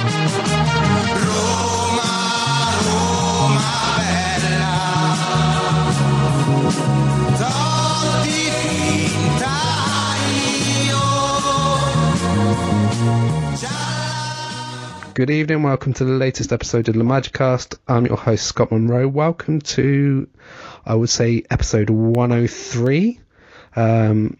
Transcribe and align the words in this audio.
Good 0.00 0.08
evening, 15.28 15.62
welcome 15.62 15.92
to 15.92 16.06
the 16.06 16.12
latest 16.12 16.50
episode 16.50 16.88
of 16.88 16.94
the 16.94 17.04
Magicast. 17.04 17.76
I'm 17.86 18.06
your 18.06 18.16
host, 18.16 18.46
Scot 18.46 18.72
Munroe. 18.72 19.06
Welcome 19.06 19.60
to, 19.60 20.26
I 20.86 20.94
would 20.94 21.10
say, 21.10 21.42
episode 21.50 21.90
103. 21.90 23.20
Um, 23.76 24.38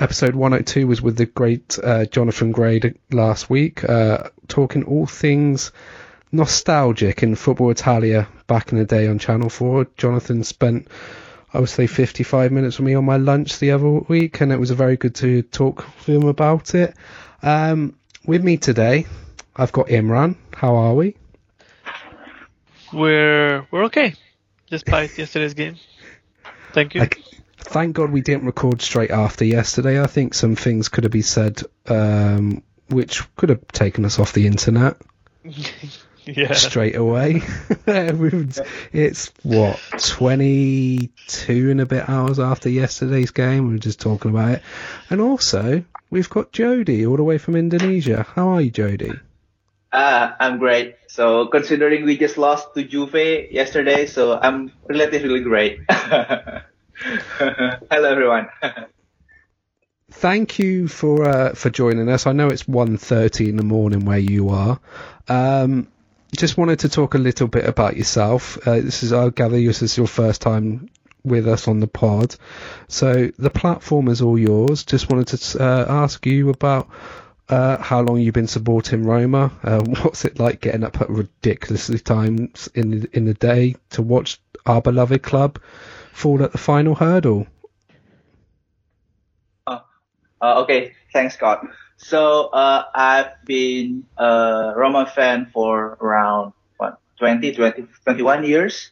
episode 0.00 0.34
102 0.34 0.86
was 0.86 1.00
with 1.00 1.16
the 1.16 1.26
great 1.26 1.78
uh, 1.82 2.04
Jonathan 2.06 2.52
Gray 2.52 2.80
last 3.12 3.48
week, 3.48 3.84
uh, 3.88 4.30
talking 4.48 4.84
all 4.84 5.06
things 5.06 5.72
nostalgic 6.32 7.22
in 7.22 7.36
Football 7.36 7.70
Italia 7.70 8.28
back 8.46 8.72
in 8.72 8.78
the 8.78 8.84
day 8.84 9.06
on 9.06 9.18
Channel 9.18 9.48
4. 9.48 9.86
Jonathan 9.96 10.42
spent, 10.42 10.88
I 11.52 11.60
would 11.60 11.68
say, 11.68 11.86
55 11.86 12.50
minutes 12.50 12.78
with 12.78 12.86
me 12.86 12.94
on 12.94 13.04
my 13.04 13.16
lunch 13.16 13.58
the 13.58 13.70
other 13.70 13.88
week, 13.88 14.40
and 14.40 14.52
it 14.52 14.58
was 14.58 14.70
very 14.70 14.96
good 14.96 15.14
to 15.16 15.42
talk 15.42 15.86
with 15.86 16.16
him 16.16 16.28
about 16.28 16.74
it. 16.74 16.94
Um, 17.42 17.96
with 18.26 18.42
me 18.42 18.56
today, 18.56 19.06
I've 19.54 19.72
got 19.72 19.86
Imran. 19.86 20.36
How 20.54 20.74
are 20.76 20.94
we? 20.94 21.16
We're 22.92 23.66
we're 23.70 23.84
okay, 23.84 24.14
despite 24.70 25.16
yesterday's 25.18 25.54
game. 25.54 25.76
Thank 26.72 26.94
you. 26.94 27.00
Like, 27.00 27.20
thank 27.64 27.96
God 27.96 28.10
we 28.10 28.20
didn't 28.20 28.46
record 28.46 28.82
straight 28.82 29.10
after 29.10 29.44
yesterday. 29.44 30.00
I 30.00 30.06
think 30.06 30.34
some 30.34 30.56
things 30.56 30.88
could 30.88 31.04
have 31.04 31.12
been 31.12 31.22
said 31.22 31.62
um, 31.86 32.62
which 32.88 33.22
could 33.36 33.48
have 33.48 33.66
taken 33.68 34.04
us 34.04 34.18
off 34.18 34.32
the 34.32 34.46
internet 34.46 34.96
yeah. 36.24 36.52
straight 36.52 36.96
away. 36.96 37.42
it's 37.86 39.32
what 39.42 39.80
twenty-two 39.98 41.70
and 41.70 41.80
a 41.80 41.86
bit 41.86 42.08
hours 42.08 42.38
after 42.38 42.68
yesterday's 42.68 43.30
game. 43.30 43.68
We 43.68 43.76
are 43.76 43.78
just 43.78 44.00
talking 44.00 44.30
about 44.30 44.52
it, 44.52 44.62
and 45.10 45.20
also 45.20 45.84
we've 46.10 46.30
got 46.30 46.52
Jody 46.52 47.06
all 47.06 47.16
the 47.16 47.24
way 47.24 47.38
from 47.38 47.56
Indonesia. 47.56 48.26
How 48.34 48.50
are 48.50 48.60
you, 48.60 48.70
Jody? 48.70 49.12
Ah, 49.92 50.36
I'm 50.40 50.58
great. 50.58 50.96
So 51.06 51.46
considering 51.46 52.04
we 52.04 52.18
just 52.18 52.36
lost 52.36 52.74
to 52.74 52.82
Juve 52.82 53.14
yesterday, 53.14 54.06
so 54.06 54.36
I'm 54.36 54.72
relatively 54.88 55.40
great. 55.40 55.80
Hello, 57.38 58.04
everyone. 58.04 58.48
Thank 60.12 60.58
you 60.60 60.86
for 60.86 61.28
uh, 61.28 61.54
for 61.54 61.70
joining 61.70 62.08
us. 62.08 62.26
I 62.26 62.32
know 62.32 62.48
it's 62.48 62.64
1.30 62.64 63.48
in 63.48 63.56
the 63.56 63.64
morning 63.64 64.04
where 64.04 64.18
you 64.18 64.50
are. 64.50 64.78
Um, 65.26 65.88
just 66.36 66.56
wanted 66.56 66.80
to 66.80 66.88
talk 66.88 67.14
a 67.14 67.18
little 67.18 67.48
bit 67.48 67.66
about 67.66 67.96
yourself. 67.96 68.58
Uh, 68.66 68.80
this 68.80 69.02
is, 69.02 69.12
I 69.12 69.28
gather, 69.30 69.56
this 69.60 69.82
is 69.82 69.96
your 69.96 70.06
first 70.06 70.40
time 70.40 70.88
with 71.24 71.48
us 71.48 71.66
on 71.66 71.80
the 71.80 71.88
pod, 71.88 72.36
so 72.86 73.30
the 73.38 73.50
platform 73.50 74.08
is 74.08 74.22
all 74.22 74.38
yours. 74.38 74.84
Just 74.84 75.10
wanted 75.10 75.38
to 75.38 75.62
uh, 75.62 75.86
ask 75.88 76.24
you 76.26 76.50
about 76.50 76.88
uh, 77.48 77.78
how 77.78 78.02
long 78.02 78.20
you've 78.20 78.34
been 78.34 78.46
supporting 78.46 79.02
Roma? 79.02 79.50
Uh, 79.64 79.80
what's 80.02 80.24
it 80.24 80.38
like 80.38 80.60
getting 80.60 80.84
up 80.84 81.00
at 81.00 81.10
ridiculously 81.10 81.98
times 81.98 82.68
in 82.74 83.08
in 83.12 83.24
the 83.24 83.34
day 83.34 83.74
to 83.90 84.02
watch 84.02 84.40
our 84.64 84.80
beloved 84.80 85.22
club 85.22 85.58
fall 86.14 86.42
at 86.42 86.52
the 86.52 86.58
final 86.58 86.94
hurdle? 86.94 87.46
Uh, 89.66 89.80
uh 90.40 90.62
okay, 90.62 90.94
thanks, 91.12 91.34
Scot. 91.34 91.66
So 91.96 92.48
uh, 92.48 92.84
I've 92.94 93.44
been 93.44 94.06
a 94.16 94.72
Roma 94.76 95.06
fan 95.06 95.50
for 95.52 95.98
around 96.00 96.52
what 96.76 96.98
20, 97.18 97.52
20 97.54 97.86
21 98.04 98.44
years. 98.44 98.90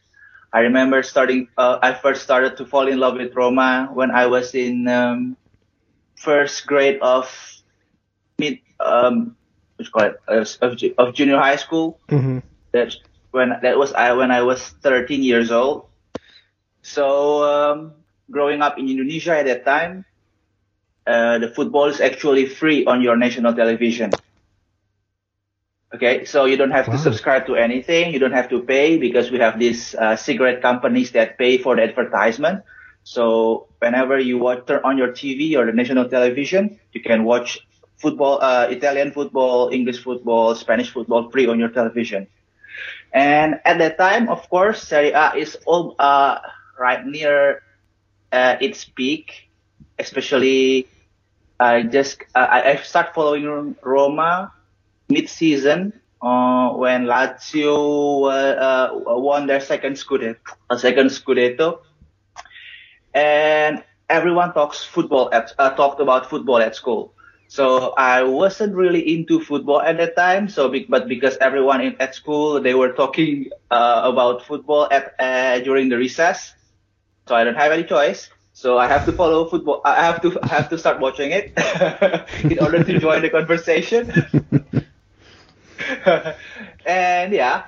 I 0.51 0.59
remember 0.69 1.01
starting. 1.01 1.47
Uh, 1.57 1.79
I 1.81 1.93
first 1.93 2.21
started 2.21 2.57
to 2.57 2.65
fall 2.65 2.87
in 2.87 2.99
love 2.99 3.15
with 3.15 3.35
Roma 3.35 3.89
when 3.91 4.11
I 4.11 4.27
was 4.27 4.53
in 4.53 4.87
um, 4.87 5.35
first 6.15 6.67
grade 6.67 6.99
of 7.01 7.27
mid 8.37 8.59
um 8.79 9.35
what's 9.75 9.89
called 9.89 10.13
it 10.13 10.57
of, 10.61 10.73
of 10.97 11.13
junior 11.15 11.37
high 11.37 11.57
school. 11.57 11.99
Mm-hmm. 12.09 12.39
That's 12.71 12.99
when 13.31 13.49
that 13.61 13.77
was 13.77 13.93
I 13.93 14.13
when 14.13 14.31
I 14.31 14.41
was 14.43 14.61
13 14.81 15.23
years 15.23 15.51
old. 15.51 15.87
So 16.83 17.43
um, 17.43 17.93
growing 18.29 18.61
up 18.61 18.77
in 18.77 18.87
Indonesia 18.87 19.39
at 19.39 19.47
that 19.47 19.65
time, 19.65 20.05
uh, 21.07 21.39
the 21.39 21.47
football 21.47 21.87
is 21.87 21.99
actually 21.99 22.45
free 22.45 22.85
on 22.85 23.01
your 23.01 23.15
national 23.15 23.55
television. 23.55 24.11
Okay, 25.95 26.25
so 26.25 26.45
you 26.45 26.57
don't 26.57 26.71
have 26.71 26.87
wow. 26.87 26.95
to 26.95 26.99
subscribe 26.99 27.45
to 27.47 27.55
anything. 27.55 28.13
You 28.13 28.19
don't 28.19 28.33
have 28.33 28.49
to 28.49 28.61
pay 28.63 28.97
because 28.97 29.31
we 29.31 29.39
have 29.39 29.59
these 29.59 29.95
uh, 29.95 30.15
cigarette 30.15 30.61
companies 30.61 31.11
that 31.11 31.37
pay 31.37 31.57
for 31.57 31.75
the 31.75 31.83
advertisement. 31.83 32.63
So 33.03 33.67
whenever 33.79 34.19
you 34.19 34.37
watch 34.37 34.65
turn 34.65 34.81
on 34.83 34.97
your 34.97 35.09
TV 35.09 35.55
or 35.55 35.65
the 35.65 35.73
national 35.73 36.09
television, 36.09 36.79
you 36.93 37.01
can 37.01 37.23
watch 37.23 37.59
football, 37.97 38.41
uh, 38.41 38.67
Italian 38.71 39.11
football, 39.11 39.69
English 39.71 40.03
football, 40.03 40.55
Spanish 40.55 40.89
football 40.89 41.29
free 41.29 41.47
on 41.47 41.59
your 41.59 41.69
television. 41.69 42.27
And 43.13 43.61
at 43.63 43.77
that 43.77 43.97
time, 43.97 44.27
of 44.29 44.49
course, 44.49 44.81
Serie 44.81 45.11
A 45.13 45.35
is 45.37 45.55
all, 45.65 45.95
uh, 45.99 46.39
right 46.79 47.05
near, 47.05 47.61
uh, 48.31 48.55
its 48.61 48.85
peak, 48.85 49.49
especially, 49.99 50.87
I 51.59 51.83
just, 51.83 52.21
uh, 52.35 52.39
I, 52.39 52.71
I 52.71 52.75
start 52.77 53.13
following 53.13 53.75
Roma 53.81 54.51
mid-season, 55.09 55.93
uh, 56.21 56.69
when 56.71 57.05
Lazio, 57.05 58.31
uh, 58.31 58.89
won 59.19 59.47
their 59.47 59.59
second 59.59 59.93
Scudetto, 59.93 60.37
a 60.69 60.79
second 60.79 61.07
Scudetto. 61.07 61.79
And 63.13 63.83
everyone 64.09 64.53
talks 64.53 64.83
football 64.83 65.29
at, 65.33 65.53
uh, 65.59 65.71
talked 65.75 66.01
about 66.01 66.29
football 66.29 66.57
at 66.57 66.75
school. 66.75 67.13
So 67.47 67.93
I 67.97 68.23
wasn't 68.23 68.73
really 68.73 69.13
into 69.13 69.39
football 69.39 69.79
at 69.81 69.97
that 69.97 70.15
time. 70.15 70.49
So, 70.49 70.73
but 70.89 71.07
because 71.07 71.37
everyone 71.37 71.81
in, 71.81 71.95
at 71.99 72.15
school, 72.15 72.59
they 72.59 72.73
were 72.73 72.93
talking 72.93 73.51
uh, 73.69 74.01
about 74.05 74.43
football 74.43 74.87
at, 74.89 75.13
uh, 75.19 75.59
during 75.59 75.89
the 75.89 75.97
recess. 75.97 76.55
So 77.27 77.35
I 77.35 77.43
don't 77.43 77.55
have 77.55 77.71
any 77.71 77.83
choice. 77.83 78.29
So 78.53 78.77
I 78.77 78.87
have 78.87 79.05
to 79.05 79.11
follow 79.13 79.45
football. 79.49 79.81
I 79.83 80.03
have 80.03 80.21
to 80.21 80.37
I 80.43 80.47
have 80.47 80.69
to 80.69 80.77
start 80.77 80.99
watching 80.99 81.31
it 81.31 81.53
in 82.43 82.59
order 82.59 82.83
to 82.83 82.99
join 82.99 83.21
the 83.21 83.29
conversation. 83.29 84.11
and 86.85 87.33
yeah, 87.33 87.63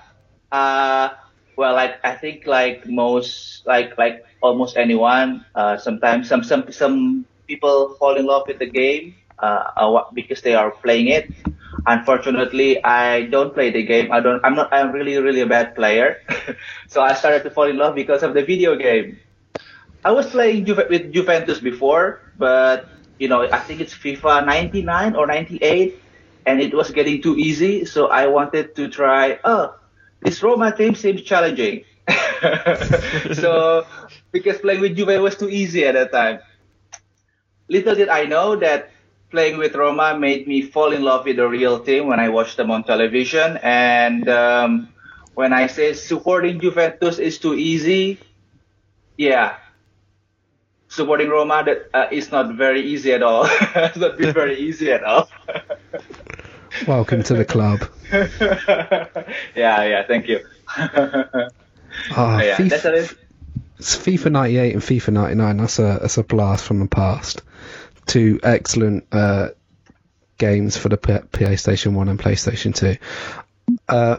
uh, 0.52 1.10
well, 1.58 1.74
like 1.74 2.00
I 2.04 2.16
think 2.16 2.46
like 2.46 2.86
most 2.88 3.66
like 3.66 3.98
like 3.98 4.24
almost 4.42 4.78
anyone, 4.78 5.46
uh, 5.56 5.78
sometimes 5.78 6.28
some 6.30 6.44
some 6.44 6.72
some 6.72 7.26
people 7.48 7.96
fall 8.00 8.16
in 8.16 8.26
love 8.26 8.44
with 8.48 8.60
the 8.60 8.70
game 8.70 9.16
uh, 9.40 10.02
because 10.14 10.42
they 10.42 10.54
are 10.56 10.72
playing 10.72 11.08
it. 11.08 11.32
Unfortunately, 11.88 12.84
I 12.84 13.24
don't 13.28 13.54
play 13.54 13.70
the 13.72 13.84
game. 13.84 14.12
I 14.12 14.20
don't. 14.20 14.44
I'm 14.44 14.56
not. 14.56 14.74
I'm 14.74 14.92
really, 14.92 15.18
really 15.18 15.42
a 15.42 15.48
bad 15.48 15.76
player. 15.76 16.22
so 16.88 17.02
I 17.02 17.14
started 17.14 17.44
to 17.44 17.52
fall 17.52 17.66
in 17.70 17.78
love 17.78 17.96
because 17.96 18.24
of 18.24 18.34
the 18.34 18.44
video 18.44 18.76
game. 18.76 19.20
I 20.06 20.12
was 20.12 20.28
playing 20.30 20.66
with 20.70 21.12
Juventus 21.12 21.60
before, 21.60 22.22
but 22.38 22.86
you 23.18 23.28
know, 23.28 23.42
I 23.50 23.58
think 23.58 23.82
it's 23.82 23.94
FIFA 23.94 24.46
99 24.46 25.16
or 25.16 25.26
98, 25.26 25.98
and 26.46 26.62
it 26.62 26.74
was 26.76 26.92
getting 26.92 27.24
too 27.24 27.36
easy. 27.38 27.86
So 27.86 28.08
I 28.14 28.28
wanted 28.28 28.76
to 28.76 28.88
try. 28.88 29.40
Oh, 29.44 29.74
this 30.22 30.44
Roma 30.44 30.70
team 30.78 30.94
seems 30.94 31.24
challenging. 31.24 31.86
so 33.34 33.88
because 34.32 34.60
playing 34.60 34.82
with 34.82 34.96
Juve 34.96 35.18
was 35.22 35.36
too 35.38 35.50
easy 35.50 35.86
at 35.86 35.98
that 35.98 36.12
time. 36.14 36.40
Little 37.68 37.96
did 37.96 38.10
I 38.10 38.26
know 38.26 38.56
that 38.58 38.92
playing 39.32 39.58
with 39.58 39.74
Roma 39.74 40.18
made 40.20 40.48
me 40.48 40.62
fall 40.62 40.94
in 40.94 41.02
love 41.02 41.26
with 41.26 41.38
the 41.38 41.48
real 41.50 41.80
team 41.80 42.06
when 42.06 42.20
I 42.20 42.30
watched 42.30 42.58
them 42.58 42.70
on 42.70 42.84
television. 42.84 43.58
And 43.64 44.30
um, 44.30 44.94
when 45.34 45.52
I 45.52 45.66
say 45.66 45.94
supporting 45.94 46.60
Juventus 46.60 47.18
is 47.18 47.40
too 47.40 47.56
easy, 47.56 48.20
yeah, 49.18 49.58
supporting 50.96 51.30
Roma 51.30 51.64
that 51.66 51.90
uh, 51.94 52.08
is 52.12 52.32
not 52.32 52.56
very 52.56 52.82
easy 52.82 53.12
at 53.14 53.22
all. 53.22 53.46
it's 53.50 53.98
not 53.98 54.18
been 54.18 54.34
very 54.34 54.58
easy 54.58 54.92
at 54.92 55.04
all. 55.04 55.30
Welcome 56.88 57.24
to 57.24 57.36
the 57.36 57.46
club. 57.46 57.88
yeah, 58.12 59.84
yeah, 59.84 60.04
thank 60.08 60.28
you. 60.28 60.40
Ah, 60.78 62.42
yeah, 62.42 62.58
FIFA, 62.58 63.16
FIFA 63.80 64.32
98 64.32 64.74
and 64.74 64.82
FIFA 64.82 65.14
99. 65.14 65.58
That's 65.58 65.80
a 65.80 66.00
that's 66.02 66.18
a 66.18 66.24
blast 66.24 66.66
from 66.66 66.80
the 66.80 66.88
past 66.88 67.42
two 68.06 68.40
excellent 68.44 69.06
uh, 69.12 69.50
games 70.38 70.78
for 70.78 70.90
the 70.90 70.98
P- 70.98 71.14
PlayStation 71.14 71.94
1 71.94 72.10
and 72.10 72.20
PlayStation 72.20 72.76
2. 72.76 72.98
Uh, 73.90 74.18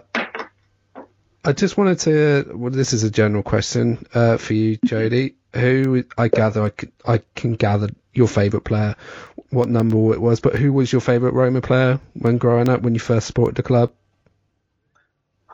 I 1.46 1.52
just 1.52 1.78
wanted 1.78 2.00
to. 2.00 2.52
Well, 2.56 2.72
this 2.72 2.92
is 2.92 3.04
a 3.04 3.10
general 3.10 3.44
question 3.44 4.04
uh, 4.12 4.36
for 4.36 4.52
you, 4.52 4.78
Jody. 4.84 5.36
Who 5.54 6.04
I 6.18 6.26
gather 6.26 6.64
I 6.64 6.70
can, 6.70 6.92
I 7.06 7.22
can 7.36 7.52
gather 7.54 7.88
your 8.12 8.26
favourite 8.26 8.64
player. 8.64 8.96
what 9.50 9.68
number 9.68 10.12
it 10.12 10.20
was, 10.20 10.40
but 10.40 10.56
who 10.56 10.72
was 10.72 10.90
your 10.90 11.00
favourite 11.00 11.34
Roma 11.34 11.60
player 11.60 12.00
when 12.14 12.38
growing 12.38 12.68
up 12.68 12.82
when 12.82 12.94
you 12.94 13.00
first 13.00 13.28
supported 13.28 13.54
the 13.54 13.62
club? 13.62 13.92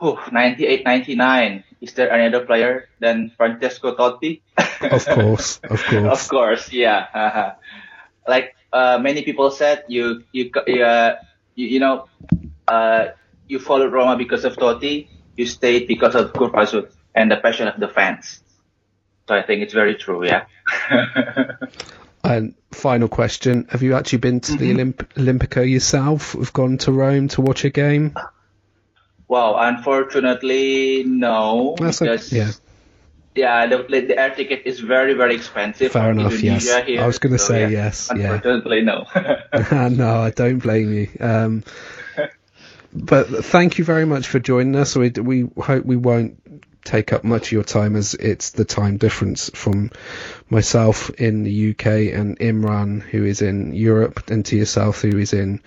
Oh, 0.01 0.19
98, 0.31 0.83
99. 0.83 1.63
Is 1.81 1.93
there 1.93 2.09
another 2.09 2.43
player 2.45 2.89
than 2.99 3.31
Francesco 3.37 3.95
Totti? 3.95 4.41
of 4.57 5.05
course, 5.05 5.59
of 5.69 5.83
course. 5.85 6.21
of 6.23 6.27
course, 6.27 6.73
yeah. 6.73 7.05
Uh-huh. 7.13 7.53
Like 8.27 8.55
uh, 8.73 8.97
many 8.97 9.21
people 9.21 9.51
said, 9.51 9.83
you 9.87 10.23
you 10.31 10.49
uh, 10.55 11.15
you, 11.55 11.67
you 11.67 11.79
know 11.79 12.07
uh, 12.67 13.09
you 13.47 13.59
followed 13.59 13.93
Roma 13.93 14.17
because 14.17 14.43
of 14.43 14.55
Totti. 14.55 15.07
You 15.35 15.45
stayed 15.45 15.87
because 15.87 16.15
of 16.15 16.33
Zoet 16.33 16.91
and 17.15 17.31
the 17.31 17.37
passion 17.37 17.67
of 17.67 17.79
the 17.79 17.87
fans. 17.87 18.41
So 19.27 19.35
I 19.35 19.41
think 19.41 19.63
it's 19.63 19.73
very 19.73 19.95
true, 19.95 20.25
yeah. 20.25 20.45
and 22.23 22.55
final 22.71 23.07
question: 23.07 23.67
Have 23.69 23.81
you 23.81 23.95
actually 23.95 24.19
been 24.19 24.41
to 24.41 24.51
mm-hmm. 24.53 24.59
the 24.59 24.73
Olymp- 24.73 25.07
Olimpico 25.15 25.69
yourself? 25.69 26.33
Have 26.33 26.51
gone 26.51 26.77
to 26.79 26.91
Rome 26.91 27.29
to 27.29 27.41
watch 27.41 27.63
a 27.63 27.69
game? 27.69 28.15
Well, 29.27 29.57
unfortunately, 29.57 31.03
no. 31.05 31.75
That's 31.79 31.99
because, 31.99 32.31
yeah. 32.31 32.51
Yeah, 33.35 33.65
the, 33.65 33.77
the 33.77 34.19
air 34.19 34.29
ticket 34.35 34.63
is 34.65 34.79
very, 34.79 35.15
very 35.15 35.33
expensive. 35.33 35.91
Fair 35.91 36.11
enough, 36.11 36.39
yes. 36.39 36.65
Here, 36.85 37.01
I 37.01 37.07
was 37.07 37.17
going 37.17 37.33
to 37.33 37.39
so, 37.39 37.47
say 37.47 37.61
yeah, 37.61 37.67
yes. 37.69 38.11
Unfortunately, 38.11 38.81
yeah. 38.81 39.39
no. 39.71 39.87
no, 39.89 40.17
I 40.19 40.29
don't 40.29 40.59
blame 40.59 40.93
you. 40.93 41.09
Um, 41.19 41.63
but 42.93 43.45
thank 43.45 43.77
you 43.77 43.85
very 43.85 44.05
much 44.05 44.27
for 44.27 44.39
joining 44.39 44.75
us. 44.75 44.95
We, 44.95 45.09
we 45.09 45.49
hope 45.57 45.85
we 45.85 45.95
won't 45.95 46.39
take 46.83 47.13
up 47.13 47.23
much 47.23 47.47
of 47.47 47.51
your 47.53 47.63
time 47.63 47.95
as 47.95 48.13
it's 48.13 48.51
the 48.51 48.65
time 48.65 48.97
difference 48.97 49.49
from 49.53 49.89
myself 50.49 51.09
in 51.11 51.43
the 51.43 51.71
UK 51.71 51.85
and 52.13 52.37
Imran 52.39 53.01
who 53.01 53.23
is 53.23 53.41
in 53.41 53.73
Europe 53.73 54.29
and 54.29 54.45
to 54.45 54.57
yourself 54.57 55.01
who 55.01 55.17
is 55.17 55.33
in 55.33 55.61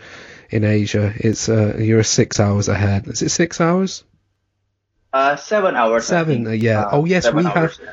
in 0.50 0.64
Asia. 0.64 1.12
It's 1.16 1.48
uh, 1.48 1.76
you're 1.78 2.02
six 2.02 2.38
hours 2.38 2.68
ahead. 2.68 3.08
Is 3.08 3.22
it 3.22 3.30
six 3.30 3.60
hours? 3.60 4.04
Uh, 5.12 5.36
seven 5.36 5.74
hours. 5.76 6.06
Seven. 6.06 6.46
Uh, 6.46 6.50
yeah. 6.50 6.82
Uh, 6.82 6.90
oh 6.92 7.04
yes, 7.04 7.32
we 7.32 7.44
hours, 7.44 7.54
have. 7.54 7.78
Yeah. 7.82 7.92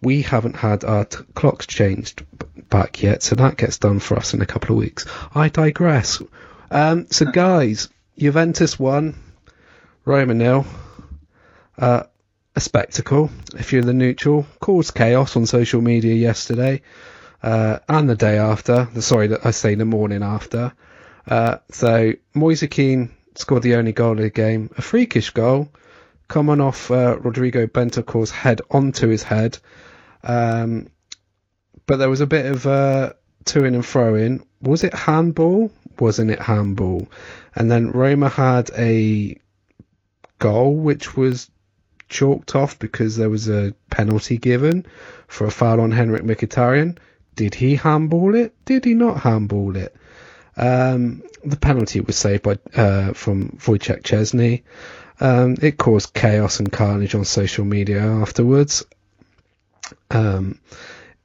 We 0.00 0.22
haven't 0.22 0.56
had 0.56 0.84
our 0.84 1.04
t- 1.04 1.18
clocks 1.34 1.66
changed 1.66 2.24
back 2.68 3.02
yet, 3.02 3.22
so 3.22 3.36
that 3.36 3.56
gets 3.56 3.78
done 3.78 4.00
for 4.00 4.16
us 4.16 4.34
in 4.34 4.42
a 4.42 4.46
couple 4.46 4.74
of 4.74 4.78
weeks. 4.78 5.06
I 5.34 5.48
digress. 5.48 6.20
Um, 6.70 7.06
so 7.10 7.26
guys, 7.32 7.88
Juventus 8.18 8.78
won, 8.78 9.14
Roma 10.04 10.34
nil. 10.34 10.66
Uh, 11.78 12.04
a 12.54 12.60
spectacle, 12.60 13.30
if 13.56 13.72
you're 13.72 13.82
the 13.82 13.94
neutral, 13.94 14.46
caused 14.60 14.94
chaos 14.94 15.36
on 15.36 15.46
social 15.46 15.80
media 15.80 16.14
yesterday 16.14 16.82
uh, 17.42 17.78
and 17.88 18.08
the 18.08 18.14
day 18.14 18.38
after. 18.38 18.88
Sorry, 19.00 19.34
I 19.42 19.50
say 19.52 19.74
the 19.74 19.84
morning 19.84 20.22
after. 20.22 20.72
Uh, 21.26 21.58
so 21.70 22.12
Moise 22.34 22.64
Kean 22.70 23.10
scored 23.36 23.62
the 23.62 23.76
only 23.76 23.92
goal 23.92 24.12
of 24.12 24.18
the 24.18 24.30
game, 24.30 24.70
a 24.76 24.82
freakish 24.82 25.30
goal, 25.30 25.70
coming 26.28 26.60
off 26.60 26.90
uh, 26.90 27.18
Rodrigo 27.20 27.66
Bentancur's 27.66 28.30
head 28.30 28.60
onto 28.70 29.08
his 29.08 29.22
head. 29.22 29.58
Um, 30.22 30.88
but 31.86 31.96
there 31.96 32.10
was 32.10 32.20
a 32.20 32.26
bit 32.26 32.46
of 32.46 32.66
uh, 32.66 33.14
to 33.46 33.64
in 33.64 33.74
and 33.74 33.84
fro 33.84 34.14
in. 34.14 34.44
Was 34.60 34.84
it 34.84 34.94
handball? 34.94 35.72
Wasn't 36.02 36.32
it 36.32 36.40
handball? 36.40 37.06
And 37.54 37.70
then 37.70 37.92
Roma 37.92 38.28
had 38.28 38.70
a 38.76 39.38
goal 40.40 40.74
which 40.74 41.16
was 41.16 41.48
chalked 42.08 42.56
off 42.56 42.76
because 42.80 43.16
there 43.16 43.30
was 43.30 43.48
a 43.48 43.72
penalty 43.88 44.36
given 44.36 44.84
for 45.28 45.46
a 45.46 45.50
foul 45.52 45.80
on 45.80 45.92
Henrik 45.92 46.24
Mkhitaryan. 46.24 46.98
Did 47.36 47.54
he 47.54 47.76
handball 47.76 48.34
it? 48.34 48.52
Did 48.64 48.84
he 48.84 48.94
not 48.94 49.20
handball 49.20 49.76
it? 49.76 49.94
Um, 50.56 51.22
the 51.44 51.56
penalty 51.56 52.00
was 52.00 52.16
saved 52.16 52.42
by 52.42 52.58
uh, 52.74 53.12
from 53.12 53.58
Wojciech 53.60 54.02
Szczesny. 54.02 54.62
Um, 55.20 55.56
it 55.62 55.78
caused 55.78 56.12
chaos 56.12 56.58
and 56.58 56.72
carnage 56.72 57.14
on 57.14 57.24
social 57.24 57.64
media 57.64 58.02
afterwards. 58.02 58.84
Um, 60.10 60.58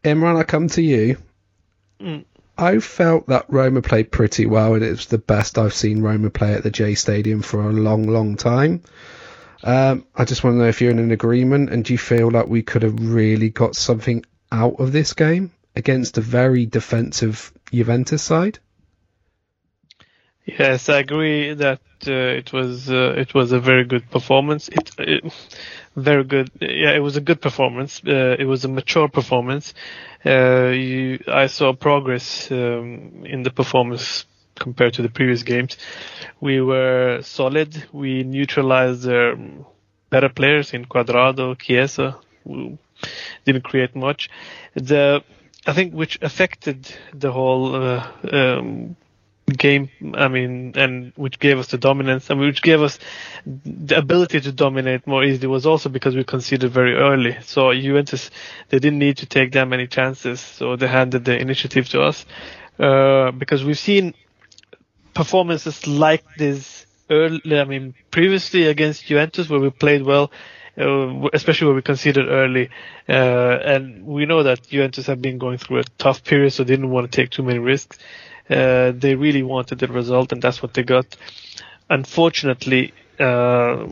Imran, 0.03 0.37
I 0.37 0.43
come 0.43 0.67
to 0.69 0.83
you. 0.83 1.17
Mm. 1.99 2.25
I 2.57 2.79
felt 2.79 3.27
that 3.27 3.45
Roma 3.49 3.81
played 3.81 4.11
pretty 4.11 4.45
well, 4.45 4.73
and 4.73 4.83
it 4.83 4.89
was 4.89 5.05
the 5.05 5.17
best 5.17 5.57
I've 5.57 5.73
seen 5.73 6.01
Roma 6.01 6.29
play 6.29 6.53
at 6.53 6.63
the 6.63 6.71
J 6.71 6.95
Stadium 6.95 7.41
for 7.41 7.61
a 7.61 7.73
long, 7.73 8.07
long 8.07 8.35
time. 8.35 8.81
Um, 9.63 10.05
I 10.15 10.25
just 10.25 10.43
want 10.43 10.55
to 10.55 10.57
know 10.59 10.67
if 10.67 10.81
you're 10.81 10.91
in 10.91 10.99
an 10.99 11.11
agreement, 11.11 11.69
and 11.69 11.85
do 11.85 11.93
you 11.93 11.99
feel 11.99 12.31
like 12.31 12.47
we 12.47 12.63
could 12.63 12.83
have 12.83 12.99
really 12.99 13.49
got 13.49 13.75
something 13.75 14.25
out 14.51 14.79
of 14.79 14.91
this 14.91 15.13
game 15.13 15.51
against 15.75 16.17
a 16.17 16.21
very 16.21 16.65
defensive 16.65 17.51
Juventus 17.71 18.23
side? 18.23 18.59
Yes, 20.45 20.89
I 20.89 20.99
agree 20.99 21.53
that 21.55 21.81
uh, 22.07 22.11
it 22.11 22.53
was 22.53 22.89
uh, 22.89 23.13
it 23.17 23.33
was 23.33 23.51
a 23.51 23.59
very 23.59 23.83
good 23.83 24.09
performance. 24.09 24.69
It, 24.69 24.91
it, 24.97 25.33
very 25.97 26.23
good. 26.23 26.51
Yeah, 26.61 26.91
it 26.91 26.99
was 26.99 27.17
a 27.17 27.21
good 27.21 27.41
performance. 27.41 28.01
Uh, 28.05 28.35
it 28.39 28.45
was 28.45 28.63
a 28.63 28.67
mature 28.67 29.09
performance. 29.09 29.73
Uh, 30.25 30.67
you, 30.67 31.19
I 31.27 31.47
saw 31.47 31.73
progress 31.73 32.49
um, 32.51 33.23
in 33.25 33.43
the 33.43 33.49
performance 33.51 34.25
compared 34.55 34.93
to 34.93 35.01
the 35.01 35.09
previous 35.09 35.43
games. 35.43 35.77
We 36.39 36.61
were 36.61 37.19
solid. 37.23 37.85
We 37.91 38.23
neutralized 38.23 39.03
their 39.03 39.35
better 40.09 40.29
players 40.29 40.73
in 40.73 40.85
Cuadrado, 40.85 41.57
Chiesa, 41.59 42.17
who 42.43 42.77
didn't 43.45 43.63
create 43.63 43.95
much. 43.95 44.29
The 44.75 45.23
I 45.65 45.73
think 45.73 45.93
which 45.93 46.17
affected 46.21 46.87
the 47.13 47.31
whole 47.31 47.75
uh, 47.75 48.11
um, 48.31 48.95
game, 49.53 49.89
I 50.13 50.27
mean, 50.27 50.73
and 50.75 51.13
which 51.15 51.39
gave 51.39 51.57
us 51.57 51.67
the 51.67 51.77
dominance, 51.77 52.29
and 52.29 52.39
which 52.39 52.61
gave 52.61 52.81
us 52.81 52.99
the 53.45 53.97
ability 53.97 54.41
to 54.41 54.51
dominate 54.51 55.07
more 55.07 55.23
easily 55.23 55.47
was 55.47 55.65
also 55.65 55.87
because 55.89 56.15
we 56.15 56.23
conceded 56.25 56.71
very 56.71 56.95
early. 56.95 57.37
So 57.43 57.73
Juventus, 57.73 58.29
they 58.69 58.79
didn't 58.79 58.99
need 58.99 59.17
to 59.17 59.25
take 59.25 59.53
that 59.53 59.65
many 59.67 59.87
chances, 59.87 60.41
so 60.41 60.75
they 60.75 60.87
handed 60.87 61.23
the 61.23 61.39
initiative 61.39 61.87
to 61.89 62.01
us. 62.01 62.25
Uh, 62.77 63.31
because 63.31 63.63
we've 63.63 63.79
seen 63.79 64.13
performances 65.13 65.87
like 65.87 66.23
this 66.37 66.85
early, 67.09 67.57
I 67.59 67.63
mean, 67.63 67.95
previously 68.11 68.67
against 68.67 69.05
Juventus 69.05 69.49
where 69.49 69.61
we 69.61 69.69
played 69.69 70.03
well, 70.03 70.29
uh, 70.77 71.27
especially 71.33 71.67
where 71.67 71.75
we 71.75 71.81
conceded 71.81 72.27
early. 72.27 72.69
Uh, 73.07 73.13
and 73.63 74.05
we 74.05 74.25
know 74.25 74.43
that 74.43 74.67
Juventus 74.67 75.07
have 75.07 75.21
been 75.21 75.37
going 75.37 75.57
through 75.57 75.79
a 75.79 75.83
tough 75.97 76.23
period, 76.25 76.51
so 76.51 76.63
they 76.63 76.73
didn't 76.73 76.89
want 76.91 77.09
to 77.09 77.15
take 77.15 77.29
too 77.29 77.43
many 77.43 77.59
risks. 77.59 77.97
Uh, 78.49 78.91
they 78.95 79.15
really 79.15 79.43
wanted 79.43 79.79
the 79.79 79.87
result, 79.87 80.31
and 80.31 80.41
that's 80.41 80.61
what 80.61 80.73
they 80.73 80.83
got. 80.83 81.05
Unfortunately, 81.89 82.93
uh, 83.19 83.85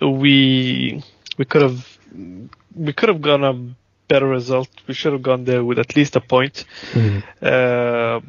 we 0.00 1.02
we 1.38 1.44
could 1.44 1.62
have 1.62 1.98
we 2.74 2.92
could 2.92 3.08
have 3.08 3.20
gone 3.20 3.44
a 3.44 3.54
better 4.08 4.26
result. 4.26 4.68
We 4.86 4.94
should 4.94 5.12
have 5.12 5.22
gone 5.22 5.44
there 5.44 5.64
with 5.64 5.78
at 5.78 5.96
least 5.96 6.16
a 6.16 6.20
point. 6.20 6.64
Mm. 6.92 7.22
Uh, 7.40 8.20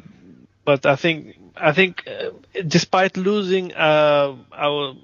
but 0.64 0.86
I 0.86 0.96
think 0.96 1.36
I 1.56 1.72
think 1.72 2.02
uh, 2.06 2.30
despite 2.66 3.16
losing 3.16 3.74
uh, 3.74 4.34
our 4.52 4.94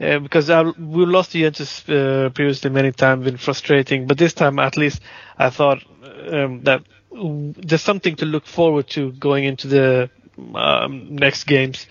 uh, 0.00 0.18
because 0.18 0.50
I, 0.50 0.62
we 0.62 1.06
lost 1.06 1.32
Juventus 1.32 1.88
uh, 1.88 2.30
previously 2.34 2.70
many 2.70 2.92
times, 2.92 3.24
been 3.24 3.36
frustrating. 3.36 4.06
But 4.06 4.18
this 4.18 4.34
time, 4.34 4.58
at 4.58 4.76
least, 4.76 5.00
I 5.38 5.50
thought 5.50 5.84
um, 6.30 6.62
that 6.64 6.82
there's 7.14 7.82
something 7.82 8.16
to 8.16 8.24
look 8.24 8.46
forward 8.46 8.88
to 8.90 9.12
going 9.12 9.44
into 9.44 9.68
the 9.68 10.10
um, 10.54 11.16
next 11.16 11.44
games, 11.44 11.86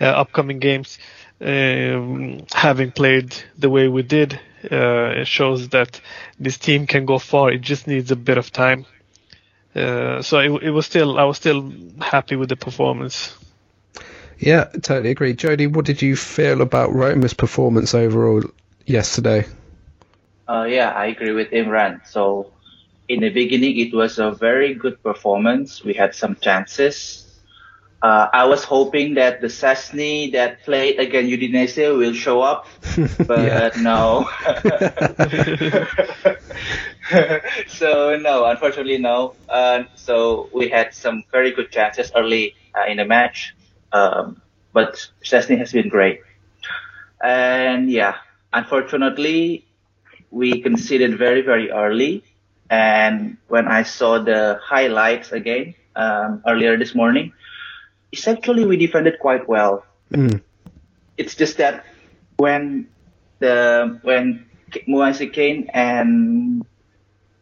uh, 0.00 0.04
upcoming 0.04 0.58
games. 0.58 0.98
Um, 1.38 2.46
having 2.52 2.92
played 2.92 3.36
the 3.58 3.68
way 3.68 3.88
we 3.88 4.02
did, 4.02 4.40
uh, 4.70 5.20
it 5.20 5.26
shows 5.26 5.68
that 5.70 6.00
this 6.38 6.56
team 6.56 6.86
can 6.86 7.04
go 7.04 7.18
far. 7.18 7.50
It 7.50 7.60
just 7.60 7.86
needs 7.86 8.10
a 8.10 8.16
bit 8.16 8.38
of 8.38 8.50
time. 8.52 8.86
Uh, 9.74 10.22
so 10.22 10.38
it, 10.38 10.62
it, 10.62 10.70
was 10.70 10.86
still, 10.86 11.18
I 11.18 11.24
was 11.24 11.36
still 11.36 11.70
happy 12.00 12.36
with 12.36 12.48
the 12.48 12.56
performance. 12.56 13.36
Yeah, 14.38 14.64
totally 14.64 15.10
agree. 15.10 15.34
Jody, 15.34 15.66
what 15.66 15.84
did 15.84 16.00
you 16.00 16.16
feel 16.16 16.62
about 16.62 16.94
Roma's 16.94 17.34
performance 17.34 17.94
overall 17.94 18.42
yesterday? 18.86 19.46
Uh, 20.48 20.66
yeah, 20.68 20.90
I 20.90 21.06
agree 21.06 21.32
with 21.32 21.50
Imran. 21.50 22.06
So 22.06 22.52
in 23.08 23.20
the 23.20 23.30
beginning, 23.30 23.78
it 23.78 23.94
was 23.94 24.18
a 24.18 24.30
very 24.32 24.74
good 24.74 25.02
performance. 25.02 25.84
We 25.84 25.94
had 25.94 26.14
some 26.14 26.36
chances. 26.36 27.22
Uh, 28.02 28.28
I 28.32 28.44
was 28.44 28.62
hoping 28.62 29.14
that 29.14 29.40
the 29.40 29.46
Szczesny 29.46 30.32
that 30.32 30.62
played 30.64 30.98
against 31.00 31.32
Udinese 31.32 31.96
will 31.96 32.12
show 32.12 32.42
up, 32.42 32.66
but 33.26 33.76
no. 33.78 34.28
so 37.68 38.18
no, 38.18 38.44
unfortunately 38.44 38.98
no. 38.98 39.34
Uh, 39.48 39.84
so 39.94 40.50
we 40.52 40.68
had 40.68 40.94
some 40.94 41.24
very 41.32 41.52
good 41.52 41.70
chances 41.70 42.12
early 42.14 42.54
uh, 42.76 42.84
in 42.86 42.98
the 42.98 43.04
match, 43.04 43.54
um, 43.92 44.42
but 44.72 45.08
Szczesny 45.24 45.56
has 45.58 45.72
been 45.72 45.88
great. 45.88 46.20
And 47.22 47.90
yeah, 47.90 48.16
unfortunately, 48.52 49.66
we 50.30 50.60
conceded 50.60 51.16
very 51.16 51.40
very 51.40 51.70
early 51.70 52.22
and 52.70 53.36
when 53.48 53.68
I 53.68 53.82
saw 53.84 54.18
the 54.18 54.58
highlights 54.62 55.32
again, 55.32 55.74
um, 55.96 56.42
earlier 56.46 56.76
this 56.76 56.94
morning. 56.94 57.32
It's 58.12 58.28
actually 58.28 58.64
we 58.64 58.76
defended 58.76 59.18
quite 59.18 59.48
well. 59.48 59.84
Mm. 60.12 60.42
It's 61.16 61.34
just 61.34 61.56
that 61.56 61.84
when 62.36 62.88
the 63.40 63.98
when 64.02 64.46
Moise 64.86 65.22
Kean 65.32 65.68
and 65.72 66.64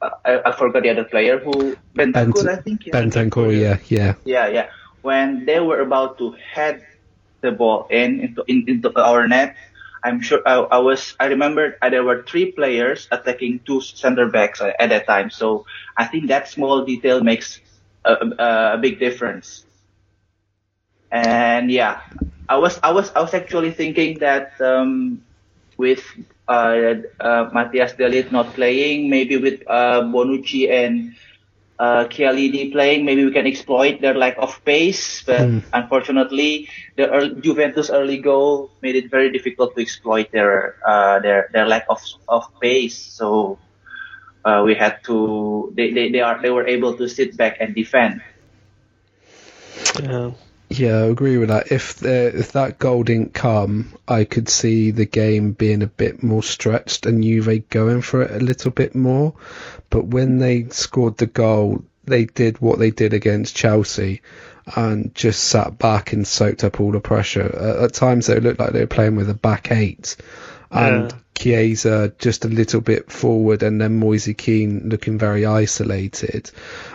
uh, 0.01 0.11
I, 0.25 0.51
I 0.51 0.53
forgot 0.53 0.83
the 0.83 0.91
other 0.91 1.05
player 1.05 1.39
who 1.39 1.77
Bentancur, 1.95 2.49
I 2.49 2.63
think. 2.63 2.87
yeah. 2.87 2.95
Bentancur, 2.95 3.53
yeah, 3.53 3.79
yeah. 3.89 4.15
Yeah, 4.25 4.49
yeah. 4.49 4.71
When 5.03 5.45
they 5.45 5.61
were 5.61 5.81
about 5.81 6.17
to 6.19 6.33
head 6.33 6.87
the 7.43 7.53
ball 7.53 7.87
in 7.91 8.21
into, 8.21 8.45
in, 8.47 8.65
into 8.69 8.89
our 8.99 9.29
net, 9.29 9.57
I'm 10.05 10.21
sure 10.21 10.41
I, 10.47 10.55
I 10.55 10.79
was. 10.79 11.17
I 11.19 11.27
remember 11.27 11.77
uh, 11.83 11.89
there 11.91 12.05
were 12.05 12.23
three 12.23 12.53
players 12.53 13.09
attacking 13.11 13.61
two 13.67 13.81
center 13.81 14.29
backs 14.29 14.61
at, 14.61 14.77
at 14.81 14.91
that 14.91 15.07
time. 15.07 15.31
So 15.31 15.67
I 15.97 16.05
think 16.07 16.29
that 16.29 16.49
small 16.49 16.85
detail 16.85 17.23
makes 17.23 17.61
a, 18.05 18.13
a, 18.15 18.75
a 18.75 18.79
big 18.79 18.99
difference. 19.01 19.65
And 21.11 21.71
yeah, 21.71 22.01
I 22.49 22.57
was 22.59 22.79
I 22.83 22.93
was 22.93 23.11
I 23.15 23.21
was 23.21 23.35
actually 23.35 23.71
thinking 23.73 24.19
that 24.19 24.53
um, 24.61 25.23
with 25.77 26.03
uh, 26.49 26.95
uh, 27.21 27.51
Matthias 27.53 27.93
De 27.95 28.09
Ligt 28.09 28.33
not 28.33 28.53
playing, 28.55 29.09
maybe 29.11 29.37
with 29.37 29.63
uh, 29.69 30.03
Bonucci 30.03 30.71
and 30.71 31.15
uh, 31.79 32.05
Chiellini 32.07 32.73
playing, 32.73 33.05
maybe 33.05 33.25
we 33.25 33.33
can 33.33 33.47
exploit 33.47 34.01
their 34.01 34.15
lack 34.15 34.37
of 34.39 34.63
pace. 34.65 35.23
But 35.27 35.53
Hmm. 35.53 35.59
unfortunately, 35.73 36.69
the 36.97 37.11
early, 37.11 37.41
Juventus 37.41 37.91
early 37.91 38.19
goal 38.19 38.73
made 38.83 38.97
it 38.97 39.11
very 39.11 39.31
difficult 39.33 39.75
to 39.77 39.83
exploit 39.83 40.29
their 40.33 40.77
uh, 40.87 41.21
their 41.21 41.49
their 41.53 41.67
lack 41.67 41.85
of 41.89 42.01
of 42.29 42.45
pace. 42.61 42.99
So 42.99 43.61
uh, 44.45 44.63
we 44.65 44.75
had 44.75 44.99
to 45.07 45.73
they, 45.77 45.93
they, 45.93 46.11
they 46.11 46.21
are 46.21 46.41
they 46.43 46.51
were 46.51 46.67
able 46.67 46.97
to 46.97 47.09
sit 47.09 47.37
back 47.37 47.57
and 47.61 47.75
defend. 47.75 48.21
Yeah. 49.99 50.31
Yeah, 50.69 50.97
I 50.97 51.07
agree 51.07 51.39
with 51.39 51.51
that. 51.51 51.71
If 51.71 51.97
the, 51.97 52.37
if 52.37 52.53
that 52.53 52.79
goal 52.79 53.03
didn't 53.05 53.35
come, 53.35 53.95
I 54.09 54.25
could 54.25 54.49
see 54.49 54.91
the 54.91 55.05
game 55.07 55.53
being 55.53 55.83
a 55.83 55.87
bit 55.87 56.23
more 56.23 56.43
stretched 56.43 57.07
and 57.07 57.23
Juve 57.23 57.69
going 57.69 58.03
for 58.03 58.23
it 58.23 58.31
a 58.31 58.45
little 58.45 58.71
bit 58.71 58.95
more. 58.95 59.35
But 59.91 60.07
when 60.07 60.39
they 60.39 60.67
scored 60.71 61.19
the 61.19 61.27
goal, 61.27 61.85
they 62.05 62.25
did 62.25 62.61
what 62.61 62.79
they 62.79 62.91
did 62.91 63.13
against 63.13 63.57
Chelsea 63.57 64.23
and 64.75 65.15
just 65.15 65.45
sat 65.45 65.79
back 65.79 66.13
and 66.13 66.27
soaked 66.27 66.65
up 66.65 66.81
all 66.81 66.93
the 66.93 67.01
pressure. 67.01 67.55
Uh, 67.55 67.85
at 67.85 67.95
times, 67.95 68.29
it 68.29 68.43
looked 68.43 68.59
like 68.59 68.73
they 68.73 68.81
were 68.81 68.87
playing 68.87 69.17
with 69.17 69.31
a 69.31 69.35
back 69.35 69.71
eight. 69.71 70.17
And 70.71 71.11
Yeah. 71.13 71.19
Chiesa 71.35 72.13
just 72.19 72.45
a 72.45 72.49
little 72.49 72.81
bit 72.81 73.11
forward, 73.11 73.63
and 73.63 73.81
then 73.81 73.99
Moise 73.99 74.33
Kean 74.39 74.89
looking 74.89 75.19
very 75.19 75.45
isolated, 75.45 76.51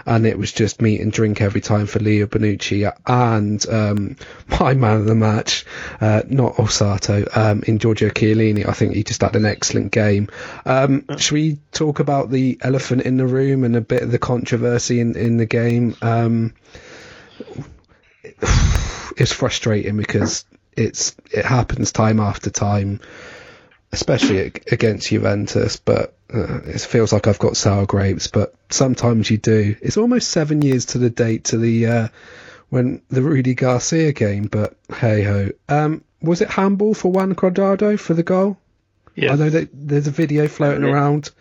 and 0.06 0.26
it 0.26 0.38
was 0.38 0.52
just 0.52 0.82
meat 0.82 1.02
and 1.02 1.12
drink 1.12 1.42
every 1.42 1.62
time 1.62 1.86
for 1.86 2.00
Leo 2.00 2.26
Bonucci 2.26 2.92
and 3.06 3.70
um, 3.70 4.16
my 4.60 4.74
man 4.74 4.98
of 4.98 5.06
the 5.06 5.16
match, 5.16 5.66
uh, 6.00 6.24
not 6.28 6.56
Orsato, 6.56 7.28
um, 7.36 7.64
in 7.68 7.80
Giorgio 7.80 8.10
Chiellini. 8.10 8.68
I 8.68 8.72
think 8.72 8.96
he 8.96 9.04
just 9.04 9.22
had 9.22 9.36
an 9.36 9.46
excellent 9.46 9.92
game. 9.92 10.30
Um, 10.66 11.06
should 11.18 11.34
we 11.34 11.60
talk 11.72 12.00
about 12.00 12.32
the 12.32 12.58
elephant 12.62 13.02
in 13.02 13.18
the 13.18 13.28
room 13.28 13.66
and 13.66 13.76
a 13.76 13.82
bit 13.82 14.04
of 14.04 14.12
the 14.12 14.20
controversy 14.20 15.02
in 15.02 15.18
in 15.18 15.38
the 15.38 15.46
game? 15.46 15.96
Um, 16.02 16.54
it's 19.18 19.34
frustrating 19.34 19.98
because 19.98 20.46
it's 20.78 21.16
it 21.32 21.46
happens 21.46 21.92
time 21.92 22.22
after 22.22 22.50
time 22.50 23.02
especially 23.92 24.40
against 24.72 25.10
Juventus, 25.10 25.78
but 25.78 26.14
uh, 26.34 26.60
it 26.66 26.82
feels 26.82 27.12
like 27.12 27.28
I've 27.28 27.40
got 27.40 27.58
sour 27.58 27.86
grapes. 27.86 28.28
But 28.28 28.54
sometimes 28.70 29.30
you 29.32 29.38
do. 29.38 29.76
It's 29.82 29.98
almost 29.98 30.30
seven 30.30 30.62
years 30.62 30.86
to 30.88 30.98
the 30.98 31.10
date 31.10 31.46
to 31.46 31.58
the 31.58 31.86
uh, 31.88 32.08
when 32.70 33.02
the 33.10 33.22
Rudy 33.22 33.56
Garcia 33.56 34.12
game. 34.14 34.46
But 34.48 34.76
hey 34.96 35.24
ho, 35.24 35.50
um, 35.68 36.04
was 36.22 36.42
it 36.42 36.50
handball 36.50 36.94
for 36.94 37.12
Juan 37.12 37.34
Cuadrado 37.36 38.00
for 38.00 38.14
the 38.14 38.24
goal? 38.24 38.58
Yes. 39.16 39.32
I 39.32 39.36
know 39.36 39.50
that 39.50 39.70
there's 39.74 40.08
a 40.08 40.12
video 40.12 40.48
floating 40.48 40.84
Yeah. 40.84 40.92
around. 40.94 41.32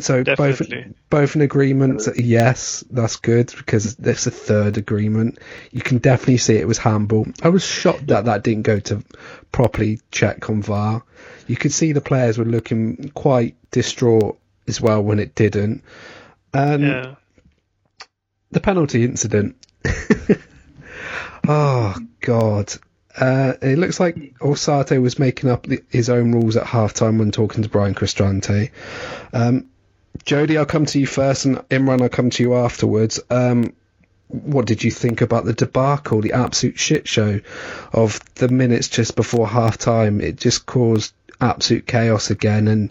So 0.00 0.24
both 0.24 0.58
Definitely. 0.58 0.94
both 1.10 1.34
an 1.34 1.42
agreement. 1.42 2.02
Yes, 2.16 2.82
that's 2.90 3.16
good 3.16 3.52
because 3.56 3.96
there's 3.96 4.26
a 4.26 4.30
third 4.30 4.78
agreement. 4.78 5.38
You 5.70 5.82
can 5.82 5.98
definitely 5.98 6.38
see 6.38 6.56
it 6.56 6.66
was 6.66 6.78
handball. 6.78 7.26
I 7.42 7.50
was 7.50 7.62
shocked 7.64 8.06
that 8.06 8.24
that 8.24 8.42
didn't 8.42 8.62
go 8.62 8.80
to 8.80 9.04
properly 9.50 10.00
check 10.10 10.48
on 10.48 10.62
VAR. 10.62 11.02
You 11.46 11.56
could 11.56 11.72
see 11.72 11.92
the 11.92 12.00
players 12.00 12.38
were 12.38 12.46
looking 12.46 13.10
quite 13.14 13.56
distraught 13.70 14.38
as 14.66 14.80
well 14.80 15.02
when 15.02 15.18
it 15.18 15.34
didn't. 15.34 15.82
Um, 16.54 16.82
Yeah. 16.82 17.14
the 18.50 18.60
penalty 18.60 19.04
incident. 19.04 19.56
oh 21.48 21.96
God. 22.20 22.72
Uh, 23.14 23.52
it 23.60 23.76
looks 23.78 24.00
like 24.00 24.16
Orsato 24.38 25.00
was 25.02 25.18
making 25.18 25.50
up 25.50 25.64
the, 25.66 25.82
his 25.90 26.08
own 26.08 26.32
rules 26.32 26.56
at 26.56 26.64
halftime 26.66 27.18
when 27.18 27.30
talking 27.30 27.62
to 27.62 27.68
Bryan 27.68 27.94
Cristante. 27.94 28.70
Um, 29.34 29.68
Jody, 30.24 30.58
I'll 30.58 30.66
come 30.66 30.86
to 30.86 31.00
you 31.00 31.06
first, 31.06 31.46
and 31.46 31.56
Imran, 31.68 32.02
I'll 32.02 32.08
come 32.08 32.30
to 32.30 32.42
you 32.42 32.54
afterwards. 32.54 33.20
Um, 33.30 33.72
what 34.28 34.66
did 34.66 34.82
you 34.82 34.90
think 34.90 35.20
about 35.20 35.44
the 35.44 35.52
debacle, 35.52 36.20
the 36.20 36.32
absolute 36.32 36.78
shit 36.78 37.06
show 37.06 37.40
of 37.92 38.20
the 38.36 38.48
minutes 38.48 38.88
just 38.88 39.14
before 39.16 39.46
half 39.46 39.78
time? 39.78 40.20
It 40.20 40.36
just 40.36 40.64
caused 40.64 41.12
absolute 41.40 41.86
chaos 41.86 42.30
again, 42.30 42.68
and 42.68 42.90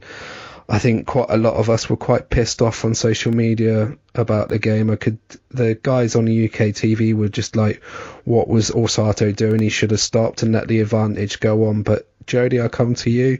I 0.69 0.79
think 0.79 1.07
quite 1.07 1.29
a 1.29 1.37
lot 1.37 1.55
of 1.55 1.69
us 1.69 1.89
were 1.89 1.97
quite 1.97 2.29
pissed 2.29 2.61
off 2.61 2.85
on 2.85 2.95
social 2.95 3.33
media 3.33 3.97
about 4.13 4.49
the 4.49 4.59
game. 4.59 4.89
I 4.89 4.95
could, 4.95 5.17
the 5.49 5.75
guys 5.75 6.15
on 6.15 6.25
the 6.25 6.45
UK 6.45 6.73
TV 6.73 7.13
were 7.13 7.29
just 7.29 7.55
like, 7.55 7.83
"What 8.23 8.47
was 8.47 8.69
Orsato 8.69 9.35
doing? 9.35 9.61
He 9.61 9.69
should 9.69 9.91
have 9.91 9.99
stopped 9.99 10.43
and 10.43 10.53
let 10.53 10.67
the 10.67 10.79
advantage 10.81 11.39
go 11.39 11.67
on." 11.67 11.81
But 11.81 12.07
Jody, 12.27 12.59
I'll 12.59 12.69
come 12.69 12.93
to 12.95 13.09
you. 13.09 13.39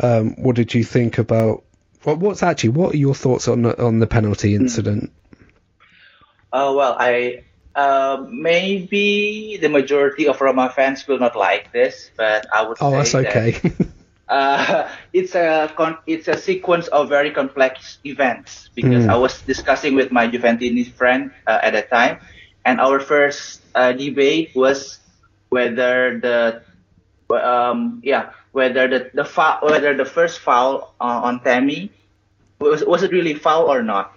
Um, 0.00 0.34
what 0.36 0.56
did 0.56 0.74
you 0.74 0.84
think 0.84 1.18
about? 1.18 1.62
What, 2.06 2.20
what's 2.20 2.44
actually? 2.44 2.70
What 2.70 2.94
are 2.94 2.98
your 2.98 3.16
thoughts 3.16 3.48
on 3.48 3.62
the, 3.62 3.82
on 3.84 3.98
the 3.98 4.06
penalty 4.06 4.54
incident? 4.54 5.10
Uh, 6.52 6.72
well, 6.76 6.96
I 6.98 7.42
uh, 7.74 8.24
maybe 8.30 9.58
the 9.60 9.68
majority 9.68 10.28
of 10.28 10.40
Roma 10.40 10.70
fans 10.70 11.06
will 11.08 11.18
not 11.18 11.34
like 11.34 11.72
this, 11.72 12.12
but 12.16 12.46
I 12.54 12.62
would 12.62 12.78
Oh, 12.80 12.90
say 12.92 12.96
that's 12.96 13.12
that, 13.22 13.26
okay. 13.36 13.60
uh, 14.28 14.88
it's 15.12 15.34
a 15.34 15.72
con- 15.76 15.98
it's 16.06 16.28
a 16.28 16.36
sequence 16.36 16.86
of 16.88 17.08
very 17.08 17.32
complex 17.32 17.98
events 18.04 18.70
because 18.76 19.06
Mm. 19.06 19.10
I 19.10 19.16
was 19.16 19.42
discussing 19.42 19.96
with 19.96 20.12
my 20.12 20.28
Juventini 20.28 20.86
friend 20.92 21.32
uh, 21.46 21.58
at 21.60 21.72
that 21.72 21.90
time, 21.90 22.20
and 22.64 22.80
our 22.80 23.00
first 23.00 23.62
uh, 23.74 23.92
debate 23.92 24.52
was 24.54 25.00
whether 25.50 26.20
the 26.20 26.62
um, 27.34 28.00
yeah 28.04 28.30
whether 28.56 28.88
the 28.88 29.00
the 29.12 29.24
foul, 29.24 29.60
whether 29.68 29.92
the 29.96 30.08
first 30.08 30.40
foul 30.40 30.94
uh, 31.00 31.20
on 31.28 31.42
Tammy 31.44 31.92
was 32.60 32.84
was 32.84 33.02
it 33.02 33.12
really 33.12 33.34
foul 33.34 33.68
or 33.68 33.82
not. 33.82 34.12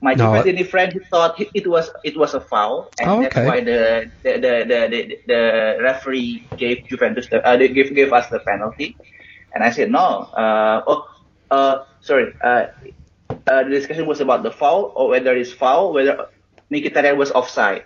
My 0.00 0.14
No, 0.14 0.34
I- 0.34 0.44
Juventini 0.44 0.64
friend 0.66 0.92
he 0.92 1.00
thought 1.10 1.40
it 1.40 1.48
it 1.54 1.66
was 1.66 1.90
it 2.04 2.16
was 2.16 2.34
a 2.34 2.40
foul, 2.40 2.90
and 2.98 3.10
Oh, 3.10 3.20
that's 3.20 3.40
why 3.40 3.60
the 3.60 4.10
the, 4.24 4.32
the, 4.44 4.54
the, 4.70 4.80
the 4.92 5.00
the 5.26 5.40
referee 5.82 6.48
gave 6.56 6.86
Juventus 6.88 7.28
the 7.28 7.38
uh, 7.46 7.56
gave 7.56 7.94
gave 7.94 8.12
us 8.12 8.28
the 8.28 8.40
penalty. 8.40 8.96
And 9.54 9.64
I 9.64 9.70
said, 9.70 9.90
no. 9.90 10.28
Uh, 10.36 10.82
oh, 10.86 11.00
uh, 11.50 11.76
sorry. 12.00 12.32
Uh, 12.42 12.66
uh, 13.48 13.62
the 13.64 13.70
discussion 13.70 14.06
was 14.06 14.20
about 14.20 14.42
the 14.42 14.50
foul 14.50 14.92
or 14.94 15.08
whether 15.08 15.34
it's 15.36 15.52
foul, 15.52 15.92
whether 15.92 16.26
Mkhitaryan 16.72 17.16
was 17.16 17.30
offside. 17.32 17.84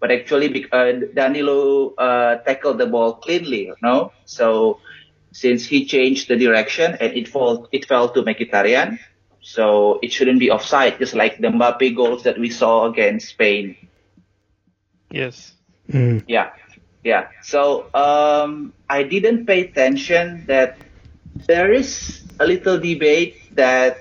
But 0.00 0.10
actually, 0.12 0.66
uh, 0.72 0.92
Danilo 1.14 1.94
uh, 1.96 2.36
tackled 2.44 2.78
the 2.78 2.86
ball 2.86 3.14
cleanly, 3.14 3.72
no? 3.82 4.12
So 4.24 4.80
since 5.34 5.66
he 5.66 5.84
changed 5.84 6.28
the 6.30 6.36
direction 6.38 6.96
and 7.00 7.12
it 7.12 7.26
fall, 7.26 7.66
it 7.72 7.84
fell 7.86 8.08
to 8.08 8.22
Mkhitaryan, 8.22 8.98
so 9.42 9.98
it 10.00 10.12
shouldn't 10.12 10.38
be 10.38 10.48
offside, 10.48 10.96
just 10.98 11.12
like 11.12 11.38
the 11.38 11.48
Mbappe 11.48 11.94
goals 11.96 12.22
that 12.22 12.38
we 12.38 12.48
saw 12.48 12.86
against 12.86 13.28
Spain. 13.28 13.76
Yes. 15.10 15.52
Mm. 15.90 16.22
Yeah, 16.28 16.54
yeah. 17.02 17.28
So 17.42 17.90
um, 17.92 18.72
I 18.88 19.02
didn't 19.02 19.44
pay 19.46 19.66
attention 19.66 20.46
that 20.46 20.78
there 21.46 21.72
is 21.72 22.22
a 22.38 22.46
little 22.46 22.78
debate 22.78 23.34
that 23.56 23.98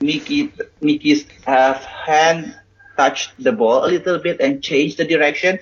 Mickey 0.00 0.50
Mickey's 0.80 1.26
uh, 1.46 1.74
hand 1.74 2.56
touched 2.96 3.36
the 3.38 3.52
ball 3.52 3.84
a 3.84 3.88
little 3.92 4.18
bit 4.18 4.40
and 4.40 4.62
changed 4.62 4.96
the 4.96 5.04
direction. 5.04 5.58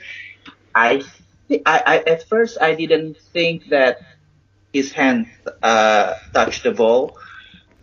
I, 0.74 1.02
thi- 1.48 1.62
I, 1.66 1.82
I 1.86 1.96
at 2.06 2.28
first 2.28 2.56
I 2.60 2.74
didn't 2.74 3.18
think 3.34 3.68
that 3.70 3.98
his 4.72 4.92
hand 4.92 5.26
uh, 5.62 6.14
touched 6.34 6.62
the 6.64 6.72
ball, 6.72 7.16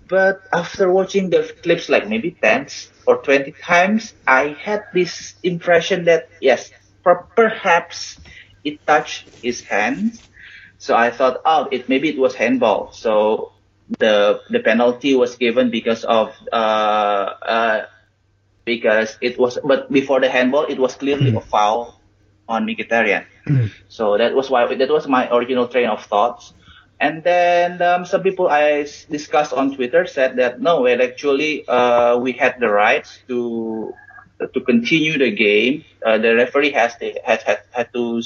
but 0.08 0.42
after 0.52 0.92
watching 0.92 1.30
the 1.30 1.44
clips 1.64 1.90
like 1.90 2.08
maybe 2.08 2.32
10 2.42 2.68
or 3.06 3.22
20 3.22 3.54
times, 3.64 4.14
I 4.28 4.56
had 4.60 4.84
this 4.94 5.36
impression 5.44 6.06
that 6.06 6.30
yes, 6.42 6.72
per- 7.04 7.28
perhaps 7.36 8.20
it 8.64 8.86
touched 8.86 9.30
his 9.42 9.62
hand. 9.62 10.20
So 10.78 10.96
I 10.96 11.12
thought, 11.12 11.42
oh, 11.46 11.68
it 11.72 11.90
maybe 11.90 12.10
it 12.10 12.18
was 12.18 12.36
handball. 12.36 12.92
So 12.92 13.52
the 14.00 14.42
the 14.50 14.60
penalty 14.60 15.16
was 15.16 15.36
given 15.36 15.70
because 15.72 16.04
of 16.06 16.34
uh, 16.52 16.56
uh, 16.56 17.86
because 18.66 19.18
it 19.22 19.38
was, 19.40 19.58
but 19.64 19.92
before 19.92 20.20
the 20.20 20.30
handball, 20.30 20.66
it 20.66 20.80
was 20.80 20.96
clearly 20.96 21.34
a 21.36 21.42
foul 21.42 22.00
on 22.48 22.66
Mkhitaryan. 22.66 23.26
so 23.88 24.18
that 24.18 24.34
was 24.34 24.50
why 24.50 24.66
that 24.74 24.90
was 24.90 25.08
my 25.08 25.30
original 25.34 25.68
train 25.68 25.88
of 25.88 26.04
thoughts. 26.06 26.54
And 27.00 27.24
then 27.24 27.82
um, 27.82 28.06
some 28.06 28.24
people 28.24 28.50
I 28.50 28.84
discussed 29.10 29.54
on 29.54 29.76
Twitter 29.76 30.06
said 30.06 30.36
that 30.36 30.60
no, 30.60 30.82
well, 30.82 31.02
actually 31.02 31.66
uh, 31.68 32.18
we 32.18 32.34
had 32.34 32.60
the 32.60 32.70
rights 32.70 33.20
to 33.28 33.94
to 34.54 34.60
continue 34.62 35.18
the 35.18 35.32
game. 35.32 35.86
Uh, 36.06 36.18
the 36.18 36.36
referee 36.36 36.72
has 36.72 36.96
to, 36.98 37.14
had, 37.24 37.42
had 37.44 37.60
had 37.72 37.94
to 37.94 38.22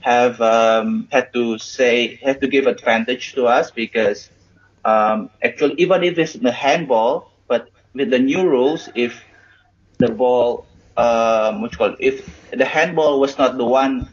have 0.00 0.40
um, 0.40 1.08
had 1.10 1.32
to 1.32 1.58
say 1.58 2.16
had 2.22 2.40
to 2.40 2.46
give 2.46 2.66
advantage 2.66 3.34
to 3.34 3.46
us 3.46 3.70
because 3.70 4.30
um, 4.84 5.30
actually 5.42 5.74
even 5.78 6.04
if 6.04 6.18
it's 6.18 6.34
the 6.34 6.52
handball, 6.52 7.30
but 7.48 7.70
with 7.92 8.10
the 8.10 8.18
new 8.18 8.46
rules, 8.48 8.88
if 8.94 9.20
the 9.98 10.10
ball 10.10 10.66
um, 10.96 11.62
what 11.62 11.72
you 11.72 11.78
call 11.78 11.90
it, 11.94 11.98
if 11.98 12.50
the 12.50 12.64
handball 12.64 13.18
was 13.18 13.36
not 13.36 13.56
the 13.56 13.66
one 13.66 14.08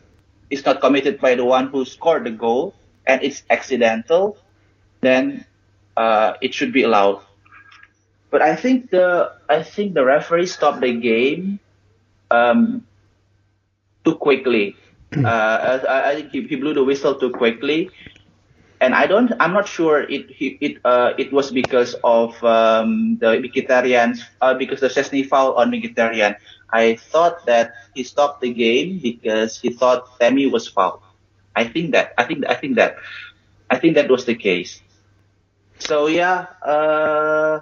is 0.49 0.65
not 0.65 0.81
committed 0.81 1.21
by 1.21 1.35
the 1.35 1.45
one 1.45 1.67
who 1.67 1.85
scored 1.85 2.23
the 2.25 2.31
goal 2.31 2.73
and 3.09 3.23
it's 3.25 3.41
accidental, 3.49 4.37
then 5.01 5.43
uh, 5.97 6.33
it 6.41 6.53
should 6.53 6.71
be 6.71 6.83
allowed. 6.83 7.25
But 8.29 8.43
I 8.45 8.55
think 8.55 8.91
the 8.91 9.33
I 9.49 9.63
think 9.65 9.97
the 9.97 10.05
referee 10.05 10.45
stopped 10.45 10.81
the 10.81 10.93
game 10.93 11.59
um, 12.29 12.85
too 14.05 14.15
quickly. 14.15 14.77
Uh, 15.09 15.81
I, 15.89 16.11
I 16.11 16.15
think 16.21 16.29
he, 16.29 16.45
he 16.45 16.55
blew 16.55 16.75
the 16.77 16.85
whistle 16.85 17.17
too 17.17 17.31
quickly, 17.33 17.89
and 18.79 18.93
I 18.93 19.07
don't. 19.09 19.33
I'm 19.41 19.53
not 19.57 19.67
sure 19.67 20.05
it 20.05 20.29
he, 20.29 20.53
it 20.61 20.77
uh, 20.85 21.17
it 21.17 21.33
was 21.33 21.49
because 21.49 21.97
of 22.05 22.37
um, 22.45 23.17
the 23.17 23.41
Mkhitaryan's 23.41 24.21
uh, 24.45 24.53
because 24.53 24.85
the 24.85 24.93
Szczesny 24.93 25.25
foul 25.25 25.57
on 25.57 25.73
Mkhitaryan. 25.73 26.37
I 26.69 27.01
thought 27.09 27.47
that 27.49 27.73
he 27.97 28.03
stopped 28.05 28.45
the 28.45 28.53
game 28.53 29.01
because 29.01 29.57
he 29.57 29.73
thought 29.73 30.05
Tammy 30.21 30.45
was 30.45 30.69
fouled. 30.69 31.01
I 31.55 31.65
think 31.65 31.91
that. 31.91 32.13
I 32.17 32.23
think. 32.23 32.45
I 32.47 32.55
think 32.55 32.75
that. 32.75 32.97
I 33.69 33.77
think 33.77 33.95
that 33.95 34.09
was 34.09 34.25
the 34.25 34.35
case. 34.35 34.81
So 35.79 36.07
yeah. 36.07 36.47
Uh, 36.61 37.59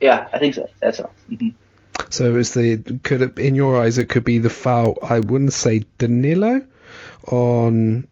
yeah, 0.00 0.28
I 0.32 0.38
think 0.38 0.54
so. 0.54 0.68
That's 0.80 1.00
all. 1.00 1.12
Mhm. 1.30 1.54
So 2.08 2.36
is 2.36 2.54
the 2.54 2.78
could 3.02 3.22
it, 3.22 3.38
in 3.38 3.54
your 3.54 3.80
eyes 3.80 3.98
it 3.98 4.08
could 4.08 4.24
be 4.24 4.38
the 4.38 4.50
foul? 4.50 4.98
I 5.02 5.20
wouldn't 5.20 5.52
say 5.52 5.84
Danilo 5.98 6.66
on 7.28 8.08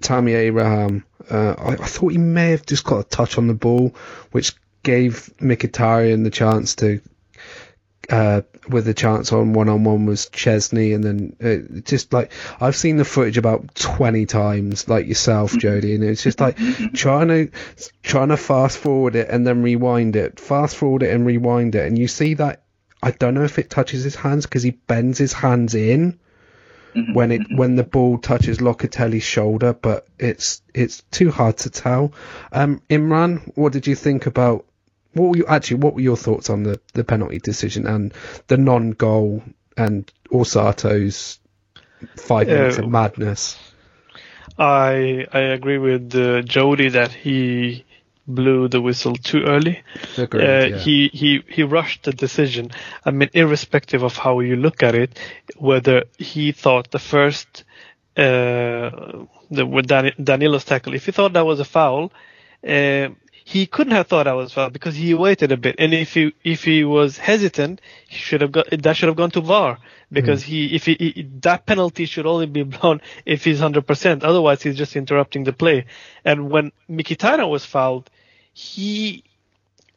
Tammy 0.00 0.32
Abraham. 0.32 1.04
Uh, 1.30 1.54
I, 1.58 1.72
I 1.72 1.76
thought 1.76 2.12
he 2.12 2.18
may 2.18 2.50
have 2.52 2.64
just 2.64 2.84
got 2.84 3.00
a 3.00 3.04
touch 3.04 3.36
on 3.36 3.48
the 3.48 3.54
ball, 3.54 3.94
which 4.30 4.54
gave 4.82 5.30
Mkhitaryan 5.40 6.24
the 6.24 6.30
chance 6.30 6.76
to. 6.76 7.00
Uh, 8.10 8.40
with 8.70 8.86
the 8.86 8.94
chance 8.94 9.32
on 9.34 9.52
one 9.52 9.68
on 9.68 9.84
one 9.84 10.06
was 10.06 10.30
Szczesny, 10.30 10.94
and 10.94 11.04
then 11.04 11.36
uh, 11.42 11.80
just 11.82 12.12
like 12.12 12.32
I've 12.58 12.76
seen 12.76 12.96
the 12.96 13.04
footage 13.04 13.36
about 13.36 13.74
twenty 13.74 14.24
times, 14.24 14.88
like 14.88 15.06
yourself, 15.06 15.56
Jody, 15.58 15.94
and 15.94 16.02
it's 16.02 16.22
just 16.22 16.40
like 16.40 16.56
trying 16.94 17.28
to 17.28 17.50
trying 18.02 18.28
to 18.28 18.38
fast 18.38 18.78
forward 18.78 19.14
it 19.14 19.28
and 19.28 19.46
then 19.46 19.62
rewind 19.62 20.16
it, 20.16 20.40
fast 20.40 20.76
forward 20.76 21.02
it 21.02 21.12
and 21.12 21.26
rewind 21.26 21.74
it, 21.74 21.86
and 21.86 21.98
you 21.98 22.08
see 22.08 22.32
that 22.34 22.62
I 23.02 23.10
don't 23.10 23.34
know 23.34 23.44
if 23.44 23.58
it 23.58 23.68
touches 23.68 24.04
his 24.04 24.14
hands 24.14 24.46
because 24.46 24.62
he 24.62 24.70
bends 24.70 25.18
his 25.18 25.34
hands 25.34 25.74
in 25.74 26.18
when 27.12 27.30
it 27.30 27.42
when 27.54 27.76
the 27.76 27.84
ball 27.84 28.18
touches 28.18 28.58
Locatelli's 28.58 29.22
shoulder, 29.22 29.72
but 29.72 30.06
it's 30.18 30.62
it's 30.74 31.02
too 31.10 31.30
hard 31.30 31.58
to 31.58 31.70
tell. 31.70 32.12
Um, 32.52 32.80
Imran, 32.88 33.52
what 33.56 33.72
did 33.72 33.86
you 33.86 33.94
think 33.94 34.26
about? 34.26 34.64
What 35.18 35.30
were 35.30 35.36
you 35.36 35.46
actually? 35.46 35.80
What 35.80 35.94
were 35.94 36.00
your 36.00 36.16
thoughts 36.16 36.50
on 36.50 36.62
the, 36.62 36.80
the 36.94 37.04
penalty 37.04 37.38
decision 37.38 37.86
and 37.86 38.14
the 38.46 38.56
non-goal 38.56 39.42
and 39.76 40.10
Orsato's 40.30 41.38
five 42.16 42.46
minutes 42.46 42.78
Uh, 42.78 42.84
of 42.84 42.90
madness? 42.90 43.58
I 44.58 45.26
I 45.32 45.40
agree 45.56 45.78
with 45.78 46.14
uh, 46.14 46.42
Jody 46.42 46.88
that 46.90 47.12
he 47.12 47.84
blew 48.26 48.68
the 48.68 48.80
whistle 48.80 49.14
too 49.14 49.42
early. 49.44 49.82
Agreed, 50.16 50.44
Uh, 50.44 50.66
yeah. 50.66 50.78
He 50.78 51.08
he 51.12 51.42
he 51.48 51.62
rushed 51.62 52.02
the 52.04 52.12
decision. 52.12 52.70
I 53.06 53.10
mean, 53.10 53.30
irrespective 53.32 54.02
of 54.02 54.16
how 54.16 54.40
you 54.40 54.56
look 54.56 54.82
at 54.82 54.94
it, 54.94 55.18
whether 55.56 56.04
he 56.18 56.52
thought 56.52 56.90
the 56.90 56.98
first 56.98 57.64
uh, 58.16 58.90
the 59.50 59.64
with 59.64 59.86
Dan, 59.86 60.12
Danilo's 60.22 60.64
tackle, 60.64 60.94
if 60.94 61.06
he 61.06 61.12
thought 61.12 61.32
that 61.34 61.46
was 61.46 61.60
a 61.60 61.64
foul, 61.64 62.12
uh, 62.66 63.08
he 63.48 63.64
couldn't 63.64 63.94
have 63.94 64.06
thought 64.08 64.24
that 64.24 64.36
was 64.36 64.52
foul 64.52 64.68
because 64.68 64.94
he 64.94 65.14
waited 65.14 65.52
a 65.52 65.56
bit. 65.56 65.76
And 65.78 65.94
if 65.94 66.12
he 66.12 66.34
if 66.44 66.64
he 66.64 66.84
was 66.84 67.16
hesitant, 67.16 67.80
he 68.06 68.18
should 68.18 68.42
have 68.42 68.52
got 68.52 68.66
that 68.70 68.94
should 68.94 69.08
have 69.08 69.16
gone 69.16 69.30
to 69.30 69.40
VAR 69.40 69.78
because 70.12 70.42
he 70.42 70.74
if 70.74 70.84
he, 70.84 70.96
he 71.00 71.28
that 71.40 71.64
penalty 71.64 72.04
should 72.04 72.26
only 72.26 72.44
be 72.44 72.62
blown 72.76 73.00
if 73.24 73.44
he's 73.44 73.58
hundred 73.58 73.86
percent. 73.86 74.22
Otherwise, 74.22 74.62
he's 74.62 74.76
just 74.76 74.96
interrupting 74.96 75.44
the 75.44 75.54
play. 75.54 75.86
And 76.26 76.50
when 76.50 76.72
Mkhitaryan 76.90 77.48
was 77.48 77.64
fouled, 77.64 78.10
he 78.52 79.24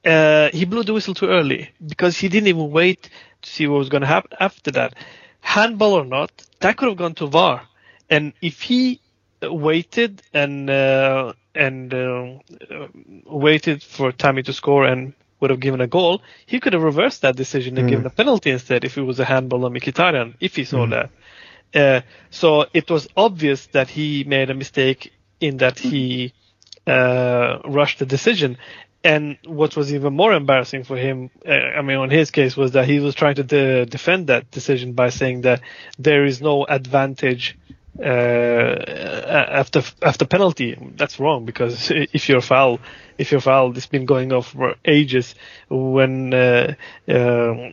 uh, 0.05 0.47
he 0.53 0.63
blew 0.63 0.83
the 0.83 0.93
whistle 0.93 1.13
too 1.13 1.27
early 1.27 1.71
because 1.85 2.17
he 2.17 2.29
didn't 2.29 2.47
even 2.47 2.71
wait 2.71 3.09
to 3.41 3.49
see 3.49 3.67
what 3.67 3.79
was 3.79 3.89
going 3.89 4.01
to 4.01 4.07
happen 4.07 4.31
after 4.39 4.71
that. 4.71 4.95
Handball 5.41 5.95
or 5.95 6.05
not, 6.05 6.31
that 6.61 6.77
could 6.77 6.87
have 6.87 6.97
gone 6.97 7.15
to 7.15 7.27
VAR. 7.27 7.67
And 8.09 8.31
if 8.41 8.61
he 8.61 9.01
waited 9.41 10.21
and 10.33 10.69
uh, 10.69 11.33
and 11.55 11.93
uh, 11.93 12.37
waited 13.25 13.83
for 13.83 14.11
Tammy 14.11 14.43
to 14.43 14.53
score 14.53 14.85
and 14.85 15.13
would 15.39 15.49
have 15.49 15.59
given 15.59 15.81
a 15.81 15.87
goal, 15.87 16.21
he 16.45 16.59
could 16.59 16.73
have 16.73 16.83
reversed 16.83 17.23
that 17.23 17.35
decision 17.35 17.77
and 17.77 17.89
given 17.89 18.05
a 18.05 18.09
penalty 18.11 18.51
instead 18.51 18.85
if 18.85 18.97
it 18.97 19.01
was 19.01 19.19
a 19.19 19.25
handball 19.25 19.65
on 19.65 19.73
Mkhitaryan, 19.73 20.35
if 20.39 20.55
he 20.55 20.63
saw 20.63 20.85
that. 20.87 21.09
Uh, 21.73 22.01
so 22.29 22.65
it 22.73 22.89
was 22.89 23.07
obvious 23.15 23.67
that 23.67 23.89
he 23.89 24.23
made 24.23 24.49
a 24.49 24.53
mistake 24.53 25.13
in 25.39 25.57
that 25.57 25.79
he 25.79 26.33
uh, 26.85 27.59
rushed 27.65 27.99
the 27.99 28.05
decision. 28.05 28.57
And 29.03 29.37
what 29.45 29.75
was 29.75 29.93
even 29.93 30.13
more 30.13 30.33
embarrassing 30.33 30.83
for 30.83 30.95
him, 30.95 31.31
uh, 31.47 31.51
I 31.51 31.81
mean, 31.81 31.97
on 31.97 32.11
his 32.11 32.29
case, 32.29 32.55
was 32.55 32.73
that 32.73 32.87
he 32.87 32.99
was 32.99 33.15
trying 33.15 33.35
to 33.35 33.43
de- 33.43 33.85
defend 33.85 34.27
that 34.27 34.51
decision 34.51 34.93
by 34.93 35.09
saying 35.09 35.41
that 35.41 35.61
there 35.97 36.23
is 36.23 36.39
no 36.39 36.65
advantage 36.65 37.57
uh, 38.01 38.05
after 38.05 39.83
after 40.01 40.25
penalty. 40.25 40.77
That's 40.95 41.19
wrong 41.19 41.45
because 41.45 41.91
if 42.13 42.29
you're 42.29 42.41
foul, 42.41 42.79
if 43.17 43.31
you're 43.31 43.41
foul, 43.41 43.75
it's 43.77 43.85
been 43.85 44.05
going 44.05 44.33
on 44.33 44.41
for 44.41 44.75
ages. 44.85 45.35
When 45.69 46.33
uh, 46.33 46.75
uh, 47.07 47.71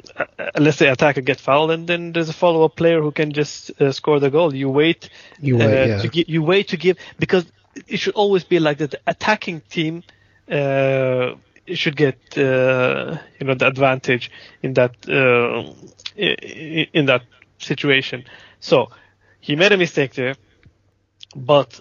let's 0.58 0.76
say 0.76 0.88
attacker 0.88 1.22
get 1.22 1.40
fouled, 1.40 1.70
and 1.70 1.88
then 1.88 2.12
there's 2.12 2.28
a 2.28 2.34
follow-up 2.34 2.76
player 2.76 3.00
who 3.00 3.10
can 3.10 3.32
just 3.32 3.70
uh, 3.80 3.92
score 3.92 4.20
the 4.20 4.30
goal. 4.30 4.54
You 4.54 4.68
wait, 4.68 5.08
You 5.40 5.56
wait, 5.56 5.90
uh, 5.90 6.02
yeah. 6.02 6.24
you 6.26 6.42
wait 6.42 6.68
to 6.68 6.76
give 6.76 6.98
because 7.18 7.46
it 7.86 7.98
should 7.98 8.14
always 8.14 8.44
be 8.44 8.58
like 8.58 8.78
that. 8.78 8.90
The 8.90 9.00
attacking 9.06 9.62
team 9.62 10.02
uh, 10.50 11.34
should 11.74 11.96
get 11.96 12.18
uh, 12.36 13.18
you 13.38 13.46
know 13.46 13.54
the 13.54 13.66
advantage 13.66 14.30
in 14.62 14.74
that 14.74 14.94
uh, 15.08 15.72
in 16.16 17.06
that 17.06 17.22
situation. 17.58 18.24
So 18.60 18.90
he 19.40 19.56
made 19.56 19.72
a 19.72 19.76
mistake 19.76 20.14
there, 20.14 20.34
but 21.34 21.80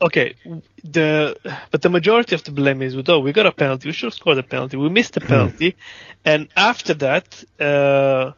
okay, 0.00 0.34
the 0.82 1.36
but 1.70 1.82
the 1.82 1.88
majority 1.90 2.34
of 2.34 2.44
the 2.44 2.50
blame 2.50 2.82
is 2.82 2.96
with 2.96 3.08
oh 3.08 3.20
we 3.20 3.32
got 3.32 3.46
a 3.46 3.52
penalty, 3.52 3.88
we 3.88 3.92
should 3.92 4.06
have 4.06 4.14
scored 4.14 4.38
a 4.38 4.42
penalty, 4.42 4.76
we 4.76 4.88
missed 4.88 5.14
the 5.14 5.20
penalty, 5.20 5.76
and 6.24 6.48
after 6.56 6.94
that, 6.94 7.44
uh, 7.60 8.32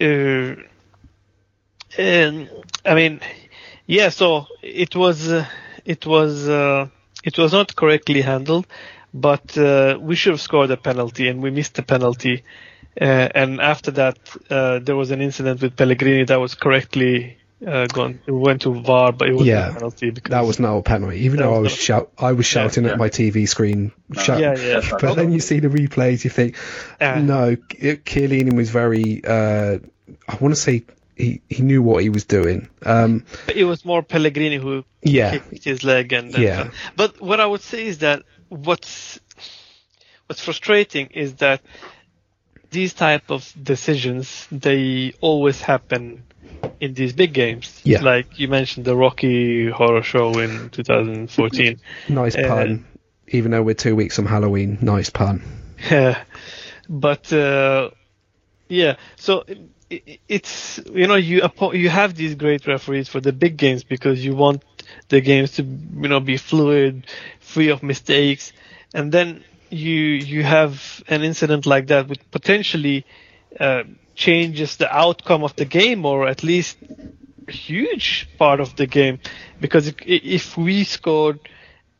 uh, 0.00 0.54
and 1.98 2.50
I 2.84 2.94
mean, 2.94 3.20
yeah, 3.86 4.10
so 4.10 4.46
it 4.62 4.94
was 4.94 5.28
uh, 5.28 5.46
it 5.84 6.06
was 6.06 6.48
uh, 6.48 6.88
it 7.24 7.38
was 7.38 7.52
not 7.52 7.74
correctly 7.74 8.20
handled, 8.22 8.66
but 9.12 9.56
uh, 9.58 9.98
we 10.00 10.14
should 10.16 10.32
have 10.32 10.40
scored 10.40 10.70
a 10.70 10.76
penalty 10.76 11.28
and 11.28 11.42
we 11.42 11.50
missed 11.50 11.74
the 11.74 11.82
penalty. 11.82 12.44
Uh, 13.00 13.28
and 13.34 13.60
after 13.60 13.90
that, 13.92 14.18
uh, 14.50 14.78
there 14.80 14.96
was 14.96 15.10
an 15.10 15.20
incident 15.22 15.62
with 15.62 15.74
Pellegrini 15.76 16.24
that 16.24 16.38
was 16.38 16.54
correctly 16.54 17.38
uh, 17.66 17.86
gone. 17.86 18.20
It 18.26 18.32
went 18.32 18.62
to 18.62 18.74
VAR, 18.74 19.12
but 19.12 19.28
it 19.28 19.34
was 19.34 19.46
Yeah, 19.46 19.68
a 19.70 19.72
penalty 19.72 20.10
because 20.10 20.30
That 20.30 20.44
was 20.44 20.58
not 20.60 20.76
a 20.76 20.82
penalty, 20.82 21.20
even 21.20 21.38
That 21.38 21.44
though 21.44 21.54
I 21.54 21.58
was 21.58 21.72
was 21.72 21.72
not- 21.72 21.78
shout, 21.80 22.12
I 22.18 22.32
was 22.32 22.46
shouting 22.46 22.84
yeah. 22.84 22.92
at 22.92 22.98
my 22.98 23.08
TV 23.08 23.48
screen. 23.48 23.92
shout- 24.18 24.40
yeah, 24.40 24.56
yeah. 24.56 24.80
But 25.00 25.14
then 25.14 25.32
you 25.32 25.40
see 25.40 25.60
the 25.60 25.68
replays, 25.68 26.24
you 26.24 26.30
think, 26.30 26.56
Uh, 27.00 27.20
no, 27.20 27.56
Chiellini 27.56 28.52
was 28.54 28.70
very. 28.70 29.22
Uh, 29.24 29.78
I 30.28 30.36
want 30.40 30.54
to 30.54 30.60
say 30.60 30.82
he, 31.16 31.40
he 31.48 31.62
knew 31.62 31.82
what 31.82 32.02
he 32.02 32.08
was 32.10 32.24
doing. 32.24 32.68
Um, 32.84 33.24
But 33.46 33.56
it 33.56 33.64
was 33.64 33.84
more 33.84 34.02
Pellegrini 34.02 34.56
who 34.56 34.84
Yeah. 35.02 35.38
kicked 35.38 35.64
his 35.64 35.84
leg 35.84 36.12
and 36.12 36.32
then 36.32 36.42
Yeah. 36.42 36.70
But 36.96 37.20
what 37.20 37.40
I 37.40 37.46
would 37.46 37.60
say 37.62 37.86
is 37.86 37.98
that 37.98 38.22
what's 38.48 39.20
what's 40.26 40.40
frustrating 40.42 41.06
is 41.08 41.34
that 41.36 41.60
these 42.70 42.94
type 42.94 43.30
of 43.30 43.52
decisions 43.62 44.46
they 44.50 45.12
always 45.20 45.60
happen 45.60 46.22
in 46.80 46.94
these 46.94 47.12
big 47.12 47.32
games. 47.32 47.80
Yeah. 47.84 48.02
Like 48.02 48.38
you 48.38 48.48
mentioned 48.48 48.86
the 48.86 48.96
Rocky 48.96 49.68
Horror 49.70 50.02
Show 50.02 50.38
in 50.38 50.70
2014. 50.70 51.80
nice 52.08 52.36
Uh, 52.36 52.42
pun. 52.46 52.86
Even 53.28 53.52
though 53.52 53.62
we're 53.62 53.74
two 53.74 53.94
weeks 53.94 54.16
from 54.16 54.26
Halloween, 54.26 54.78
nice 54.80 55.10
pun. 55.10 55.42
Uh, 55.90 56.14
but 56.90 57.32
uh, 57.32 57.88
yeah, 58.68 58.96
so 59.16 59.44
it, 59.88 60.20
it's 60.28 60.78
you 60.92 61.06
know 61.06 61.14
you 61.14 61.40
you 61.72 61.88
have 61.88 62.14
these 62.14 62.34
great 62.34 62.66
referees 62.66 63.08
for 63.08 63.18
the 63.20 63.32
big 63.32 63.56
games 63.56 63.82
because 63.82 64.22
you 64.22 64.34
want 64.34 64.62
the 65.08 65.22
games 65.22 65.52
to 65.52 65.62
you 65.62 66.08
know 66.08 66.20
be 66.20 66.36
fluid, 66.36 67.06
free 67.40 67.68
of 67.68 67.82
mistakes, 67.82 68.52
and 68.92 69.10
then 69.10 69.42
you 69.70 69.96
you 70.32 70.42
have 70.42 71.02
an 71.08 71.22
incident 71.22 71.66
like 71.66 71.86
that 71.88 72.08
which 72.08 72.20
potentially 72.30 73.04
uh, 73.58 73.82
changes 74.14 74.76
the 74.76 74.94
outcome 74.94 75.42
of 75.44 75.54
the 75.56 75.64
game 75.64 76.04
or 76.04 76.26
at 76.26 76.42
least 76.42 76.78
a 77.48 77.52
huge 77.52 78.28
part 78.38 78.60
of 78.60 78.76
the 78.76 78.86
game 78.86 79.18
because 79.60 79.92
if, 80.06 80.56
we 80.56 80.84
scored 80.84 81.40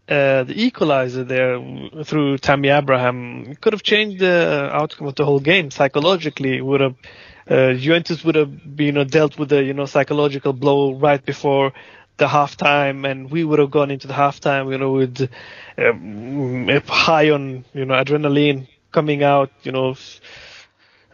uh, 0.08 0.42
the 0.44 0.54
equalizer 0.56 1.24
there 1.24 1.58
through 2.04 2.36
Tammy 2.38 2.68
Abraham, 2.68 3.44
it 3.50 3.60
could 3.60 3.72
have 3.72 3.82
changed 3.82 4.18
the 4.20 4.68
outcome 4.72 5.06
of 5.08 5.14
the 5.14 5.24
whole 5.24 5.40
game 5.40 5.70
psychologically. 5.70 6.60
Would 6.60 6.80
have 6.80 6.96
uh, 7.48 7.72
Juventus 7.74 8.24
would 8.24 8.34
have 8.34 8.52
you 8.78 8.92
know 8.92 9.04
dealt 9.04 9.38
with 9.38 9.52
a 9.52 9.62
you 9.62 9.72
know 9.74 9.86
psychological 9.86 10.52
blow 10.52 10.94
right 10.94 11.24
before 11.24 11.72
the 12.20 12.26
halftime, 12.26 13.10
and 13.10 13.30
we 13.30 13.42
would 13.42 13.58
have 13.58 13.72
gone 13.72 13.90
into 13.90 14.06
the 14.06 14.14
halftime, 14.14 14.70
you 14.70 14.78
know, 14.78 14.92
with 14.92 15.28
um, 15.76 16.68
high 16.86 17.30
on 17.30 17.64
you 17.74 17.84
know 17.84 17.94
adrenaline 17.94 18.68
coming 18.92 19.24
out, 19.24 19.50
you 19.64 19.72
know, 19.72 19.96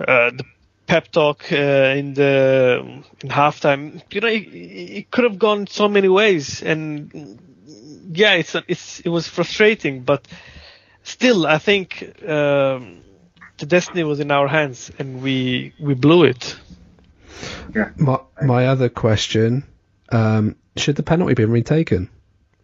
uh, 0.00 0.30
the 0.30 0.44
pep 0.86 1.10
talk 1.10 1.50
uh, 1.52 1.96
in 1.96 2.12
the 2.14 3.02
in 3.22 3.28
halftime. 3.30 4.02
You 4.10 4.20
know, 4.20 4.28
it, 4.28 4.48
it, 4.52 5.10
could 5.10 5.24
have 5.24 5.38
gone 5.38 5.68
so 5.68 5.88
many 5.88 6.08
ways, 6.08 6.62
and 6.62 7.38
yeah, 8.12 8.34
it's 8.34 8.54
it's 8.68 9.00
it 9.00 9.08
was 9.08 9.28
frustrating, 9.28 10.02
but 10.02 10.26
still, 11.04 11.46
I 11.46 11.58
think 11.58 12.02
um, 12.28 13.02
the 13.58 13.66
destiny 13.66 14.02
was 14.02 14.18
in 14.20 14.30
our 14.32 14.48
hands, 14.48 14.90
and 14.98 15.22
we 15.22 15.72
we 15.80 15.94
blew 15.94 16.24
it. 16.24 16.56
Yeah. 17.74 17.90
My 17.96 18.18
my 18.42 18.66
other 18.66 18.88
question: 18.88 19.64
um, 20.10 20.56
Should 20.76 20.96
the 20.96 21.02
penalty 21.02 21.34
been 21.34 21.50
retaken? 21.50 22.10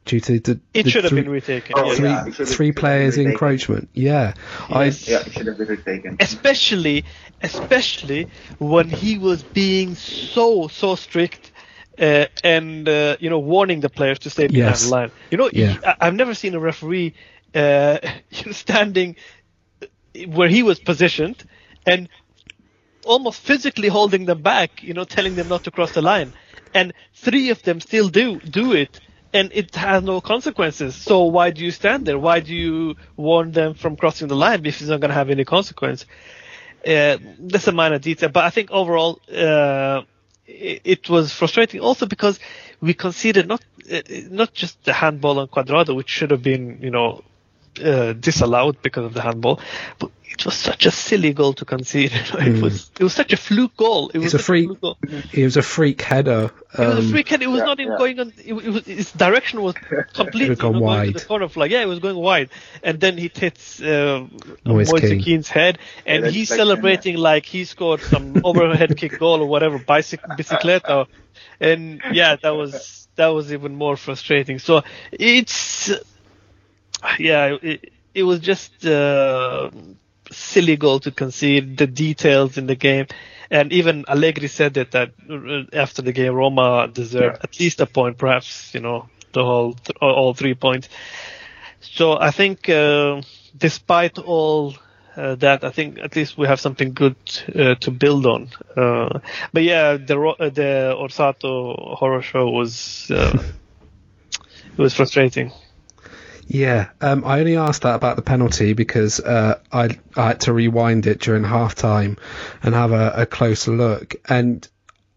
Due 0.05 0.19
to 0.19 0.41
the, 0.41 0.61
it 0.75 0.83
the 0.83 0.91
should 0.91 1.05
three, 1.05 1.19
have 1.19 1.25
been 1.27 1.33
retaken. 1.33 1.75
Oh, 1.77 1.95
three, 1.95 2.09
yeah, 2.09 2.25
three 2.25 2.73
players 2.73 3.19
encroachment. 3.19 3.89
Yeah, 3.93 4.35
yes. 4.69 5.09
I, 5.09 5.13
yeah, 5.13 5.21
it 5.21 5.33
should 5.33 5.47
have 5.47 5.59
been 5.59 5.69
retaken. 5.69 6.17
Especially, 6.19 7.05
especially 7.41 8.29
when 8.59 8.89
he 8.89 9.19
was 9.19 9.45
being 9.45 9.95
so 9.95 10.67
so 10.67 10.97
strict 10.97 11.53
uh, 11.99 12.27
and 12.43 12.89
uh, 12.89 13.17
you 13.21 13.31
know 13.31 13.39
warning 13.39 13.81
the 13.81 13.89
players 13.89 14.19
to 14.21 14.31
stay 14.31 14.49
behind 14.49 14.73
yes. 14.73 14.85
the 14.85 14.91
line. 14.91 15.11
You 15.31 15.39
know, 15.39 15.51
yeah. 15.53 15.95
I, 16.01 16.07
have 16.07 16.15
never 16.15 16.35
seen 16.35 16.55
a 16.55 16.61
referee 16.61 17.15
uh, 17.55 17.99
standing 18.51 19.17
where 20.27 20.49
he 20.49 20.63
was 20.63 20.79
positioned 20.81 21.45
and 21.87 22.09
almost 23.05 23.41
physically 23.41 23.89
holding 23.89 24.27
them 24.27 24.43
back. 24.43 24.83
You 24.83 24.95
know, 24.95 25.05
telling 25.05 25.35
them 25.35 25.49
not 25.49 25.65
to 25.65 25.71
cross 25.71 25.93
the 25.93 26.03
line, 26.03 26.33
and 26.75 26.93
three 27.15 27.51
of 27.51 27.63
them 27.63 27.81
still 27.81 28.09
do 28.09 28.39
do 28.41 28.73
it. 28.73 29.01
And 29.35 29.51
it 29.55 29.75
has 29.77 30.03
no 30.03 30.21
consequences. 30.21 30.95
So 30.95 31.25
why 31.25 31.53
do 31.53 31.65
you 31.65 31.71
stand 31.71 32.05
there? 32.05 32.19
Why 32.19 32.41
do 32.41 32.55
you 32.55 32.97
warn 33.17 33.53
them 33.53 33.73
from 33.73 33.97
crossing 33.97 34.29
the 34.29 34.37
line 34.37 34.67
if 34.67 34.81
it's 34.81 34.91
not 34.91 35.01
going 35.01 35.09
to 35.09 35.15
have 35.15 35.31
any 35.31 35.47
consequence? 35.47 36.05
Uh, 36.87 37.17
that's 37.39 37.67
a 37.67 37.73
minor 37.73 37.99
detail, 37.99 38.29
but 38.29 38.45
I 38.45 38.51
think 38.51 38.71
overall, 38.71 39.21
uh, 39.35 40.03
it 40.47 41.09
was 41.09 41.33
frustrating 41.33 41.81
also 41.81 42.07
because 42.07 42.41
we 42.81 42.93
considered 42.95 43.47
not 43.47 43.63
not 44.31 44.53
just 44.53 44.83
the 44.85 44.93
handball 44.93 45.39
on 45.39 45.49
Cuadrado, 45.49 45.95
which 45.95 46.11
should 46.11 46.31
have 46.31 46.43
been 46.43 46.79
you 46.83 46.91
know 46.91 47.23
uh, 47.83 48.13
disallowed 48.13 48.83
because 48.83 49.05
of 49.05 49.15
the 49.15 49.23
handball, 49.23 49.61
but 49.99 50.11
it 50.33 50.45
was 50.45 50.55
such 50.55 50.87
a 50.87 50.91
silly 50.91 51.33
goal 51.33 51.53
to 51.55 51.65
concede. 51.65 52.13
It 52.43 52.57
mm. 52.57 52.63
was 52.63 52.91
it 52.99 53.03
was 53.03 53.13
such 53.13 53.33
a 53.33 53.37
fluke 53.37 53.77
goal. 53.77 54.11
It 54.15 54.19
was 54.19 54.35
a 54.35 54.39
freak. 54.39 54.71
A 54.83 54.95
it 55.33 55.45
was 55.45 55.57
a 55.57 55.63
freak 55.63 56.01
header. 56.01 56.51
Um, 56.77 56.85
it 56.85 56.95
was 56.97 57.07
a 57.07 57.11
freak 57.11 57.29
header. 57.29 57.45
It 57.45 57.49
was 57.49 57.59
yeah, 57.59 57.65
not 57.65 57.81
even 57.81 57.93
yeah. 57.93 57.99
going 57.99 58.21
on. 58.21 58.33
It, 58.39 58.53
it, 58.53 58.73
was 58.73 58.89
its 58.89 59.13
direction 59.13 59.63
was 59.63 59.75
completely 60.15 60.57
going 60.57 60.81
wide. 60.81 61.13
to 61.13 61.19
the 61.19 61.25
corner 61.25 61.49
flag. 61.49 61.71
Yeah, 61.71 61.83
it 61.83 61.87
was 61.87 61.99
going 61.99 62.17
wide, 62.17 62.51
and 62.83 62.99
then 62.99 63.19
he 63.19 63.31
hits 63.33 63.81
uh, 63.81 64.27
Moise, 64.65 64.93
Moise 64.93 65.01
Kean. 65.01 65.21
Kean's 65.21 65.49
head, 65.49 65.79
and 66.07 66.25
yeah, 66.25 66.31
he's 66.31 66.49
celebrating 66.49 67.17
like 67.17 67.45
he 67.47 67.65
scored 67.65 68.01
some 68.01 68.41
overhead 68.45 68.97
kick 68.97 69.19
goal 69.19 69.41
or 69.43 69.47
whatever, 69.47 69.79
bicycle 69.79 70.31
bicicleta, 70.31 71.07
and 71.61 72.03
yeah, 72.13 72.37
that 72.37 72.57
was 72.57 73.09
that 73.17 73.29
was 73.29 73.53
even 73.53 73.75
more 73.77 73.97
frustrating. 73.97 74.59
So 74.59 74.83
it's 75.13 75.91
yeah, 77.19 77.57
it, 77.63 77.93
it 78.15 78.23
was 78.23 78.41
just. 78.41 78.85
Uh, 78.85 79.71
silly 80.33 80.77
goal 80.77 81.01
to 81.01 81.11
concede, 81.11 81.77
the 81.77 81.87
details 81.87 82.59
in 82.59 82.67
the 82.67 82.75
game. 82.75 83.07
And 83.51 83.73
even 83.73 84.05
Allegri 84.09 84.49
said 84.49 84.77
it 84.77 84.93
that 84.93 85.13
uh, 85.29 85.77
after 85.77 86.03
the 86.03 86.13
game, 86.13 86.35
Roma 86.35 86.89
deserved 86.89 87.37
yeah. 87.37 87.43
at 87.43 87.61
least 87.61 87.81
a 87.81 87.87
point, 87.87 88.17
perhaps, 88.17 88.73
you 88.75 88.81
know, 88.81 89.09
the 89.33 89.45
whole, 89.45 89.77
all 90.01 90.35
three 90.35 90.55
points. 90.55 90.89
So 91.81 92.19
I 92.19 92.31
think, 92.31 92.69
uh, 92.69 93.21
despite 93.57 94.19
all 94.19 94.75
uh, 95.17 95.35
that, 95.37 95.65
I 95.65 95.71
think 95.71 95.99
at 95.99 96.17
least 96.17 96.39
we 96.39 96.47
have 96.47 96.61
something 96.61 96.95
good 96.95 97.17
uh, 97.55 97.75
to 97.75 97.91
build 97.91 98.25
on. 98.25 98.49
Uh, 98.75 99.21
but 99.53 99.63
yeah, 99.65 99.99
the 99.99 100.19
uh, 100.19 100.49
the 100.49 100.95
Orsato 100.97 101.97
horror 101.97 102.23
show 102.23 102.49
was 102.49 103.07
it 103.11 104.79
was 104.79 104.95
frustrating. 104.95 105.53
Yeah, 106.47 106.91
um, 107.01 107.25
I 107.25 107.41
only 107.41 107.57
asked 107.57 107.83
that 107.83 107.95
about 107.95 108.17
the 108.17 108.23
penalty 108.23 108.73
because 108.73 109.21
uh, 109.21 109.59
I, 109.71 109.99
I 110.17 110.29
had 110.29 110.41
to 110.41 110.53
rewind 110.53 111.07
it 111.07 111.21
during 111.21 111.45
half 111.45 111.75
time 111.75 112.19
and 112.63 112.75
have 112.75 112.93
a, 112.93 113.13
a 113.17 113.27
closer 113.27 113.71
look. 113.73 114.17
And 114.29 114.67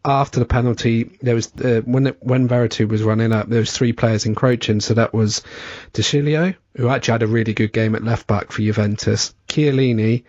after 0.06 0.40
the 0.40 0.46
penalty, 0.46 1.18
there 1.22 1.36
was 1.36 1.52
uh, 1.56 1.82
when 1.84 2.08
it, 2.08 2.18
when 2.22 2.48
Veretout 2.48 2.90
was 2.90 3.04
running 3.04 3.34
up, 3.34 3.50
there 3.50 3.60
was 3.60 3.72
three 3.72 3.92
players 3.92 4.26
encroaching. 4.26 4.80
So 4.80 4.94
that 4.94 5.14
was 5.14 5.42
De 5.94 6.04
Sciglio, 6.04 6.56
who 6.78 6.90
actually 6.90 7.14
had 7.14 7.24
a 7.24 7.28
really 7.28 7.54
good 7.54 7.74
game 7.74 7.96
at 7.96 8.04
left 8.04 8.28
back 8.28 8.52
for 8.52 8.62
Juventus, 8.62 9.34
Chiellini, 9.48 10.24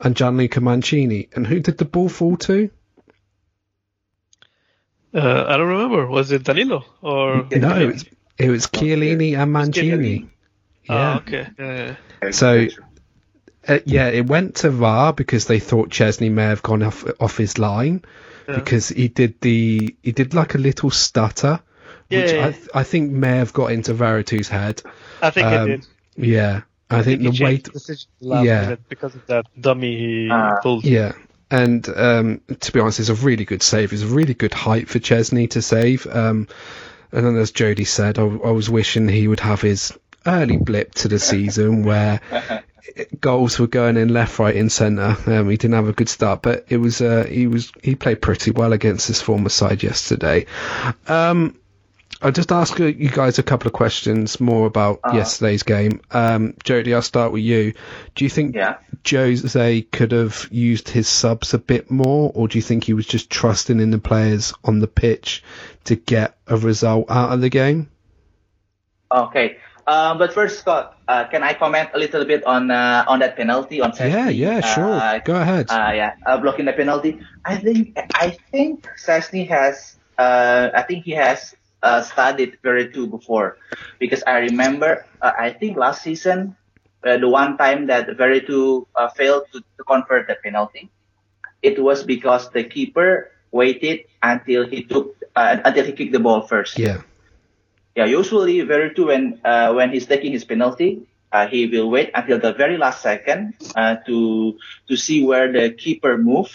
and 0.00 0.16
Gianluca 0.16 0.60
Mancini. 0.60 1.28
And 1.34 1.46
who 1.46 1.60
did 1.60 1.76
the 1.76 1.84
ball 1.84 2.08
fall 2.08 2.36
to? 2.38 2.70
Uh, 5.12 5.44
I 5.48 5.56
don't 5.56 5.68
remember. 5.68 6.06
Was 6.06 6.30
it 6.30 6.44
Danilo 6.44 6.84
or 7.02 7.46
no? 7.50 7.80
It 7.80 7.86
was, 7.86 8.04
it 8.38 8.50
was 8.50 8.66
Chiellini 8.68 9.36
and 9.36 9.52
Mancini. 9.52 10.30
Yeah. 10.88 11.14
Oh, 11.14 11.16
okay. 11.18 11.48
Yeah, 11.58 11.94
yeah. 12.22 12.30
So, 12.30 12.66
uh, 13.68 13.78
yeah, 13.84 14.08
it 14.08 14.26
went 14.26 14.56
to 14.56 14.70
VAR 14.70 15.12
because 15.12 15.46
they 15.46 15.58
thought 15.58 15.90
Szczesny 15.90 16.30
may 16.30 16.44
have 16.44 16.62
gone 16.62 16.82
off 16.82 17.04
off 17.20 17.36
his 17.36 17.58
line 17.58 18.04
yeah. 18.48 18.54
because 18.56 18.88
he 18.88 19.08
did 19.08 19.40
the 19.40 19.96
he 20.02 20.12
did 20.12 20.34
like 20.34 20.54
a 20.54 20.58
little 20.58 20.90
stutter, 20.90 21.60
yeah, 22.08 22.20
which 22.20 22.32
yeah. 22.32 22.52
I 22.74 22.80
I 22.80 22.82
think 22.84 23.10
may 23.10 23.36
have 23.36 23.52
got 23.52 23.72
into 23.72 23.94
Veretout's 23.94 24.48
head. 24.48 24.82
I 25.20 25.30
think 25.30 25.46
um, 25.46 25.70
it 25.70 25.76
did. 25.76 25.86
Yeah, 26.16 26.62
I, 26.90 26.98
I 26.98 27.02
think, 27.02 27.22
think 27.22 27.36
the 27.36 27.44
weight. 27.44 27.68
yeah, 28.20 28.76
because 28.88 29.14
of 29.14 29.26
that 29.26 29.46
dummy 29.60 29.96
he 29.96 30.30
uh, 30.30 30.56
pulled. 30.62 30.84
Yeah. 30.84 31.12
And 31.48 31.88
um, 31.88 32.40
to 32.58 32.72
be 32.72 32.80
honest, 32.80 32.98
it's 32.98 33.08
a 33.08 33.14
really 33.14 33.44
good 33.44 33.62
save. 33.62 33.92
It's 33.92 34.02
a 34.02 34.06
really 34.08 34.34
good 34.34 34.52
height 34.52 34.88
for 34.88 34.98
Szczesny 34.98 35.48
to 35.50 35.62
save. 35.62 36.04
Um, 36.06 36.48
and 37.12 37.24
then, 37.24 37.36
as 37.36 37.52
Jody 37.52 37.84
said, 37.84 38.18
I, 38.18 38.22
I 38.22 38.50
was 38.50 38.68
wishing 38.68 39.06
he 39.06 39.28
would 39.28 39.38
have 39.40 39.60
his 39.60 39.96
early 40.26 40.56
blip 40.56 40.94
to 40.94 41.08
the 41.08 41.18
season 41.18 41.84
where 41.84 42.20
goals 43.20 43.58
were 43.58 43.66
going 43.66 43.96
in 43.96 44.08
left, 44.08 44.38
right, 44.38 44.56
and 44.56 44.70
centre. 44.70 45.16
Um, 45.26 45.50
he 45.50 45.56
didn't 45.56 45.74
have 45.74 45.88
a 45.88 45.92
good 45.92 46.08
start, 46.08 46.42
but 46.42 46.66
it 46.68 46.78
was 46.78 47.00
uh, 47.00 47.24
he 47.28 47.46
was 47.46 47.72
he 47.82 47.94
played 47.94 48.22
pretty 48.22 48.50
well 48.50 48.72
against 48.72 49.08
his 49.08 49.20
former 49.20 49.48
side 49.48 49.82
yesterday. 49.82 50.46
Um, 51.06 51.58
I'll 52.22 52.32
just 52.32 52.50
ask 52.50 52.78
you 52.78 53.10
guys 53.10 53.38
a 53.38 53.42
couple 53.42 53.66
of 53.66 53.74
questions 53.74 54.40
more 54.40 54.66
about 54.66 55.00
uh, 55.04 55.14
yesterday's 55.14 55.62
game. 55.62 56.00
Um, 56.10 56.54
Jody, 56.64 56.94
I'll 56.94 57.02
start 57.02 57.30
with 57.32 57.42
you. 57.42 57.74
Do 58.14 58.24
you 58.24 58.30
think 58.30 58.54
yeah. 58.54 58.78
Jose 59.08 59.82
could 59.82 60.12
have 60.12 60.48
used 60.50 60.88
his 60.88 61.08
subs 61.08 61.52
a 61.52 61.58
bit 61.58 61.90
more, 61.90 62.32
or 62.34 62.48
do 62.48 62.56
you 62.56 62.62
think 62.62 62.84
he 62.84 62.94
was 62.94 63.06
just 63.06 63.28
trusting 63.28 63.80
in 63.80 63.90
the 63.90 63.98
players 63.98 64.54
on 64.64 64.78
the 64.78 64.86
pitch 64.86 65.44
to 65.84 65.96
get 65.96 66.38
a 66.46 66.56
result 66.56 67.10
out 67.10 67.32
of 67.32 67.42
the 67.42 67.50
game? 67.50 67.90
Okay. 69.12 69.58
Uh, 69.86 70.18
but 70.18 70.34
first, 70.34 70.58
Scot, 70.58 70.98
uh, 71.06 71.24
can 71.30 71.44
I 71.44 71.54
comment 71.54 71.90
a 71.94 71.98
little 71.98 72.24
bit 72.24 72.42
on 72.42 72.70
uh, 72.70 73.04
on 73.06 73.20
that 73.20 73.36
penalty 73.36 73.80
on 73.80 73.92
Szczesny? 73.92 74.10
Yeah, 74.10 74.28
yeah, 74.28 74.60
sure. 74.60 74.98
Uh, 74.98 75.18
Go 75.22 75.38
ahead. 75.38 75.70
Uh, 75.70 75.92
yeah, 75.94 76.18
blocking 76.42 76.66
the 76.66 76.72
penalty. 76.74 77.22
I 77.44 77.56
think 77.56 77.94
I 78.18 78.34
think 78.50 78.82
Szczesny 78.98 79.46
has 79.46 79.94
I 80.18 80.82
think 80.88 81.04
he 81.04 81.12
has 81.12 81.54
studied 82.02 82.58
Veretout 82.66 83.10
before 83.14 83.58
because 84.02 84.26
I 84.26 84.50
remember 84.50 85.06
I 85.22 85.54
think 85.54 85.78
last 85.78 86.02
season 86.02 86.56
the 87.06 87.28
one 87.28 87.56
time 87.56 87.86
that 87.86 88.10
Veretout 88.18 88.90
failed 89.14 89.46
to, 89.52 89.60
to 89.60 89.82
convert 89.86 90.26
the 90.26 90.34
penalty, 90.42 90.90
it 91.62 91.78
was 91.78 92.02
because 92.02 92.50
the 92.50 92.64
keeper 92.64 93.30
waited 93.52 94.10
until 94.20 94.66
he 94.66 94.82
took 94.82 95.14
until 95.36 95.84
he 95.84 95.92
kicked 95.92 96.10
the 96.10 96.18
ball 96.18 96.42
first. 96.42 96.74
Yeah 96.74 97.06
yeah, 97.96 98.04
usually 98.04 98.60
Veretout 98.60 99.06
when 99.06 99.40
uh, 99.42 99.72
when 99.72 99.90
he's 99.90 100.04
taking 100.04 100.30
his 100.30 100.44
penalty, 100.44 101.08
uh, 101.32 101.48
he 101.48 101.66
will 101.66 101.88
wait 101.88 102.10
until 102.14 102.38
the 102.38 102.52
very 102.52 102.76
last 102.76 103.00
second 103.00 103.54
uh, 103.74 103.96
to 104.04 104.58
to 104.88 104.96
see 104.96 105.24
where 105.24 105.50
the 105.50 105.72
keeper 105.72 106.18
move, 106.18 106.52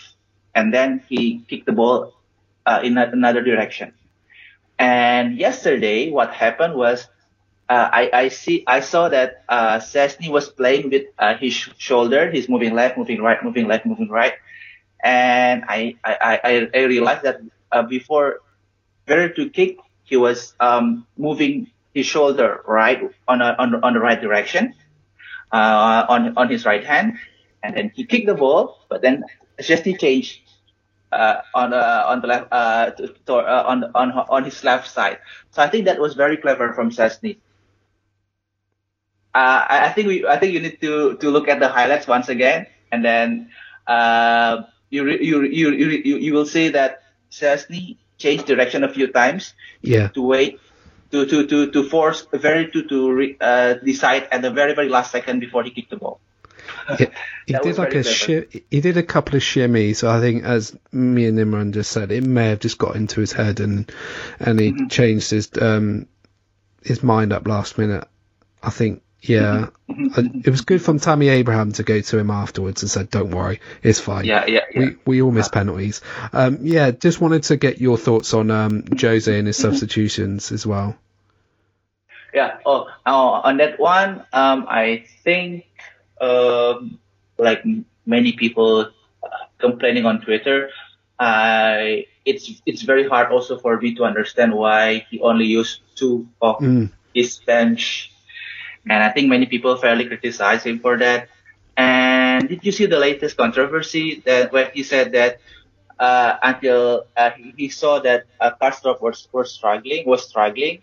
and 0.53 0.71
then 0.71 1.01
he 1.09 1.41
kick 1.49 1.65
the 1.65 1.73
ball 1.73 2.13
uh, 2.65 2.81
in 2.83 2.95
another 2.97 3.41
direction. 3.41 3.91
And 4.77 5.37
yesterday, 5.37 6.11
what 6.11 6.29
happened 6.31 6.75
was 6.75 7.09
uh, 7.67 7.89
I, 7.89 8.09
I 8.13 8.27
see 8.29 8.63
I 8.67 8.81
saw 8.81 9.09
that 9.09 9.41
uh, 9.49 9.81
was 10.29 10.49
playing 10.49 10.91
with 10.91 11.09
uh, 11.17 11.37
his 11.37 11.53
shoulder. 11.53 12.29
He's 12.29 12.47
moving 12.47 12.75
left, 12.75 12.97
moving 12.97 13.19
right, 13.19 13.41
moving 13.43 13.67
left, 13.67 13.87
moving 13.87 14.09
right, 14.09 14.33
and 15.03 15.65
I 15.67 15.97
I, 16.03 16.39
I, 16.43 16.69
I 16.69 16.83
realized 16.85 17.23
that 17.23 17.41
uh, 17.71 17.81
before 17.81 18.41
Werner 19.07 19.29
to 19.29 19.49
kick, 19.49 19.77
he 20.11 20.17
was 20.17 20.53
um, 20.59 21.07
moving 21.17 21.71
his 21.95 22.05
shoulder 22.05 22.61
right 22.67 22.99
on 23.29 23.41
a, 23.41 23.55
on, 23.57 23.81
on 23.81 23.93
the 23.93 23.99
right 23.99 24.19
direction, 24.19 24.75
uh, 25.53 26.05
on 26.09 26.37
on 26.37 26.49
his 26.51 26.65
right 26.65 26.83
hand, 26.83 27.17
and 27.63 27.77
then 27.77 27.91
he 27.95 28.03
kicked 28.03 28.27
the 28.27 28.35
ball, 28.35 28.83
but 28.89 29.01
then 29.01 29.23
Szczesny 29.57 29.97
changed 29.97 30.43
uh, 31.13 31.47
on 31.55 31.73
uh, 31.73 32.03
on 32.11 32.19
the 32.19 32.27
left 32.27 32.47
uh, 32.51 32.91
to, 32.91 33.07
to, 33.25 33.33
uh, 33.35 33.63
on 33.65 33.87
on 33.95 34.11
on 34.11 34.43
his 34.43 34.61
left 34.65 34.91
side. 34.91 35.19
So 35.51 35.63
I 35.63 35.69
think 35.71 35.85
that 35.85 35.97
was 35.97 36.13
very 36.13 36.35
clever 36.35 36.73
from 36.73 36.91
Szczesny. 36.91 37.39
Uh, 39.33 39.63
I, 39.63 39.87
I 39.87 39.89
think 39.95 40.07
we 40.11 40.27
I 40.27 40.35
think 40.35 40.51
you 40.51 40.59
need 40.59 40.81
to 40.81 41.15
to 41.23 41.31
look 41.31 41.47
at 41.47 41.63
the 41.63 41.69
highlights 41.69 42.05
once 42.05 42.27
again, 42.27 42.67
and 42.91 42.99
then 42.99 43.47
uh, 43.87 44.67
you, 44.89 45.05
re, 45.05 45.23
you 45.23 45.43
you 45.43 45.71
you 45.71 46.17
you 46.19 46.33
will 46.33 46.45
see 46.45 46.67
that 46.67 46.99
Szczesny 47.31 47.95
changed 48.21 48.45
direction 48.45 48.83
a 48.83 48.89
few 48.93 49.07
times. 49.11 49.53
Yeah. 49.81 50.07
To 50.09 50.21
wait. 50.21 50.59
To, 51.11 51.25
to, 51.25 51.45
to, 51.45 51.71
to 51.71 51.89
force 51.89 52.25
very 52.31 52.71
to 52.71 52.83
to 52.87 53.11
re, 53.11 53.35
uh, 53.41 53.73
decide 53.83 54.29
at 54.31 54.41
the 54.41 54.49
very 54.49 54.73
very 54.75 54.87
last 54.87 55.11
second 55.11 55.41
before 55.41 55.63
he 55.63 55.71
kicked 55.71 55.89
the 55.89 55.97
ball. 55.97 56.21
Yeah, 56.99 57.07
he 57.47 57.53
did 57.53 57.77
like 57.77 57.89
a 57.89 58.03
clever. 58.03 58.09
shi- 58.09 58.63
he 58.71 58.79
did 58.79 58.95
a 58.95 59.03
couple 59.03 59.35
of 59.35 59.41
shimmies. 59.41 60.07
I 60.07 60.21
think, 60.21 60.45
as 60.45 60.73
me 60.93 61.25
and 61.25 61.37
Imran 61.37 61.73
just 61.73 61.91
said, 61.91 62.13
it 62.13 62.23
may 62.23 62.47
have 62.49 62.59
just 62.59 62.77
got 62.77 62.95
into 62.95 63.19
his 63.19 63.33
head 63.33 63.59
and 63.59 63.91
and 64.39 64.57
he 64.59 64.71
Mm-hmm. 64.71 64.87
changed 64.87 65.31
his 65.31 65.49
um 65.59 66.07
his 66.81 67.03
mind 67.03 67.33
up 67.33 67.45
last 67.45 67.77
minute. 67.77 68.07
I 68.63 68.69
think, 68.69 69.03
yeah. 69.21 69.67
It 69.87 70.49
was 70.49 70.61
good 70.61 70.81
from 70.81 70.99
Tammy 70.99 71.27
Abraham 71.29 71.71
to 71.73 71.83
go 71.83 71.99
to 72.01 72.17
him 72.17 72.31
afterwards 72.31 72.81
and 72.81 72.89
said, 72.89 73.09
"Don't 73.09 73.31
worry, 73.31 73.59
it's 73.83 73.99
fine." 73.99 74.25
Yeah, 74.25 74.45
yeah, 74.47 74.61
yeah. 74.73 74.79
We 74.79 74.95
we 75.05 75.21
all 75.21 75.31
miss 75.31 75.49
penalties. 75.49 76.01
Um, 76.33 76.59
yeah, 76.61 76.91
just 76.91 77.19
wanted 77.21 77.43
to 77.43 77.57
get 77.57 77.79
your 77.81 77.97
thoughts 77.97 78.33
on 78.33 78.49
um 78.51 78.83
Jose 78.99 79.37
and 79.37 79.47
his 79.47 79.57
Mm-hmm. 79.57 79.69
substitutions 79.69 80.51
as 80.51 80.65
well. 80.65 80.95
Yeah. 82.33 82.57
Oh, 82.65 82.87
oh, 83.05 83.27
on 83.43 83.57
that 83.57 83.79
one, 83.79 84.23
um, 84.31 84.65
I 84.69 85.05
think, 85.23 85.65
um, 86.21 86.99
like 87.37 87.63
many 88.05 88.33
people 88.33 88.79
uh, 89.23 89.27
complaining 89.59 90.05
on 90.05 90.21
Twitter, 90.21 90.69
I 91.19 92.05
it's 92.25 92.61
it's 92.65 92.81
very 92.83 93.07
hard 93.07 93.31
also 93.31 93.57
for 93.59 93.79
me 93.79 93.95
to 93.95 94.03
understand 94.05 94.53
why 94.53 95.05
he 95.09 95.19
only 95.21 95.45
used 95.45 95.81
two 95.95 96.27
of 96.41 96.57
Mm. 96.59 96.91
his 97.13 97.39
bench, 97.39 98.10
and 98.89 99.03
I 99.03 99.09
think 99.09 99.29
many 99.29 99.45
people 99.45 99.75
fairly 99.77 100.05
criticize 100.05 100.63
him 100.63 100.79
for 100.79 100.97
that. 100.97 101.29
And 101.77 102.49
did 102.49 102.65
you 102.65 102.71
see 102.71 102.85
the 102.85 102.99
latest 102.99 103.37
controversy 103.37 104.21
that 104.25 104.51
when 104.51 104.71
he 104.73 104.83
said 104.83 105.11
that 105.13 105.39
uh, 105.99 106.37
until 106.41 107.05
uh, 107.15 107.31
he, 107.31 107.53
he 107.57 107.69
saw 107.69 107.99
that 107.99 108.25
uh, 108.39 108.51
Karsdorp 108.59 109.01
was, 109.01 109.27
was 109.31 109.53
struggling, 109.53 110.05
was 110.07 110.27
struggling, 110.27 110.81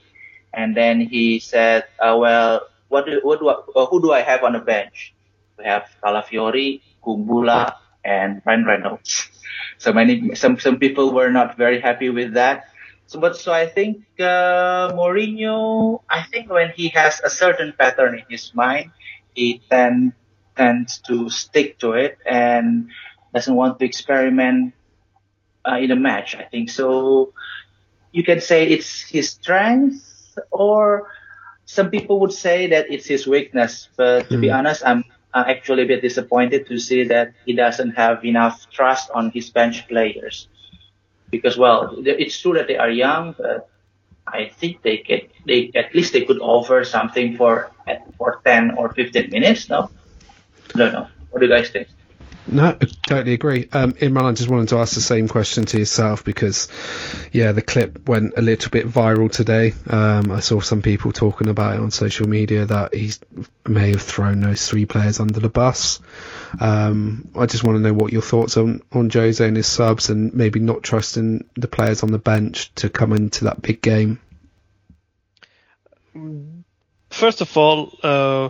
and 0.55 0.77
then 0.77 1.01
he 1.01 1.41
said, 1.41 1.85
uh, 1.99 2.17
"Well, 2.17 2.69
what 2.89 3.07
do, 3.07 3.21
what 3.23 3.41
do 3.41 3.49
I, 3.49 3.55
uh, 3.75 3.87
who 3.87 4.01
do 4.01 4.13
I 4.13 4.23
have 4.23 4.45
on 4.45 4.53
the 4.53 4.61
bench? 4.61 5.15
We 5.59 5.65
have 5.65 5.91
Calafiori, 6.03 6.81
Kumbula, 7.05 7.75
and 8.05 8.41
Ryan 8.47 8.65
Reynolds." 8.65 9.29
So 9.79 9.93
many, 9.93 10.35
some 10.35 10.59
some 10.59 10.79
people 10.79 11.13
were 11.13 11.31
not 11.31 11.57
very 11.57 11.81
happy 11.81 12.11
with 12.11 12.35
that. 12.35 12.71
So, 13.09 13.19
but 13.21 13.37
so 13.37 13.53
I 13.53 13.67
think 13.67 14.05
uh, 14.21 14.93
Mourinho, 14.93 16.03
I 16.11 16.23
think 16.25 16.51
when 16.51 16.71
he 16.77 16.89
has 16.91 17.21
a 17.25 17.31
certain 17.31 17.73
pattern 17.73 18.21
in 18.21 18.25
his 18.29 18.55
mind, 18.55 18.93
he 19.35 19.63
tend, 19.71 20.13
tends 20.57 20.99
to 21.09 21.31
stick 21.31 21.79
to 21.81 21.93
it 21.93 22.19
and 22.27 22.91
doesn't 23.33 23.55
want 23.55 23.79
to 23.79 23.87
experiment 23.87 24.75
uh, 25.65 25.79
in 25.81 25.91
a 25.91 25.97
match. 25.97 26.37
I 26.37 26.45
think 26.45 26.69
so. 26.69 27.33
You 28.13 28.25
can 28.25 28.41
say 28.41 28.69
it's 28.69 29.03
his 29.09 29.31
strength, 29.31 30.05
or 30.51 31.11
some 31.65 31.91
people 31.91 32.21
would 32.21 32.33
say 32.33 32.69
that 32.69 32.93
it's 32.93 33.07
his 33.07 33.27
weakness. 33.27 33.89
But 33.97 34.29
to 34.29 34.37
be 34.39 34.51
honest, 34.51 34.83
I'm 34.85 35.05
uh, 35.33 35.45
actually 35.49 35.85
a 35.85 35.87
bit 35.87 36.03
disappointed 36.03 36.67
to 36.69 36.79
see 36.79 37.05
that 37.05 37.33
he 37.47 37.55
doesn't 37.55 37.93
have 37.97 38.25
enough 38.25 38.69
trust 38.71 39.11
on 39.15 39.31
his 39.31 39.49
bench 39.51 39.89
players. 39.89 40.49
Because 41.31 41.57
well, 41.59 41.95
it's 42.05 42.39
true 42.41 42.55
that 42.55 42.67
they 42.69 42.77
are 42.77 42.91
young, 42.91 43.35
but 43.39 43.69
I 44.27 44.51
think 44.59 44.83
they 44.83 44.99
could, 44.99 45.29
they 45.47 45.71
at 45.75 45.95
least 45.95 46.13
they 46.13 46.25
could 46.25 46.41
offer 46.41 46.85
something 46.85 47.37
for 47.37 47.71
for 48.17 48.41
10 48.45 48.73
or 48.73 48.93
15 48.93 49.31
minutes. 49.31 49.69
No, 49.69 49.91
don't 50.75 50.93
know. 50.93 51.07
What 51.31 51.41
do 51.41 51.47
you 51.47 51.53
guys 51.53 51.71
think? 51.71 51.89
No, 52.51 52.69
I 52.81 52.87
totally 53.07 53.35
agree. 53.35 53.69
Um, 53.73 53.93
Imran, 53.93 54.25
I 54.25 54.33
just 54.33 54.49
wanted 54.49 54.71
to 54.71 54.79
ask 54.79 54.95
the 54.95 55.03
same 55.03 55.29
question 55.29 55.67
to 55.67 55.79
yourself 55.79 56.25
because, 56.25 56.69
yeah, 57.31 57.53
the 57.53 57.61
clip 57.61 58.09
went 58.09 58.35
a 58.39 58.43
little 58.43 58.71
bit 58.71 58.89
viral 58.89 59.31
today. 59.31 59.75
Um, 59.87 60.31
I 60.31 60.41
saw 60.41 60.61
some 60.61 60.81
people 60.81 61.13
talking 61.13 61.49
about 61.49 61.75
it 61.75 61.81
on 61.81 61.91
social 61.91 62.27
media 62.27 62.65
that 62.65 62.95
he 62.95 63.13
may 63.67 63.91
have 63.91 64.01
thrown 64.01 64.41
those 64.41 64.67
three 64.67 64.87
players 64.87 65.21
under 65.21 65.41
the 65.41 65.51
bus. 65.51 66.01
Um, 66.59 67.29
I 67.37 67.45
just 67.45 67.65
want 67.65 67.77
to 67.77 67.83
know 67.83 67.93
what 67.93 68.15
your 68.15 68.23
thoughts 68.23 68.57
on 68.57 68.81
on 68.93 69.11
Jose 69.11 69.47
and 69.47 69.57
his 69.57 69.67
subs, 69.67 70.09
and 70.09 70.33
maybe 70.33 70.59
not 70.59 70.83
trusting 70.83 71.45
the 71.55 71.69
players 71.69 72.03
on 72.03 72.13
the 72.13 72.19
bench 72.19 72.73
to 72.77 72.89
come 72.89 73.13
into 73.13 73.45
that 73.45 73.61
big 73.61 73.83
game. 73.83 74.21
First 77.11 77.43
of 77.43 77.55
all, 77.59 77.93
uh, 78.03 78.49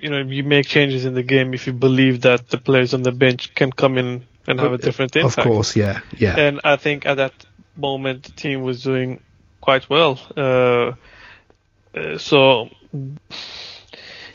you 0.00 0.10
know, 0.10 0.20
you 0.20 0.42
make 0.42 0.66
changes 0.66 1.04
in 1.04 1.14
the 1.14 1.22
game 1.22 1.54
if 1.54 1.66
you 1.66 1.72
believe 1.72 2.22
that 2.22 2.48
the 2.48 2.58
players 2.58 2.94
on 2.94 3.02
the 3.02 3.12
bench 3.12 3.54
can 3.54 3.70
come 3.70 3.98
in 3.98 4.26
and 4.46 4.60
have 4.60 4.72
a 4.72 4.78
different 4.78 5.14
impact. 5.16 5.38
Of 5.38 5.44
course, 5.44 5.76
yeah, 5.76 6.00
yeah, 6.16 6.36
And 6.38 6.60
I 6.64 6.76
think 6.76 7.06
at 7.06 7.16
that 7.16 7.32
moment 7.76 8.24
the 8.24 8.32
team 8.32 8.62
was 8.62 8.82
doing 8.82 9.20
quite 9.60 9.88
well. 9.90 10.18
Uh, 10.36 10.92
uh, 11.96 12.18
so 12.18 12.68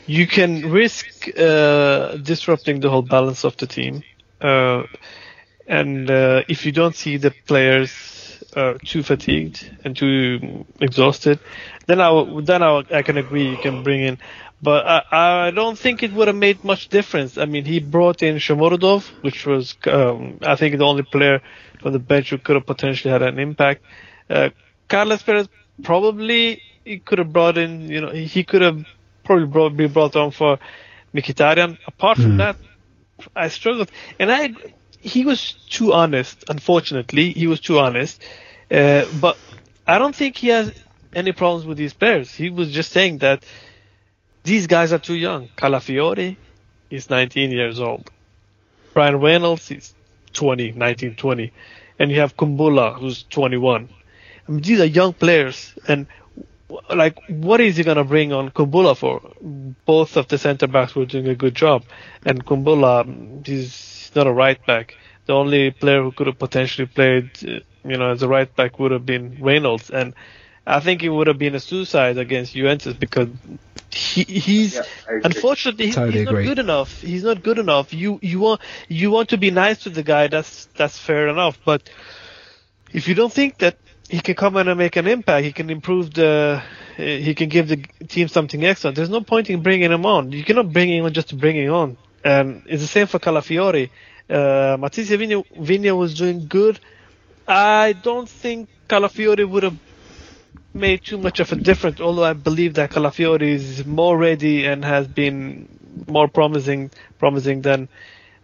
you 0.06 0.26
can 0.26 0.70
risk 0.70 1.28
uh, 1.38 2.16
disrupting 2.16 2.80
the 2.80 2.90
whole 2.90 3.02
balance 3.02 3.44
of 3.44 3.56
the 3.56 3.66
team. 3.66 4.02
Uh, 4.40 4.84
and 5.66 6.10
uh, 6.10 6.42
if 6.48 6.66
you 6.66 6.72
don't 6.72 6.94
see 6.94 7.16
the 7.16 7.30
players 7.46 7.90
uh, 8.54 8.74
too 8.84 9.02
fatigued 9.02 9.78
and 9.84 9.96
too 9.96 10.64
exhausted, 10.80 11.38
then 11.86 12.00
I 12.00 12.08
w- 12.08 12.42
then 12.42 12.62
I, 12.62 12.80
w- 12.80 12.96
I 12.96 13.02
can 13.02 13.16
agree 13.18 13.50
you 13.50 13.56
can 13.56 13.82
bring 13.82 14.00
in. 14.00 14.18
But 14.62 14.86
I, 14.86 15.46
I 15.46 15.50
don't 15.50 15.76
think 15.76 16.02
it 16.02 16.12
would 16.12 16.28
have 16.28 16.36
made 16.36 16.62
much 16.62 16.88
difference. 16.88 17.36
I 17.36 17.46
mean, 17.46 17.64
he 17.64 17.80
brought 17.80 18.22
in 18.22 18.36
Shomurodov, 18.36 19.08
which 19.22 19.44
was 19.44 19.74
um, 19.86 20.38
I 20.42 20.56
think 20.56 20.78
the 20.78 20.84
only 20.84 21.02
player 21.02 21.42
from 21.80 21.92
the 21.92 21.98
bench 21.98 22.30
who 22.30 22.38
could 22.38 22.56
have 22.56 22.66
potentially 22.66 23.10
had 23.10 23.22
an 23.22 23.38
impact. 23.38 23.82
Uh, 24.30 24.50
Carlos 24.88 25.22
Perez 25.22 25.48
probably 25.82 26.62
he 26.84 26.98
could 26.98 27.18
have 27.18 27.32
brought 27.32 27.58
in, 27.58 27.88
you 27.88 28.00
know, 28.00 28.10
he, 28.10 28.44
could 28.44 28.62
have 28.62 28.84
probably 29.24 29.46
brought, 29.46 29.76
be 29.76 29.86
brought 29.86 30.16
on 30.16 30.30
for 30.30 30.58
Mkhitaryan. 31.14 31.78
Apart 31.86 32.18
from 32.18 32.36
that, 32.38 32.56
I 33.36 33.48
struggled, 33.48 33.90
and 34.18 34.32
I 34.32 34.54
he 35.02 35.24
was 35.24 35.52
too 35.68 35.92
honest. 35.92 36.44
Unfortunately, 36.48 37.32
he 37.32 37.46
was 37.46 37.60
too 37.60 37.78
honest. 37.78 38.22
Uh, 38.70 39.04
but 39.20 39.36
I 39.86 39.98
don't 39.98 40.14
think 40.14 40.36
he 40.36 40.48
has 40.48 40.72
any 41.14 41.32
problems 41.32 41.66
with 41.66 41.76
these 41.76 41.92
players. 41.92 42.32
He 42.32 42.50
was 42.50 42.70
just 42.70 42.92
saying 42.92 43.18
that 43.18 43.44
these 44.44 44.66
guys 44.66 44.92
are 44.92 44.98
too 44.98 45.14
young. 45.14 45.48
Calafiori 45.56 46.36
is 46.88 47.10
19 47.10 47.50
years 47.50 47.80
old. 47.80 48.10
Bryan 48.94 49.20
Reynolds 49.20 49.70
is 49.70 49.92
20, 50.34 50.72
19, 50.72 51.16
20. 51.16 51.52
And 51.98 52.10
you 52.10 52.20
have 52.20 52.36
Kumbula, 52.36 52.98
who's 52.98 53.24
21. 53.24 53.88
I 54.46 54.52
mean, 54.52 54.62
these 54.62 54.80
are 54.80 54.86
young 54.86 55.12
players. 55.12 55.74
And, 55.88 56.06
like, 56.94 57.18
what 57.28 57.60
is 57.60 57.76
he 57.76 57.84
going 57.84 57.96
to 57.96 58.04
bring 58.04 58.32
on 58.32 58.50
Kumbula 58.50 58.96
for? 58.96 59.20
Both 59.86 60.16
of 60.16 60.28
the 60.28 60.38
center 60.38 60.66
backs 60.66 60.94
were 60.94 61.06
doing 61.06 61.28
a 61.28 61.34
good 61.34 61.54
job. 61.54 61.84
And 62.24 62.44
Kumbula, 62.44 63.46
he's 63.46 64.10
not 64.14 64.26
a 64.26 64.32
right 64.32 64.64
back. 64.66 64.94
The 65.26 65.34
only 65.34 65.70
player 65.70 66.02
who 66.02 66.12
could 66.12 66.26
have 66.26 66.38
potentially 66.38 66.86
played, 66.86 67.30
uh, 67.46 67.60
you 67.88 67.96
know, 67.96 68.10
as 68.10 68.22
a 68.22 68.28
right 68.28 68.54
back 68.54 68.78
would 68.78 68.90
have 68.92 69.06
been 69.06 69.38
Reynolds. 69.40 69.90
And 69.90 70.14
I 70.66 70.80
think 70.80 71.02
it 71.02 71.08
would 71.10 71.26
have 71.28 71.38
been 71.38 71.54
a 71.54 71.60
suicide 71.60 72.18
against 72.18 72.54
Juventus 72.54 72.94
because 72.94 73.28
he, 73.90 74.24
he's 74.24 74.74
Yeah, 74.74 74.82
unfortunately 75.24 75.86
he- 75.86 75.92
Totally 75.92 76.18
he's 76.18 76.24
not 76.24 76.30
agree. 76.32 76.44
good 76.46 76.58
enough. 76.58 77.00
He's 77.00 77.24
not 77.24 77.42
good 77.42 77.58
enough. 77.58 77.92
You 77.92 78.18
you 78.22 78.40
want 78.40 78.60
you 78.88 79.10
want 79.10 79.30
to 79.30 79.38
be 79.38 79.50
nice 79.50 79.80
to 79.84 79.90
the 79.90 80.02
guy. 80.02 80.28
That's 80.28 80.66
that's 80.76 80.98
fair 80.98 81.28
enough. 81.28 81.58
But 81.64 81.88
if 82.92 83.08
you 83.08 83.14
don't 83.14 83.32
think 83.32 83.58
that 83.58 83.78
he 84.12 84.20
can 84.20 84.34
come 84.34 84.58
in 84.58 84.68
and 84.68 84.76
make 84.78 84.96
an 84.96 85.06
impact, 85.06 85.42
he 85.42 85.52
can 85.52 85.70
improve 85.70 86.12
the 86.12 86.62
he 86.98 87.34
can 87.34 87.48
give 87.48 87.66
the 87.68 87.78
team 88.06 88.28
something 88.28 88.62
extra. 88.62 88.92
There's 88.92 89.08
no 89.08 89.22
point 89.22 89.48
in 89.48 89.62
bringing 89.62 89.90
him 89.90 90.04
on. 90.04 90.32
You 90.32 90.44
cannot 90.44 90.70
bring 90.70 90.90
him 90.90 91.06
on 91.06 91.14
just 91.14 91.30
to 91.30 91.36
bring 91.36 91.56
him 91.56 91.72
on. 91.72 91.96
And 92.22 92.62
it's 92.66 92.82
the 92.82 92.88
same 92.88 93.06
for 93.06 93.18
Calafiori. 93.18 93.88
Uh, 94.28 94.76
Matías 94.76 95.08
Viña, 95.16 95.42
Vigna 95.56 95.96
was 95.96 96.14
doing 96.14 96.46
good. 96.46 96.78
I 97.48 97.94
don't 97.94 98.28
think 98.28 98.68
Calafiori 98.86 99.48
would 99.48 99.62
have 99.62 99.78
made 100.74 101.02
too 101.02 101.16
much 101.16 101.40
of 101.40 101.50
a 101.50 101.56
difference, 101.56 101.98
although 101.98 102.24
I 102.24 102.34
believe 102.34 102.74
that 102.74 102.90
Calafiori 102.90 103.48
is 103.54 103.86
more 103.86 104.18
ready 104.18 104.66
and 104.66 104.84
has 104.84 105.06
been 105.08 105.68
more 106.06 106.28
promising 106.28 106.90
promising 107.18 107.62
than 107.62 107.88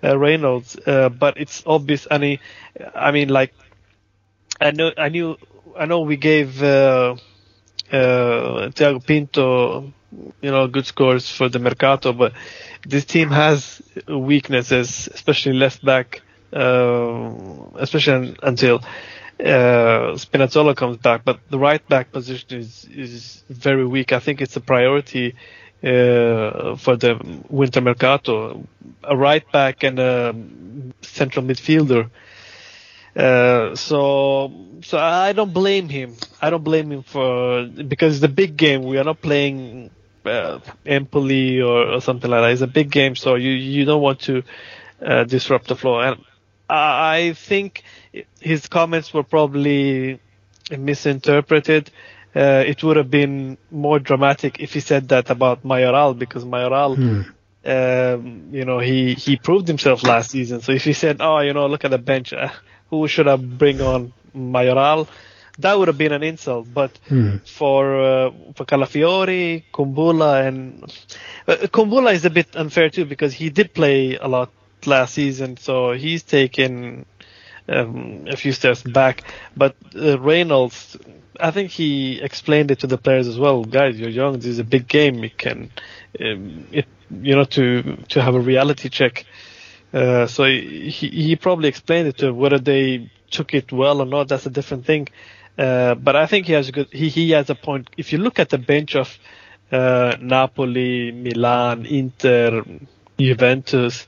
uh, 0.03 0.17
Reynolds. 0.19 0.79
Uh, 0.87 1.11
but 1.11 1.37
it's 1.37 1.63
obvious. 1.67 2.07
I 2.11 2.17
mean, 2.17 2.39
I 2.95 3.11
mean, 3.11 3.29
like 3.29 3.53
I 4.61 4.73
know, 4.73 4.91
I 4.97 5.09
knew, 5.09 5.37
I 5.77 5.87
know 5.87 6.01
we 6.01 6.17
gave 6.17 6.63
uh, 6.63 7.17
uh, 7.93 8.69
Tiago 8.71 9.01
Pinto, 9.01 9.93
you 10.41 10.51
know, 10.51 10.67
good 10.69 10.87
scores 10.87 11.31
for 11.31 11.49
the 11.49 11.59
Mercato, 11.59 12.13
but 12.13 12.33
this 12.87 13.05
team 13.05 13.31
has 13.31 13.83
weaknesses, 14.09 15.09
especially 15.13 15.55
left 15.55 15.85
back, 15.85 16.23
uh, 16.53 17.31
especially 17.77 18.37
until 18.43 18.77
uh, 19.41 20.15
Spinazzola 20.17 20.75
comes 20.77 20.97
back. 20.99 21.25
But 21.25 21.41
the 21.51 21.59
right 21.59 21.87
back 21.89 22.13
position 22.13 22.59
is 22.59 22.85
is 22.91 23.45
very 23.49 23.87
weak. 23.87 24.13
I 24.13 24.19
think 24.21 24.41
it's 24.41 24.57
a 24.57 24.61
priority 24.61 25.35
uh, 25.83 26.77
for 26.77 26.97
the 26.97 27.19
winter 27.49 27.81
mercato. 27.81 28.67
A 29.05 29.17
right 29.17 29.51
back 29.53 29.83
and 29.85 29.99
a 29.99 30.35
central 31.03 31.45
midfielder. 31.45 32.11
Uh, 33.17 33.75
so, 33.75 34.53
so 34.83 34.99
I 34.99 35.33
don't 35.33 35.53
blame 35.53 35.89
him. 35.89 36.17
I 36.41 36.51
don't 36.51 36.65
blame 36.65 36.93
him 36.93 37.03
for 37.03 37.65
because 37.67 38.21
the 38.21 38.29
big 38.29 38.57
game. 38.57 38.85
We 38.85 38.99
are 38.99 39.05
not 39.05 39.21
playing 39.21 39.91
uh, 40.25 40.61
Empoli 40.87 41.61
or, 41.61 41.95
or 41.95 42.01
something 42.01 42.31
like 42.31 42.43
that. 42.43 42.53
It's 42.53 42.63
a 42.63 42.67
big 42.67 42.91
game, 42.91 43.17
so 43.17 43.35
you 43.35 43.51
you 43.51 43.85
don't 43.85 44.03
want 44.03 44.21
to 44.21 44.43
uh, 45.05 45.25
disrupt 45.25 45.69
the 45.69 45.77
flow. 45.77 46.01
And 46.01 46.25
I 46.69 47.33
think 47.35 47.83
his 48.41 48.67
comments 48.67 49.13
were 49.13 49.23
probably 49.23 50.21
misinterpreted. 50.71 51.91
Uh, 52.35 52.63
it 52.67 52.83
would 52.85 52.97
have 52.97 53.11
been 53.11 53.57
more 53.71 53.99
dramatic 53.99 54.61
if 54.61 54.75
he 54.75 54.81
said 54.81 55.09
that 55.09 55.31
about 55.31 55.65
Mayoral 55.65 56.15
because 56.15 56.45
Mayoral, 56.45 56.95
hmm. 56.95 57.23
um, 57.65 58.49
you 58.53 58.65
know, 58.65 58.79
he 58.79 59.15
he 59.15 59.37
proved 59.37 59.67
himself 59.67 60.03
last 60.03 60.31
season. 60.31 60.61
So 60.61 60.73
if 60.73 60.85
he 60.85 60.93
said, 60.93 61.17
"Oh, 61.21 61.41
you 61.41 61.55
know, 61.55 61.67
look 61.67 61.85
at 61.85 61.91
the 61.91 61.99
bench," 61.99 62.33
uh, 62.35 62.51
who 62.91 63.09
should 63.09 63.29
I 63.29 63.37
bring 63.37 63.81
on 63.81 64.13
Mayoral? 64.35 65.09
That 65.59 65.77
would 65.79 65.89
have 65.89 65.99
been 65.99 66.13
an 66.13 66.23
insult. 66.23 66.73
But 66.73 66.97
hmm. 67.09 67.39
for 67.39 68.01
uh, 68.01 68.31
for 68.55 68.65
Calafiori, 68.65 69.65
Kumbula, 69.73 70.47
and 70.47 70.85
uh, 71.47 71.57
Kumbula 71.69 72.15
is 72.15 72.25
a 72.25 72.31
bit 72.31 72.55
unfair 72.55 72.91
too 72.91 73.05
because 73.05 73.35
he 73.35 73.51
did 73.51 73.75
play 73.75 74.17
a 74.17 74.29
lot 74.29 74.51
last 74.87 75.15
season, 75.15 75.57
so 75.57 75.93
he's 75.93 76.23
taken 76.23 77.05
um, 77.69 78.27
a 78.29 78.37
few 78.37 78.53
steps 78.53 78.83
back. 78.83 79.25
But 79.57 79.77
uh, 79.97 80.19
Reynolds, 80.19 80.97
I 81.41 81.51
think 81.51 81.71
he 81.71 82.21
explained 82.21 82.71
it 82.71 82.81
to 82.81 82.87
the 82.87 82.99
players 82.99 83.29
as 83.29 83.39
well. 83.39 83.65
Guys, 83.65 83.99
you're 83.99 84.09
young. 84.09 84.35
This 84.35 84.47
is 84.47 84.59
a 84.59 84.65
big 84.65 84.89
game. 84.89 85.23
You 85.23 85.31
can, 85.31 85.71
um, 86.21 86.67
it, 86.73 86.87
you 87.11 87.37
know, 87.37 87.45
to 87.45 87.97
to 88.09 88.23
have 88.23 88.35
a 88.35 88.41
reality 88.41 88.89
check. 88.89 89.27
Uh, 89.93 90.27
so 90.27 90.45
he, 90.45 90.91
he 90.91 91.37
probably 91.37 91.69
explained 91.69 92.09
it 92.09 92.19
to. 92.19 92.33
Whether 92.33 92.59
they 92.59 93.11
took 93.31 93.55
it 93.55 93.73
well 93.73 94.01
or 94.01 94.07
not, 94.07 94.29
that's 94.29 94.47
a 94.47 94.51
different 94.51 94.85
thing. 94.87 95.09
Uh, 95.57 95.95
but 95.95 96.15
I 96.17 96.27
think 96.27 96.47
he 96.47 96.53
has 96.53 96.69
a 96.69 96.73
good, 96.73 96.89
he, 96.93 97.09
he 97.09 97.31
has 97.31 97.51
a 97.51 97.55
point. 97.55 97.91
If 97.97 98.13
you 98.13 98.19
look 98.19 98.39
at 98.39 98.51
the 98.51 98.59
bench 98.59 98.95
of, 98.95 99.19
uh, 99.73 100.17
Napoli, 100.21 101.11
Milan, 101.13 101.85
Inter, 101.87 102.65
Juventus, 103.19 104.07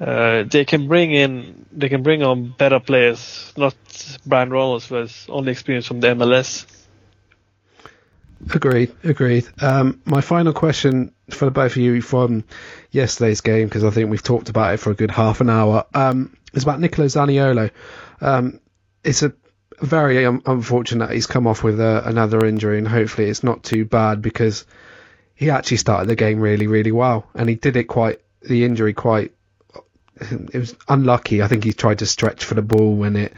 uh, 0.00 0.44
they 0.44 0.64
can 0.64 0.88
bring 0.88 1.12
in, 1.12 1.66
they 1.72 1.88
can 1.88 2.02
bring 2.02 2.22
on 2.22 2.54
better 2.56 2.80
players, 2.80 3.52
not 3.56 3.74
Bryan 4.26 4.50
Reynolds, 4.50 4.86
who 4.86 4.96
has 4.96 5.26
only 5.28 5.52
experience 5.52 5.86
from 5.86 6.00
the 6.00 6.08
MLS. 6.08 6.66
Agreed, 8.54 8.94
agreed. 9.04 9.46
Um, 9.60 10.00
my 10.04 10.20
final 10.22 10.52
question 10.52 11.12
for 11.28 11.44
the 11.44 11.50
both 11.50 11.72
of 11.72 11.76
you 11.76 12.00
from 12.00 12.44
yesterday's 12.90 13.42
game, 13.42 13.66
because 13.68 13.84
I 13.84 13.90
think 13.90 14.10
we've 14.10 14.22
talked 14.22 14.48
about 14.48 14.74
it 14.74 14.78
for 14.78 14.90
a 14.90 14.94
good 14.94 15.10
half 15.10 15.40
an 15.40 15.50
hour, 15.50 15.84
um, 15.92 16.36
is 16.54 16.62
about 16.62 16.80
Nicolo 16.80 17.06
Zaniolo. 17.06 17.70
Um, 18.20 18.60
it's 19.04 19.22
a 19.22 19.34
very 19.80 20.24
um, 20.26 20.42
unfortunate 20.46 21.10
he's 21.10 21.26
come 21.26 21.46
off 21.46 21.62
with 21.62 21.80
uh, 21.80 22.02
another 22.04 22.44
injury, 22.44 22.78
and 22.78 22.88
hopefully 22.88 23.28
it's 23.28 23.44
not 23.44 23.62
too 23.62 23.84
bad 23.84 24.22
because 24.22 24.64
he 25.34 25.50
actually 25.50 25.78
started 25.78 26.08
the 26.08 26.16
game 26.16 26.40
really, 26.40 26.66
really 26.66 26.92
well, 26.92 27.28
and 27.34 27.48
he 27.48 27.54
did 27.54 27.76
it 27.76 27.84
quite 27.84 28.20
the 28.42 28.64
injury 28.64 28.94
quite. 28.94 29.32
It 30.20 30.58
was 30.58 30.76
unlucky. 30.88 31.42
I 31.42 31.48
think 31.48 31.64
he 31.64 31.72
tried 31.72 32.00
to 32.00 32.06
stretch 32.06 32.44
for 32.44 32.54
the 32.54 32.62
ball 32.62 32.94
when 32.94 33.16
it 33.16 33.32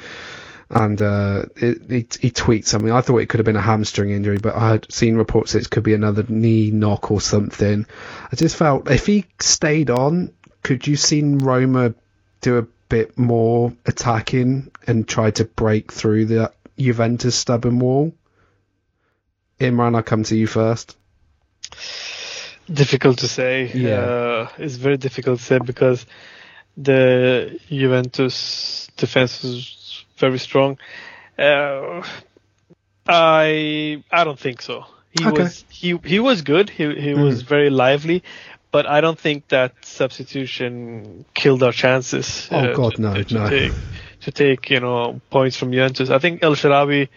and 0.73 1.01
uh, 1.03 1.45
it, 1.57 1.91
it, 1.91 2.15
he 2.15 2.31
tweets 2.31 2.67
something. 2.67 2.91
I 2.91 3.03
thought 3.03 3.19
it 3.19 3.29
could 3.29 3.41
have 3.41 3.45
been 3.45 3.57
a 3.57 3.61
hamstring 3.61 4.11
injury, 4.11 4.39
but 4.39 4.57
I 4.57 4.71
had 4.71 4.91
seen 4.91 5.17
reports 5.17 5.55
it 5.55 5.69
could 5.69 5.83
be 5.83 5.93
another 5.93 6.25
knee 6.27 6.71
knock 6.71 7.11
or 7.11 7.21
something. 7.21 7.87
I 8.33 8.37
just 8.37 8.57
felt 8.57 8.91
if 8.91 9.07
he 9.07 9.27
stayed 9.39 9.91
on, 9.91 10.33
could 10.63 10.87
you 10.87 10.97
seen 10.97 11.39
Roma 11.39 11.95
do 12.41 12.57
a 12.57 12.67
bit 12.89 13.19
more 13.19 13.75
attacking 13.85 14.71
and 14.87 15.07
try 15.07 15.31
to 15.33 15.45
break 15.45 15.93
through 15.93 16.25
the 16.27 16.53
Juventus 16.79 17.37
stubborn 17.37 17.79
wall? 17.79 18.15
Imran, 19.61 19.95
I 19.95 20.01
come 20.01 20.25
to 20.25 20.37
you 20.37 20.47
first. 20.47 20.97
Difficult 22.73 23.19
to 23.19 23.29
say. 23.29 23.71
Yeah, 23.75 23.99
uh, 23.99 24.49
it's 24.57 24.77
very 24.77 24.97
difficult 24.97 25.39
to 25.39 25.45
say 25.45 25.59
because 25.59 26.07
the 26.79 27.61
Juventus 27.69 28.89
defense 28.97 29.43
was 29.43 29.82
very 30.17 30.39
strong. 30.39 30.79
Uh, 31.39 32.03
I 33.07 34.03
I 34.11 34.25
don't 34.25 34.39
think 34.39 34.63
so. 34.63 34.87
He 35.19 35.27
okay. 35.27 35.43
was 35.43 35.65
he 35.69 35.99
he 36.05 36.21
was 36.21 36.43
good. 36.43 36.71
He 36.71 36.85
he 36.85 37.13
mm. 37.13 37.23
was 37.23 37.43
very 37.43 37.71
lively, 37.71 38.23
but 38.71 38.87
I 38.87 39.01
don't 39.01 39.19
think 39.19 39.49
that 39.49 39.73
substitution 39.85 41.25
killed 41.35 41.63
our 41.63 41.73
chances. 41.73 42.49
Oh 42.51 42.59
uh, 42.59 42.75
God, 42.75 42.95
to, 42.95 43.03
no, 43.03 43.23
to 43.23 43.35
no. 43.35 43.49
Take, 43.49 43.73
to 44.23 44.33
take 44.33 44.71
you 44.71 44.81
know 44.81 45.21
points 45.31 45.57
from 45.57 45.73
Juventus. 45.73 46.11
I 46.11 46.19
think 46.19 46.43
El 46.43 46.55
Shaarawy, 46.55 47.09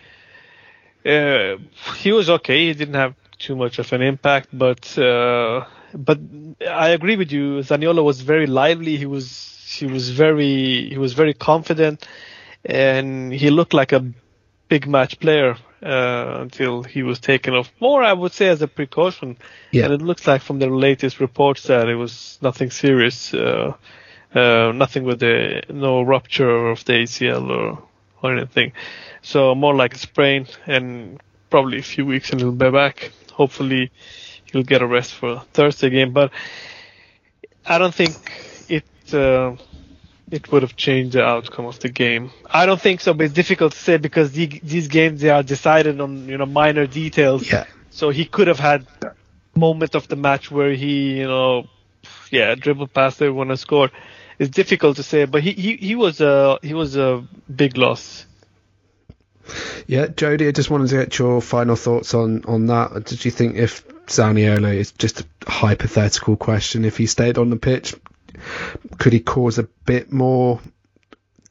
uh, 1.06 1.58
he 1.96 2.12
was 2.12 2.30
okay. 2.30 2.68
He 2.68 2.74
didn't 2.74 2.96
have 2.96 3.16
too 3.38 3.56
much 3.56 3.80
of 3.80 3.92
an 3.94 4.02
impact, 4.02 4.50
but 4.52 4.98
uh, 4.98 5.66
but 5.94 6.20
I 6.68 6.90
agree 6.90 7.16
with 7.16 7.32
you. 7.32 7.60
Zaniolo 7.60 8.04
was 8.04 8.22
very 8.22 8.48
lively. 8.48 8.98
He 8.98 9.06
was 9.06 9.76
he 9.78 9.86
was 9.86 10.10
very 10.10 10.90
he 10.90 10.98
was 10.98 11.14
very 11.14 11.34
confident 11.34 12.06
and 12.66 13.32
he 13.32 13.50
looked 13.50 13.74
like 13.74 13.92
a 13.92 14.06
big 14.68 14.88
match 14.88 15.20
player 15.20 15.56
uh, 15.84 16.38
until 16.42 16.84
he 16.84 17.04
was 17.04 17.20
taken 17.20 17.54
off. 17.54 17.72
More, 17.80 18.04
I 18.04 18.14
would 18.14 18.34
say, 18.34 18.48
as 18.48 18.62
a 18.62 18.68
precaution. 18.68 19.38
Yeah. 19.72 19.86
And 19.86 19.94
it 19.94 20.02
looks 20.02 20.26
like 20.26 20.42
from 20.42 20.60
the 20.60 20.68
latest 20.68 21.20
reports 21.20 21.64
that 21.64 21.88
it 21.88 21.96
was 21.96 22.40
nothing 22.42 22.72
serious, 22.72 23.34
uh, 23.34 23.74
uh, 24.34 24.72
nothing 24.74 25.04
with 25.04 25.20
the 25.20 25.64
no 25.70 26.02
rupture 26.02 26.70
of 26.70 26.84
the 26.86 26.94
ACL 26.94 27.50
or 27.50 27.84
or 28.24 28.36
anything. 28.36 28.74
So 29.22 29.54
more 29.54 29.76
like 29.76 29.94
a 29.94 30.00
sprain, 30.00 30.48
and 30.66 31.22
probably 31.50 31.80
a 31.80 31.84
few 31.84 32.06
weeks 32.06 32.32
and 32.32 32.40
he'll 32.40 32.52
be 32.52 32.72
back. 32.72 33.12
Hopefully, 33.32 33.92
he'll 34.52 34.64
get 34.64 34.82
a 34.82 34.88
rest 34.88 35.14
for 35.14 35.42
Thursday 35.54 35.90
game. 35.90 36.14
But 36.14 36.32
I 37.66 37.78
don't 37.78 37.94
think 37.94 38.16
it 38.70 39.14
uh, 39.14 39.56
it 40.36 40.52
would 40.52 40.64
have 40.64 40.76
changed 40.76 41.14
the 41.14 41.24
outcome 41.24 41.66
of 41.66 41.80
the 41.80 41.88
game. 41.88 42.30
I 42.46 42.66
don't 42.66 42.80
think 42.80 43.00
so, 43.00 43.14
but 43.14 43.26
it's 43.26 43.34
difficult 43.34 43.72
to 43.72 43.80
say 43.80 43.96
because 43.98 44.34
the, 44.34 44.48
these 44.62 44.90
games 44.90 45.22
they 45.22 45.30
are 45.30 45.44
decided 45.44 46.02
on 46.02 46.28
you 46.28 46.38
know 46.38 46.46
minor 46.46 46.86
details. 46.86 47.50
Yeah. 47.50 47.66
So 47.90 48.10
he 48.10 48.26
could 48.26 48.48
have 48.48 48.60
had 48.60 48.86
moment 49.56 49.96
of 49.96 50.10
the 50.10 50.18
match 50.18 50.52
where 50.52 50.74
he 50.74 51.18
you 51.20 51.28
know 51.28 51.68
yeah 52.30 52.54
dribbled 52.56 52.94
past 52.94 53.22
everyone 53.22 53.50
and 53.50 53.60
scored. 53.60 53.92
It's 54.38 54.50
difficult 54.50 54.98
to 54.98 55.04
say, 55.04 55.24
but 55.24 55.42
he 55.42 55.54
he, 55.54 55.78
he 55.78 55.96
was 55.96 56.20
a 56.20 56.60
he 56.62 56.74
was 56.74 56.98
a 56.98 57.26
big 57.54 57.78
loss. 57.78 58.26
Yeah, 59.88 60.08
Jody, 60.08 60.48
I 60.48 60.52
just 60.52 60.70
wanted 60.70 60.90
to 60.90 60.98
get 60.98 61.18
your 61.18 61.42
final 61.42 61.78
thoughts 61.78 62.14
on 62.14 62.44
on 62.46 62.66
that. 62.66 63.06
Did 63.06 63.24
you 63.24 63.32
think 63.32 63.56
if 63.56 63.88
Zaniolo 64.08 64.76
is 64.76 64.92
just 64.92 65.22
a 65.22 65.26
hypothetical 65.50 66.36
question, 66.36 66.84
if 66.84 66.98
he 66.98 67.06
stayed 67.06 67.38
on 67.38 67.50
the 67.50 67.58
pitch, 67.58 67.96
could 68.98 69.14
he 69.14 69.20
cause 69.20 69.58
a 69.58 69.64
bit 69.64 70.12
more 70.12 70.60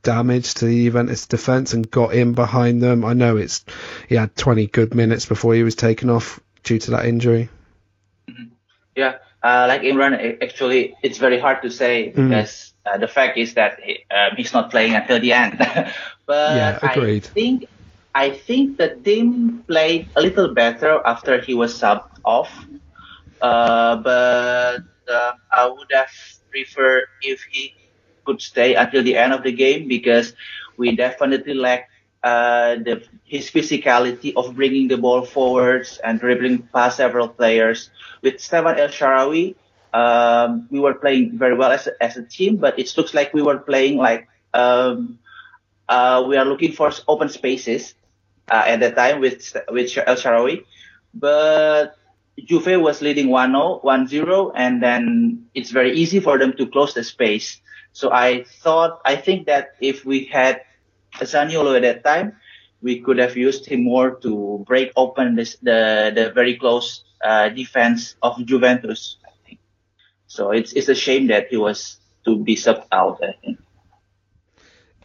damage 0.03 0.55
to 0.55 0.67
the 0.67 0.85
Juventus 0.85 1.27
defence 1.27 1.73
and 1.75 1.91
got 1.91 2.15
in 2.15 2.35
behind 2.35 2.83
them? 2.83 3.05
I 3.05 3.15
know 3.15 3.37
it's 3.37 3.65
he 4.09 4.15
had 4.15 4.37
20 4.37 4.67
good 4.69 4.95
minutes 4.95 5.27
before 5.27 5.55
he 5.55 5.63
was 5.63 5.75
taken 5.75 6.11
off 6.11 6.41
due 6.63 6.79
to 6.79 6.91
that 6.93 7.07
injury. 7.07 7.49
Mm-hmm. 8.29 8.45
Yeah, 8.97 9.17
uh, 9.43 9.67
like 9.69 9.83
Imran, 9.83 10.43
actually, 10.43 10.95
it's 11.03 11.19
very 11.19 11.39
hard 11.39 11.63
to 11.63 11.71
say 11.71 12.11
mm. 12.11 12.29
because 12.29 12.73
uh, 12.87 12.99
the 12.99 13.09
fact 13.09 13.37
is 13.37 13.55
that 13.55 13.81
he, 13.83 14.05
um, 14.11 14.37
he's 14.37 14.53
not 14.53 14.71
playing 14.71 14.95
until 14.95 15.21
the 15.21 15.33
end. 15.33 15.59
but 16.27 16.57
yeah, 16.57 16.79
I 16.83 17.19
think 17.21 17.67
I 18.15 18.31
think 18.31 18.79
the 18.79 18.95
team 18.95 19.65
played 19.67 20.09
a 20.17 20.23
little 20.23 20.55
better 20.55 21.01
after 21.05 21.41
he 21.41 21.55
was 21.55 21.79
subbed 21.79 22.09
off. 22.25 22.51
Uh, 23.43 23.97
but 23.97 24.81
uh, 25.13 25.33
I 25.53 25.67
would 25.67 25.91
have 25.91 26.09
preferred 26.55 27.05
if 27.23 27.43
he 27.51 27.75
could 28.25 28.41
stay 28.41 28.75
until 28.75 29.03
the 29.03 29.17
end 29.17 29.33
of 29.35 29.43
the 29.43 29.53
game 29.53 29.89
because 29.89 30.35
we 30.77 30.97
definitely 30.97 31.55
lack 31.55 31.89
uh, 32.23 32.77
the, 32.77 33.03
his 33.25 33.51
physicality 33.51 34.33
of 34.37 34.55
bringing 34.55 34.89
the 34.89 34.97
ball 34.99 35.25
forwards 35.25 35.99
and 36.05 36.21
dribbling 36.21 36.69
past 36.75 36.99
several 36.99 37.29
players. 37.29 37.91
With 38.23 38.41
Stefan 38.41 38.79
El 38.79 38.89
Shaarawy, 38.89 39.57
um, 39.93 40.67
we 40.71 40.81
were 40.81 40.95
playing 40.95 41.39
very 41.39 41.57
well 41.57 41.73
as 41.73 41.87
a, 41.89 41.93
as 42.03 42.17
a 42.17 42.25
team, 42.25 42.57
but 42.57 42.79
it 42.79 42.93
looks 42.97 43.15
like 43.15 43.35
we 43.35 43.43
were 43.43 43.59
playing 43.59 43.99
like 43.99 44.29
um, 44.55 45.19
uh, 45.89 46.25
we 46.27 46.37
are 46.37 46.45
looking 46.47 46.73
for 46.73 46.91
open 47.09 47.29
spaces 47.29 47.95
uh, 48.51 48.65
at 48.67 48.81
that 48.81 48.97
time 48.97 49.21
with 49.21 49.57
with 49.71 49.97
El 50.07 50.17
Shaarawy. 50.17 50.65
but 51.15 51.97
Juve 52.39 52.81
was 52.81 53.01
leading 53.01 53.29
1-0, 53.29 53.85
1-0, 53.85 54.53
and 54.55 54.83
then 54.83 55.47
it's 55.55 55.71
very 55.71 55.93
easy 55.93 56.21
for 56.21 56.39
them 56.39 56.53
to 56.57 56.67
close 56.67 56.95
the 56.95 57.05
space. 57.05 57.61
So 57.93 58.11
I 58.13 58.45
thought, 58.63 59.01
I 59.05 59.17
think 59.17 59.47
that 59.47 59.75
if 59.81 60.05
we 60.05 60.25
had 60.25 60.63
Zaniolo 61.15 61.77
at 61.77 61.83
that 61.83 62.05
time, 62.05 62.37
we 62.83 63.01
could 63.01 63.19
have 63.19 63.37
used 63.37 63.67
him 63.67 63.85
more 63.85 64.17
to 64.17 64.65
break 64.67 64.93
open 64.97 65.37
this, 65.37 65.57
the 65.63 66.13
the 66.15 66.31
very 66.35 66.57
close 66.57 67.05
uh, 67.25 67.49
defense 67.49 68.17
of 68.21 68.45
Juventus. 68.45 69.17
I 69.25 69.33
think. 69.47 69.61
So 70.27 70.51
it's 70.51 70.73
it's 70.75 70.89
a 70.89 70.95
shame 70.95 71.29
that 71.29 71.49
he 71.49 71.57
was 71.57 71.99
to 72.27 72.37
be 72.37 72.57
subbed 72.57 72.87
out. 72.93 73.23
I 73.23 73.33
think. 73.41 73.64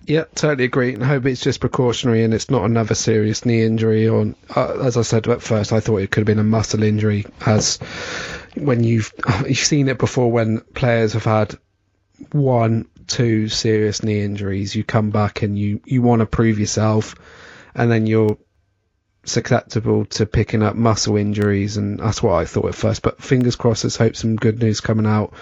Yeah, 0.09 0.23
totally 0.33 0.65
agree. 0.65 0.95
And 0.95 1.03
hope 1.03 1.27
it's 1.27 1.39
just 1.39 1.59
precautionary 1.59 2.23
and 2.23 2.33
it's 2.33 2.49
not 2.49 2.65
another 2.65 2.95
serious 2.95 3.45
knee 3.45 3.61
injury. 3.61 4.07
Or, 4.07 4.33
uh, 4.55 4.79
as 4.79 4.97
I 4.97 5.03
said 5.03 5.27
at 5.27 5.43
first, 5.43 5.71
I 5.71 5.81
thought 5.81 5.97
it 5.97 6.09
could 6.09 6.21
have 6.21 6.25
been 6.25 6.39
a 6.39 6.43
muscle 6.43 6.81
injury. 6.81 7.27
As 7.45 7.77
when 8.55 8.83
you've 8.83 9.13
you've 9.47 9.59
seen 9.59 9.87
it 9.87 9.99
before, 9.99 10.31
when 10.31 10.61
players 10.61 11.13
have 11.13 11.25
had 11.25 11.59
one, 12.31 12.87
two 13.05 13.49
serious 13.49 14.01
knee 14.01 14.23
injuries, 14.23 14.75
you 14.75 14.83
come 14.83 15.11
back 15.11 15.43
and 15.43 15.59
you 15.59 15.79
you 15.85 16.01
want 16.01 16.21
to 16.21 16.25
prove 16.25 16.57
yourself, 16.57 17.13
and 17.75 17.91
then 17.91 18.07
you're 18.07 18.39
susceptible 19.25 20.05
to 20.05 20.25
picking 20.25 20.63
up 20.63 20.75
muscle 20.75 21.17
injuries, 21.17 21.77
and 21.77 21.99
that's 21.99 22.23
what 22.23 22.33
I 22.33 22.45
thought 22.45 22.69
at 22.69 22.73
first. 22.73 23.03
But 23.03 23.21
fingers 23.21 23.55
crossed, 23.55 23.83
let's 23.83 23.95
hope 23.97 24.15
some 24.15 24.37
good 24.37 24.57
news 24.57 24.81
coming 24.81 25.05
out 25.05 25.35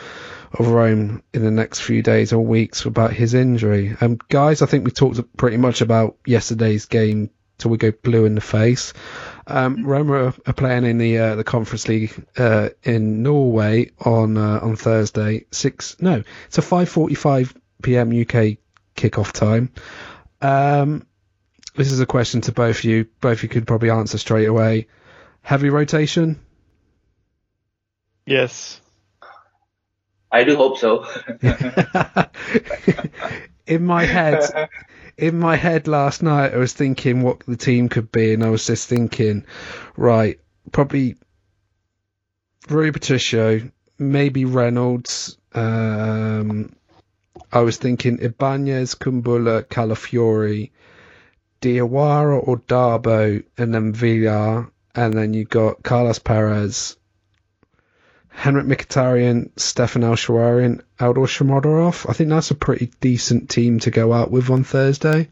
of 0.53 0.67
Rome 0.67 1.23
in 1.33 1.43
the 1.43 1.51
next 1.51 1.81
few 1.81 2.01
days 2.01 2.33
or 2.33 2.45
weeks 2.45 2.85
about 2.85 3.13
his 3.13 3.33
injury. 3.33 3.95
Um, 3.99 4.17
guys, 4.29 4.61
I 4.61 4.65
think 4.65 4.85
we 4.85 4.91
talked 4.91 5.19
pretty 5.37 5.57
much 5.57 5.81
about 5.81 6.17
yesterday's 6.25 6.85
game 6.85 7.29
till 7.57 7.71
we 7.71 7.77
go 7.77 7.91
blue 7.91 8.25
in 8.25 8.35
the 8.35 8.41
face. 8.41 8.93
Um, 9.45 9.85
Roma 9.85 10.33
are 10.45 10.53
playing 10.53 10.85
in 10.85 10.97
the 10.97 11.17
uh, 11.17 11.35
the 11.35 11.43
Conference 11.43 11.87
League 11.87 12.13
uh, 12.37 12.69
in 12.83 13.23
Norway 13.23 13.91
on 13.99 14.37
uh, 14.37 14.59
on 14.61 14.75
Thursday. 14.75 15.45
Six 15.51 15.97
no, 16.01 16.23
it's 16.47 16.57
a 16.57 16.61
5:45 16.61 17.55
p.m. 17.81 18.09
UK 18.09 18.57
kickoff 18.95 19.31
time. 19.31 19.71
Um, 20.41 21.05
this 21.75 21.91
is 21.91 21.99
a 21.99 22.05
question 22.05 22.41
to 22.41 22.51
both 22.51 22.79
of 22.79 22.83
you. 22.83 23.07
Both 23.21 23.39
of 23.39 23.43
you 23.43 23.49
could 23.49 23.67
probably 23.67 23.89
answer 23.89 24.17
straight 24.17 24.47
away. 24.47 24.87
Heavy 25.41 25.69
rotation? 25.69 26.39
Yes. 28.25 28.81
I 30.31 30.43
do 30.43 30.55
hope 30.55 30.77
so. 30.77 31.05
in 33.67 33.85
my 33.85 34.03
head, 34.03 34.69
in 35.17 35.39
my 35.39 35.55
head 35.55 35.87
last 35.87 36.21
night, 36.21 36.53
I 36.53 36.57
was 36.57 36.73
thinking 36.73 37.21
what 37.21 37.39
the 37.41 37.55
team 37.55 37.89
could 37.89 38.11
be, 38.11 38.33
and 38.33 38.43
I 38.43 38.49
was 38.49 38.65
just 38.67 38.89
thinking, 38.89 39.45
right, 39.95 40.39
probably 40.71 41.15
Rui 42.69 42.91
Patricio, 42.91 43.71
maybe 43.97 44.45
Reynolds. 44.45 45.37
Um, 45.53 46.75
I 47.51 47.61
was 47.61 47.77
thinking 47.77 48.19
Ibanez, 48.21 48.95
Kumbula, 48.95 49.63
Calafiori, 49.63 50.71
Diawara 51.61 52.45
or 52.45 52.57
Darboe, 52.57 53.43
and 53.57 53.73
then 53.73 53.93
Villar, 53.93 54.71
and 54.93 55.13
then 55.13 55.33
you 55.33 55.45
got 55.45 55.83
Carlos 55.83 56.19
Perez, 56.19 56.97
Henrikh 58.37 58.67
Mkhitaryan, 58.67 59.49
Stefan 59.57 60.03
El 60.03 60.15
Shaarawy, 60.15 60.63
and 60.63 60.83
Eldor 60.99 62.09
I 62.09 62.13
think 62.13 62.29
that's 62.29 62.51
a 62.51 62.55
pretty 62.55 62.91
decent 63.01 63.49
team 63.49 63.79
to 63.79 63.91
go 63.91 64.13
out 64.13 64.29
with 64.29 64.51
on 64.51 64.63
Thursday. 64.63 65.29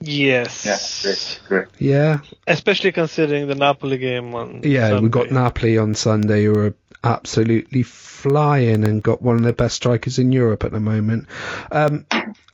Yes. 0.00 0.66
Yeah, 0.66 1.10
great, 1.10 1.40
great. 1.48 1.80
Yeah. 1.80 2.18
Especially 2.46 2.92
considering 2.92 3.48
the 3.48 3.54
Napoli 3.54 3.96
game 3.96 4.34
on. 4.34 4.60
Yeah, 4.62 4.88
Sunday. 4.88 5.02
we 5.02 5.08
got 5.08 5.30
Napoli 5.30 5.78
on 5.78 5.94
Sunday, 5.94 6.44
who 6.44 6.58
are 6.58 6.74
absolutely 7.02 7.82
flying 7.82 8.84
and 8.84 9.02
got 9.02 9.22
one 9.22 9.36
of 9.36 9.42
the 9.42 9.54
best 9.54 9.76
strikers 9.76 10.18
in 10.18 10.32
Europe 10.32 10.64
at 10.64 10.72
the 10.72 10.80
moment. 10.80 11.28
Um, 11.72 12.04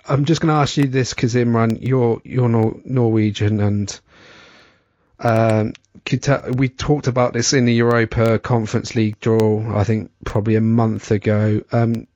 I'm 0.06 0.24
just 0.24 0.40
going 0.40 0.54
to 0.54 0.60
ask 0.60 0.76
you 0.76 0.86
this 0.86 1.14
because 1.14 1.34
Imran, 1.34 1.78
you're 1.80 2.20
you're 2.24 2.48
Nor- 2.48 2.80
Norwegian 2.84 3.60
and 3.60 4.00
um, 5.18 5.72
we 6.54 6.68
talked 6.68 7.06
about 7.06 7.32
this 7.32 7.52
in 7.52 7.64
the 7.64 7.74
Europa 7.74 8.38
Conference 8.38 8.94
League 8.94 9.20
draw. 9.20 9.76
I 9.76 9.84
think 9.84 10.10
probably 10.24 10.56
a 10.56 10.60
month 10.60 11.10
ago. 11.10 11.62
Um, 11.72 12.06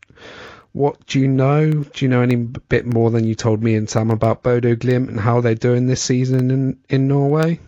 what 0.73 1.07
do 1.07 1.21
you 1.21 1.29
know? 1.29 1.71
Do 1.71 2.05
you 2.05 2.09
know 2.09 2.23
any 2.23 2.37
bit 2.37 2.85
more 2.85 3.11
than 3.11 3.25
you 3.25 3.35
told 3.35 3.63
me 3.63 3.77
and 3.77 3.89
Sam 3.89 4.11
about 4.11 4.43
Bodo 4.43 4.75
Glimt 4.75 5.09
and 5.09 5.21
how 5.21 5.41
they're 5.41 5.55
doing 5.55 5.87
this 5.87 6.03
season 6.03 6.51
in 6.51 6.79
in 6.89 7.09
Norway? 7.09 7.61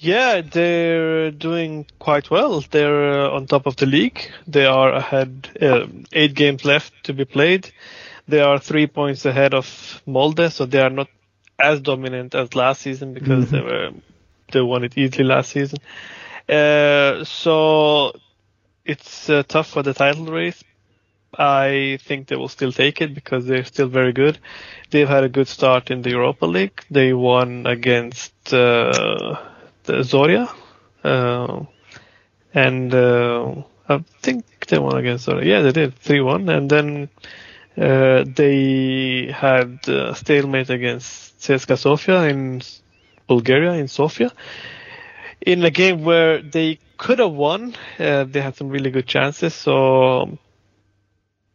Yeah, 0.00 0.42
they're 0.42 1.30
doing 1.32 1.86
quite 1.98 2.30
well. 2.30 2.64
They're 2.70 3.24
uh, 3.24 3.30
on 3.30 3.46
top 3.46 3.66
of 3.66 3.76
the 3.76 3.86
league. 3.86 4.30
They 4.46 4.64
are 4.64 4.92
ahead, 4.92 5.48
uh, 5.60 5.86
eight 6.12 6.34
games 6.34 6.64
left 6.64 6.92
to 7.04 7.12
be 7.12 7.24
played. 7.24 7.70
They 8.28 8.40
are 8.40 8.58
three 8.60 8.86
points 8.86 9.24
ahead 9.24 9.54
of 9.54 10.02
Molde, 10.06 10.52
so 10.52 10.66
they 10.66 10.80
are 10.80 10.90
not 10.90 11.08
as 11.58 11.80
dominant 11.80 12.34
as 12.36 12.54
last 12.54 12.82
season 12.82 13.12
because 13.12 13.46
mm-hmm. 13.46 13.56
they 13.56 13.62
were 13.62 13.90
they 14.52 14.60
won 14.60 14.84
it 14.84 14.96
easily 14.96 15.24
last 15.24 15.50
season. 15.50 15.78
Uh, 16.48 17.24
so 17.24 18.12
it's 18.84 19.28
uh, 19.28 19.42
tough 19.46 19.68
for 19.68 19.82
the 19.82 19.94
title 19.94 20.26
race. 20.26 20.62
I 21.36 21.98
think 22.02 22.28
they 22.28 22.36
will 22.36 22.48
still 22.48 22.72
take 22.72 23.00
it 23.02 23.14
because 23.14 23.44
they're 23.46 23.64
still 23.64 23.88
very 23.88 24.12
good. 24.12 24.38
They've 24.90 25.08
had 25.08 25.24
a 25.24 25.28
good 25.28 25.46
start 25.46 25.90
in 25.90 26.00
the 26.02 26.10
Europa 26.10 26.46
League. 26.46 26.82
They 26.90 27.12
won 27.12 27.66
against 27.66 28.32
uh, 28.52 29.36
the 29.84 29.92
Zorya, 30.04 30.48
uh, 31.04 31.64
and 32.54 32.94
uh, 32.94 33.54
I 33.88 34.04
think 34.22 34.66
they 34.68 34.78
won 34.78 34.96
against 34.96 35.26
Zorya. 35.28 35.44
Yeah, 35.44 35.60
they 35.60 35.72
did 35.72 35.96
three 35.98 36.22
one, 36.22 36.48
and 36.48 36.70
then 36.70 37.10
uh, 37.76 38.24
they 38.26 39.30
had 39.30 39.86
a 39.86 40.14
stalemate 40.14 40.70
against 40.70 41.38
CSKA 41.40 41.78
Sofia 41.78 42.22
in 42.24 42.62
Bulgaria 43.28 43.72
in 43.74 43.88
Sofia 43.88 44.32
in 45.40 45.64
a 45.64 45.70
game 45.70 46.04
where 46.04 46.42
they 46.42 46.78
could 46.96 47.20
have 47.20 47.32
won. 47.32 47.74
Uh, 47.98 48.24
they 48.24 48.40
had 48.40 48.56
some 48.56 48.68
really 48.68 48.90
good 48.90 49.06
chances, 49.06 49.54
so 49.54 50.38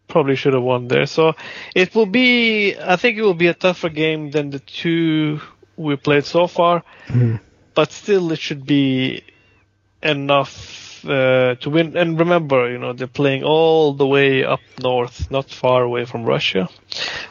probably 0.08 0.36
should 0.36 0.54
have 0.54 0.64
won 0.64 0.88
there. 0.88 1.06
So 1.06 1.34
it 1.76 1.94
will 1.96 2.06
be, 2.06 2.76
I 2.78 2.96
think 2.96 3.18
it 3.18 3.22
will 3.22 3.34
be 3.34 3.48
a 3.48 3.54
tougher 3.54 3.90
game 3.90 4.32
than 4.32 4.50
the 4.52 4.60
two 4.60 5.42
we 5.76 5.96
played 5.96 6.26
so 6.26 6.48
far, 6.48 6.84
mm. 7.08 7.40
but 7.74 7.92
still 7.92 8.32
it 8.32 8.40
should 8.40 8.66
be 8.66 9.24
enough 10.02 11.04
uh, 11.06 11.56
to 11.56 11.70
win. 11.70 11.98
And 11.98 12.20
remember, 12.20 12.72
you 12.72 12.78
know, 12.78 12.94
they're 12.94 13.08
playing 13.08 13.44
all 13.44 13.94
the 13.94 14.08
way 14.08 14.44
up 14.44 14.62
north, 14.82 15.30
not 15.32 15.50
far 15.50 15.84
away 15.84 16.06
from 16.06 16.24
Russia. 16.26 16.70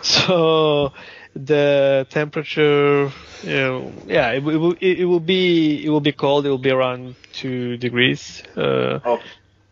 So 0.03 0.93
the 1.35 2.07
temperature, 2.11 3.11
you 3.43 3.55
know, 3.55 3.93
yeah, 4.07 4.31
it, 4.31 4.47
it, 4.47 4.57
will 4.57 4.75
it, 4.81 5.05
will 5.05 5.21
be 5.21 5.85
it 5.85 5.89
will 5.89 6.01
be 6.01 6.13
cold. 6.13 6.47
It 6.47 6.51
will 6.51 6.59
be 6.59 6.71
around 6.71 7.15
two 7.33 7.77
degrees, 7.77 8.43
uh, 8.57 9.01
oh. 9.05 9.21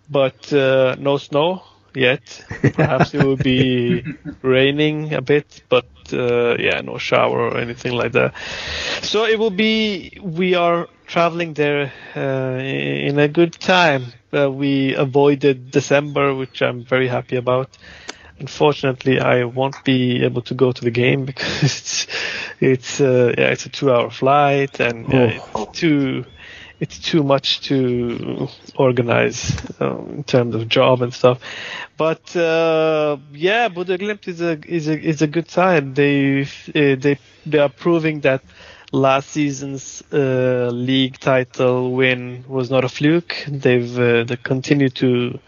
but 0.09 0.53
uh, 0.53 0.97
no 0.99 1.19
snow 1.19 1.63
yet. 1.95 2.45
Perhaps 2.75 3.15
it 3.15 3.23
will 3.23 3.37
be 3.37 4.05
raining 4.43 5.13
a 5.13 5.21
bit, 5.21 5.63
but 5.69 5.87
uh, 6.13 6.57
yeah, 6.59 6.81
no 6.81 6.99
shower 6.99 7.41
or 7.41 7.59
anything 7.59 7.93
like 7.93 8.13
that. 8.13 8.35
So 9.03 9.25
it 9.25 9.39
will 9.39 9.51
be. 9.51 10.19
We 10.23 10.55
are 10.55 10.89
traveling 11.07 11.55
there 11.55 11.93
uh, 12.17 12.63
in 12.63 13.19
a 13.19 13.29
good 13.29 13.53
time. 13.53 14.07
Uh, 14.33 14.51
we 14.51 14.95
avoided 14.95 15.71
December, 15.73 16.35
which 16.35 16.63
I'm 16.63 16.85
very 16.85 17.09
happy 17.09 17.37
about 17.37 17.77
unfortunately, 18.41 19.21
I 19.21 19.45
won't 19.45 19.85
be 19.85 20.25
able 20.25 20.43
to 20.43 20.55
go 20.55 20.73
to 20.73 20.85
the 20.85 20.91
game 20.91 21.25
because 21.31 21.63
it's 21.63 22.07
it's 22.61 23.01
uh, 23.01 23.35
yeah 23.37 23.49
it's 23.49 23.67
a 23.67 23.69
two 23.69 23.93
hour 23.93 24.11
flight 24.11 24.81
and 24.81 25.13
uh, 25.13 25.41
it's 25.55 25.79
too 25.79 26.25
it's 26.81 26.99
too 26.99 27.23
much 27.23 27.61
to 27.61 28.49
organize 28.75 29.55
um, 29.81 30.15
in 30.17 30.25
terms 30.25 30.55
of 30.55 30.69
job 30.69 31.03
and 31.03 31.13
stuff. 31.13 31.39
But 31.99 32.35
uh, 32.35 33.19
yeah, 33.33 33.69
Glimt 33.69 34.27
is 34.27 34.41
a 34.41 34.59
is 34.67 34.89
a 34.89 34.99
is 34.99 35.21
a 35.23 35.27
good 35.27 35.51
side. 35.51 35.95
They 35.95 36.43
uh, 36.43 36.47
they 36.75 37.19
they 37.45 37.59
are 37.59 37.69
proving 37.69 38.21
that 38.21 38.43
last 38.93 39.31
season's 39.31 40.03
uh, 40.13 40.71
league 40.73 41.19
title 41.19 41.93
win 41.93 42.45
was 42.49 42.71
not 42.71 42.85
a 42.85 42.89
fluke. 42.89 43.37
They've 43.47 43.99
uh, 43.99 44.25
they 44.25 44.37
continue 44.37 44.89
to 44.89 45.39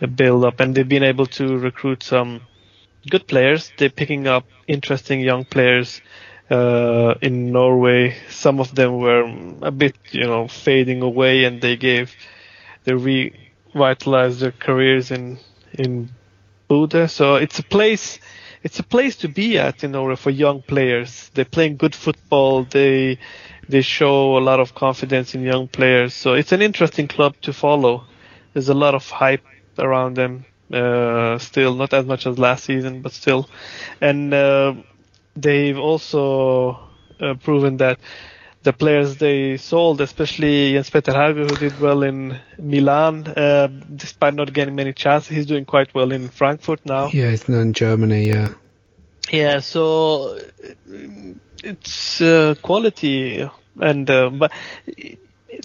build 0.00 0.44
up, 0.44 0.60
and 0.60 0.74
they've 0.74 0.88
been 0.88 1.02
able 1.02 1.26
to 1.26 1.56
recruit 1.58 2.02
some 2.02 2.42
good 3.08 3.26
players. 3.26 3.72
They're 3.78 3.90
picking 3.90 4.26
up 4.26 4.44
interesting 4.66 5.20
young 5.20 5.44
players 5.44 6.00
uh, 6.50 7.14
in 7.22 7.52
Norway. 7.52 8.16
Some 8.28 8.60
of 8.60 8.74
them 8.74 8.98
were 8.98 9.24
a 9.62 9.70
bit, 9.70 9.96
you 10.10 10.26
know, 10.26 10.48
fading 10.48 11.02
away, 11.02 11.44
and 11.44 11.60
they 11.60 11.76
gave 11.76 12.14
they 12.84 12.94
revitalized 12.94 14.40
their 14.40 14.52
careers 14.52 15.10
in 15.10 15.38
in 15.72 16.10
Bodo. 16.68 17.06
So 17.06 17.36
it's 17.36 17.58
a 17.58 17.62
place. 17.64 18.18
It's 18.62 18.78
a 18.80 18.82
place 18.82 19.16
to 19.18 19.28
be 19.28 19.58
at 19.58 19.84
in 19.84 19.92
Norway 19.92 20.16
for 20.16 20.30
young 20.30 20.62
players. 20.62 21.30
They're 21.34 21.44
playing 21.44 21.76
good 21.76 21.94
football. 21.94 22.64
They 22.64 23.18
they 23.68 23.82
show 23.82 24.36
a 24.36 24.40
lot 24.40 24.60
of 24.60 24.74
confidence 24.74 25.34
in 25.34 25.42
young 25.42 25.68
players. 25.68 26.14
So 26.14 26.34
it's 26.34 26.52
an 26.52 26.62
interesting 26.62 27.08
club 27.08 27.34
to 27.42 27.52
follow. 27.52 28.04
There's 28.52 28.68
a 28.68 28.74
lot 28.74 28.94
of 28.94 29.08
hype 29.08 29.44
around 29.78 30.16
them. 30.16 30.44
Uh, 30.72 31.38
still 31.38 31.74
not 31.74 31.94
as 31.94 32.04
much 32.04 32.26
as 32.26 32.38
last 32.38 32.64
season, 32.64 33.00
but 33.00 33.12
still, 33.12 33.48
and 34.00 34.34
uh, 34.34 34.74
they've 35.36 35.78
also 35.78 36.80
uh, 37.20 37.34
proven 37.34 37.76
that 37.76 38.00
the 38.66 38.72
players 38.72 39.16
they 39.18 39.56
sold, 39.58 40.00
especially 40.00 40.72
Jens 40.72 40.90
Hauge, 40.90 41.36
who 41.36 41.56
did 41.56 41.80
well 41.80 42.02
in 42.02 42.40
Milan, 42.58 43.28
uh, 43.28 43.68
despite 43.94 44.34
not 44.34 44.52
getting 44.52 44.74
many 44.74 44.92
chances, 44.92 45.36
he's 45.36 45.46
doing 45.46 45.64
quite 45.64 45.94
well 45.94 46.10
in 46.10 46.28
Frankfurt 46.28 46.84
now. 46.84 47.06
Yeah, 47.12 47.30
he's 47.30 47.48
in 47.48 47.72
Germany. 47.72 48.26
Yeah. 48.26 48.48
Yeah, 49.30 49.60
so 49.60 50.38
it's 51.62 52.20
uh, 52.20 52.56
quality, 52.60 53.48
and 53.80 54.10
uh, 54.10 54.30
but 54.30 54.50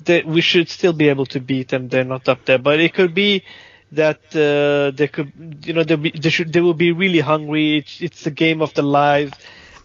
they, 0.03 0.21
we 0.21 0.41
should 0.41 0.69
still 0.69 0.93
be 0.93 1.09
able 1.09 1.25
to 1.27 1.39
beat 1.39 1.69
them. 1.69 1.87
They're 1.87 2.03
not 2.03 2.29
up 2.29 2.45
there, 2.45 2.59
but 2.59 2.79
it 2.79 2.93
could 2.93 3.15
be 3.15 3.43
that 3.91 4.19
uh, 4.35 4.91
they 4.95 5.07
could, 5.07 5.31
you 5.65 5.73
know, 5.73 5.83
they, 5.83 5.95
be, 5.95 6.11
they 6.11 6.29
should, 6.29 6.53
they 6.53 6.61
will 6.61 6.73
be 6.73 6.91
really 6.91 7.19
hungry. 7.19 7.77
It's, 7.77 8.01
it's 8.01 8.23
the 8.23 8.31
game 8.31 8.61
of 8.61 8.73
the 8.73 8.83
lives. 8.83 9.33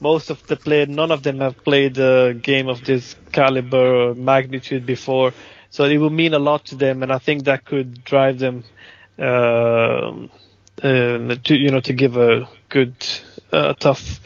Most 0.00 0.30
of 0.30 0.46
the 0.46 0.56
players, 0.56 0.88
none 0.88 1.10
of 1.10 1.22
them 1.22 1.40
have 1.40 1.62
played 1.64 1.98
a 1.98 2.34
game 2.34 2.68
of 2.68 2.84
this 2.84 3.16
caliber 3.32 4.10
or 4.10 4.14
magnitude 4.14 4.84
before, 4.86 5.32
so 5.70 5.84
it 5.84 5.96
will 5.98 6.10
mean 6.10 6.34
a 6.34 6.38
lot 6.38 6.66
to 6.66 6.74
them, 6.74 7.02
and 7.02 7.10
I 7.12 7.18
think 7.18 7.44
that 7.44 7.64
could 7.64 8.04
drive 8.04 8.38
them 8.38 8.64
uh, 9.18 10.12
to, 10.82 11.40
you 11.56 11.70
know, 11.70 11.80
to 11.80 11.92
give 11.94 12.16
a 12.16 12.48
good, 12.68 12.94
uh, 13.52 13.72
tough 13.74 14.20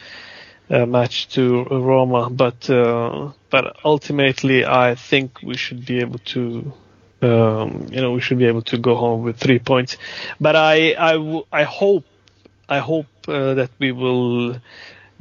uh, 0.71 0.87
match 0.87 1.29
to 1.29 1.65
Roma. 1.65 2.31
But 2.31 2.69
uh, 2.71 3.33
but 3.51 3.77
ultimately, 3.85 4.65
I 4.65 4.95
think 4.95 5.41
we 5.43 5.57
should 5.57 5.87
be 5.87 6.01
able 6.01 6.19
to 6.35 6.73
um, 7.23 7.87
you 7.91 8.01
know, 8.01 8.13
we 8.13 8.21
should 8.21 8.39
be 8.39 8.47
able 8.47 8.63
to 8.63 8.79
go 8.79 8.97
home 8.97 9.23
with 9.23 9.39
three 9.39 9.59
points. 9.59 9.97
But 10.41 10.57
I, 10.57 10.95
I, 10.99 11.13
w- 11.13 11.45
I 11.53 11.65
hope, 11.65 12.05
I 12.69 12.79
hope 12.79 13.07
uh, 13.29 13.55
that 13.55 13.71
we 13.79 13.93
will 13.93 14.57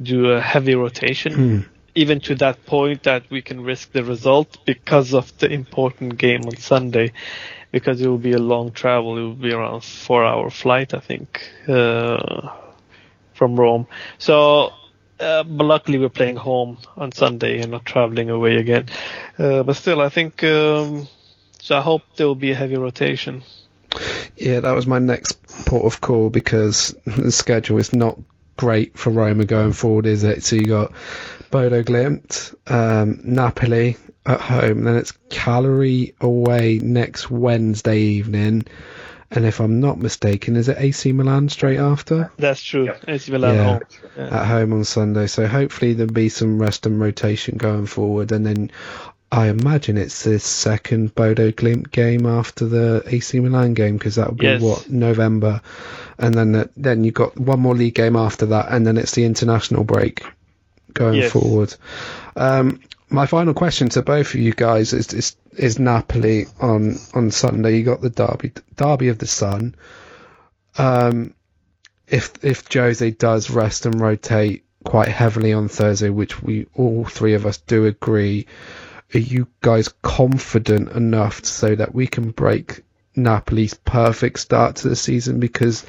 do 0.02 0.30
a 0.30 0.40
heavy 0.40 0.74
rotation, 0.74 1.34
Hmm. 1.34 1.58
even 1.94 2.20
to 2.20 2.34
that 2.36 2.64
point 2.66 3.02
that 3.04 3.30
we 3.30 3.42
can 3.42 3.62
risk 3.62 3.92
the 3.92 4.04
result 4.04 4.58
because 4.64 5.14
of 5.14 5.36
the 5.38 5.50
important 5.50 6.16
game 6.18 6.46
on 6.46 6.56
Sunday. 6.56 7.12
Because 7.72 8.00
it 8.00 8.08
will 8.08 8.18
be 8.18 8.32
a 8.32 8.38
long 8.38 8.72
travel, 8.72 9.16
it 9.18 9.22
will 9.22 9.34
be 9.34 9.52
around 9.52 9.82
four 9.84 10.24
hour 10.24 10.50
flight, 10.50 10.94
I 10.94 11.00
think, 11.00 11.40
uh, 11.68 12.48
from 13.34 13.56
Rome. 13.58 13.86
So, 14.18 14.72
uh, 15.20 15.42
but 15.44 15.64
luckily 15.64 15.98
we're 15.98 16.08
playing 16.08 16.36
home 16.36 16.78
on 16.96 17.12
Sunday 17.12 17.60
and 17.60 17.70
not 17.70 17.84
traveling 17.84 18.30
away 18.30 18.56
again. 18.56 18.86
Uh, 19.38 19.62
but 19.62 19.74
still, 19.76 20.00
I 20.00 20.08
think. 20.08 20.42
Um, 20.44 21.06
so 21.60 21.76
I 21.76 21.80
hope 21.80 22.02
there 22.16 22.26
will 22.26 22.34
be 22.34 22.50
a 22.52 22.54
heavy 22.54 22.76
rotation. 22.76 23.42
Yeah, 24.36 24.60
that 24.60 24.72
was 24.72 24.86
my 24.86 24.98
next 24.98 25.66
port 25.66 25.84
of 25.84 26.00
call 26.00 26.30
because 26.30 26.94
the 27.04 27.32
schedule 27.32 27.78
is 27.78 27.92
not 27.92 28.18
great 28.56 28.96
for 28.98 29.10
Roma 29.10 29.44
going 29.44 29.72
forward, 29.72 30.06
is 30.06 30.22
it? 30.24 30.44
So 30.44 30.56
you 30.56 30.66
got 30.66 30.92
Bodo 31.50 31.82
Glimt, 31.82 32.54
um, 32.70 33.20
Napoli 33.24 33.96
at 34.26 34.40
home, 34.40 34.84
then 34.84 34.96
it's 34.96 35.12
Cagliari 35.30 36.14
away 36.20 36.78
next 36.78 37.30
Wednesday 37.30 37.98
evening, 37.98 38.64
and 39.32 39.44
if 39.44 39.60
I'm 39.60 39.80
not 39.80 39.98
mistaken, 39.98 40.56
is 40.56 40.68
it 40.68 40.76
AC 40.78 41.12
Milan 41.12 41.48
straight 41.48 41.78
after? 41.78 42.30
That's 42.36 42.60
true. 42.62 42.86
Yep. 42.86 43.04
AC 43.08 43.32
Milan 43.32 43.54
Yeah. 43.54 43.64
home. 43.64 43.80
Yeah. 44.16 44.40
at 44.40 44.46
home 44.46 44.72
on 44.72 44.84
Sunday. 44.84 45.26
So 45.28 45.46
hopefully 45.46 45.92
there'll 45.94 46.12
be 46.12 46.28
some 46.28 46.58
rest 46.60 46.84
and 46.86 47.00
rotation 47.00 47.56
going 47.56 47.86
forward. 47.86 48.32
And 48.32 48.44
then 48.44 48.72
I 49.32 49.48
imagine 49.48 49.96
it's 49.96 50.24
the 50.24 50.40
second 50.40 51.14
Bodo 51.14 51.52
Glimt 51.52 51.92
game 51.92 52.26
after 52.26 52.66
the 52.66 53.02
AC 53.06 53.38
Milan 53.38 53.74
game 53.74 53.96
because 53.96 54.16
that 54.16 54.28
would 54.30 54.38
be 54.38 54.46
Yes. 54.46 54.60
what 54.60 54.90
November, 54.90 55.60
and 56.18 56.34
then 56.34 56.52
the, 56.52 56.70
then 56.76 57.04
you've 57.04 57.14
got 57.14 57.38
one 57.38 57.60
more 57.60 57.76
league 57.76 57.94
game 57.94 58.16
after 58.16 58.46
that, 58.46 58.72
and 58.72 58.84
then 58.86 58.96
it's 58.96 59.12
the 59.12 59.24
international 59.24 59.84
break 59.84 60.24
going 60.94 61.18
Yes. 61.18 61.30
forward. 61.32 61.72
Um, 62.34 62.80
my 63.08 63.26
final 63.26 63.54
question 63.54 63.88
to 63.90 64.02
both 64.02 64.34
of 64.34 64.40
you 64.40 64.52
guys 64.52 64.92
is 64.92 65.12
is, 65.12 65.36
is 65.56 65.78
Napoli 65.78 66.46
on 66.60 66.96
on 67.14 67.30
Sunday. 67.30 67.76
You 67.78 67.84
got 67.84 68.00
the 68.00 68.10
derby 68.10 68.52
derby 68.76 69.08
of 69.08 69.18
the 69.18 69.26
Sun. 69.28 69.74
Um, 70.76 71.34
if 72.08 72.32
if 72.42 72.72
Jose 72.72 73.10
does 73.12 73.50
rest 73.50 73.86
and 73.86 74.00
rotate 74.00 74.64
quite 74.84 75.08
heavily 75.08 75.52
on 75.52 75.68
Thursday, 75.68 76.08
which 76.10 76.42
we 76.42 76.66
all 76.74 77.04
three 77.04 77.34
of 77.34 77.46
us 77.46 77.58
do 77.58 77.86
agree, 77.86 78.46
are 79.14 79.18
you 79.18 79.48
guys 79.60 79.88
confident 80.02 80.90
enough 80.92 81.44
so 81.44 81.74
that 81.74 81.94
we 81.94 82.06
can 82.06 82.30
break 82.30 82.82
Napoli's 83.16 83.74
perfect 83.74 84.38
start 84.38 84.76
to 84.76 84.88
the 84.88 84.96
season 84.96 85.40
because 85.40 85.84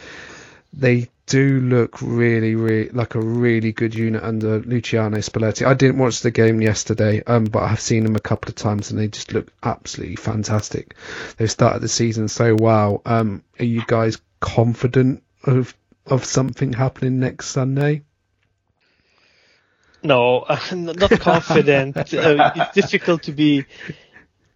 they 0.73 1.09
do 1.27 1.61
look 1.61 2.01
really, 2.01 2.55
really 2.55 2.89
like 2.89 3.15
a 3.15 3.21
really 3.21 3.71
good 3.71 3.95
unit 3.95 4.23
under 4.23 4.59
Luciano 4.59 5.17
Spalletti. 5.17 5.65
I 5.65 5.73
didn't 5.73 5.97
watch 5.97 6.21
the 6.21 6.31
game 6.31 6.61
yesterday, 6.61 7.23
um, 7.25 7.45
but 7.45 7.63
I've 7.63 7.79
seen 7.79 8.03
them 8.03 8.15
a 8.15 8.21
couple 8.21 8.49
of 8.49 8.55
times 8.55 8.91
and 8.91 8.99
they 8.99 9.07
just 9.07 9.33
look 9.33 9.47
absolutely 9.63 10.17
fantastic. 10.17 10.95
They've 11.37 11.51
started 11.51 11.81
the 11.81 11.87
season 11.87 12.27
so 12.27 12.55
well. 12.55 13.01
Um, 13.05 13.43
are 13.59 13.65
you 13.65 13.83
guys 13.85 14.17
confident 14.39 15.23
of 15.43 15.75
of 16.05 16.25
something 16.25 16.73
happening 16.73 17.19
next 17.19 17.47
Sunday? 17.47 18.01
No, 20.03 20.45
I'm 20.49 20.85
not 20.85 21.09
confident. 21.19 21.97
uh, 21.97 22.51
it's 22.55 22.73
difficult 22.75 23.23
to 23.23 23.31
be 23.31 23.65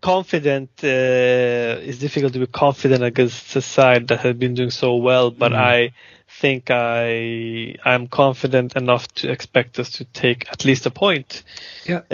confident. 0.01 0.69
Uh, 0.83 1.81
it's 1.87 1.97
difficult 1.99 2.33
to 2.33 2.39
be 2.39 2.47
confident 2.47 3.03
against 3.03 3.55
a 3.55 3.61
side 3.61 4.07
that 4.09 4.19
has 4.21 4.35
been 4.35 4.53
doing 4.53 4.71
so 4.71 4.95
well. 4.97 5.31
But 5.31 5.51
Mm. 5.51 5.55
I 5.57 5.91
think 6.41 6.69
I 6.69 7.75
I'm 7.85 8.07
confident 8.07 8.75
enough 8.75 9.07
to 9.15 9.31
expect 9.31 9.79
us 9.79 9.89
to 9.91 10.05
take 10.05 10.51
at 10.51 10.65
least 10.65 10.85
a 10.85 10.91
point. 10.91 11.43
Yeah. 11.85 12.01
Uh, 12.11 12.13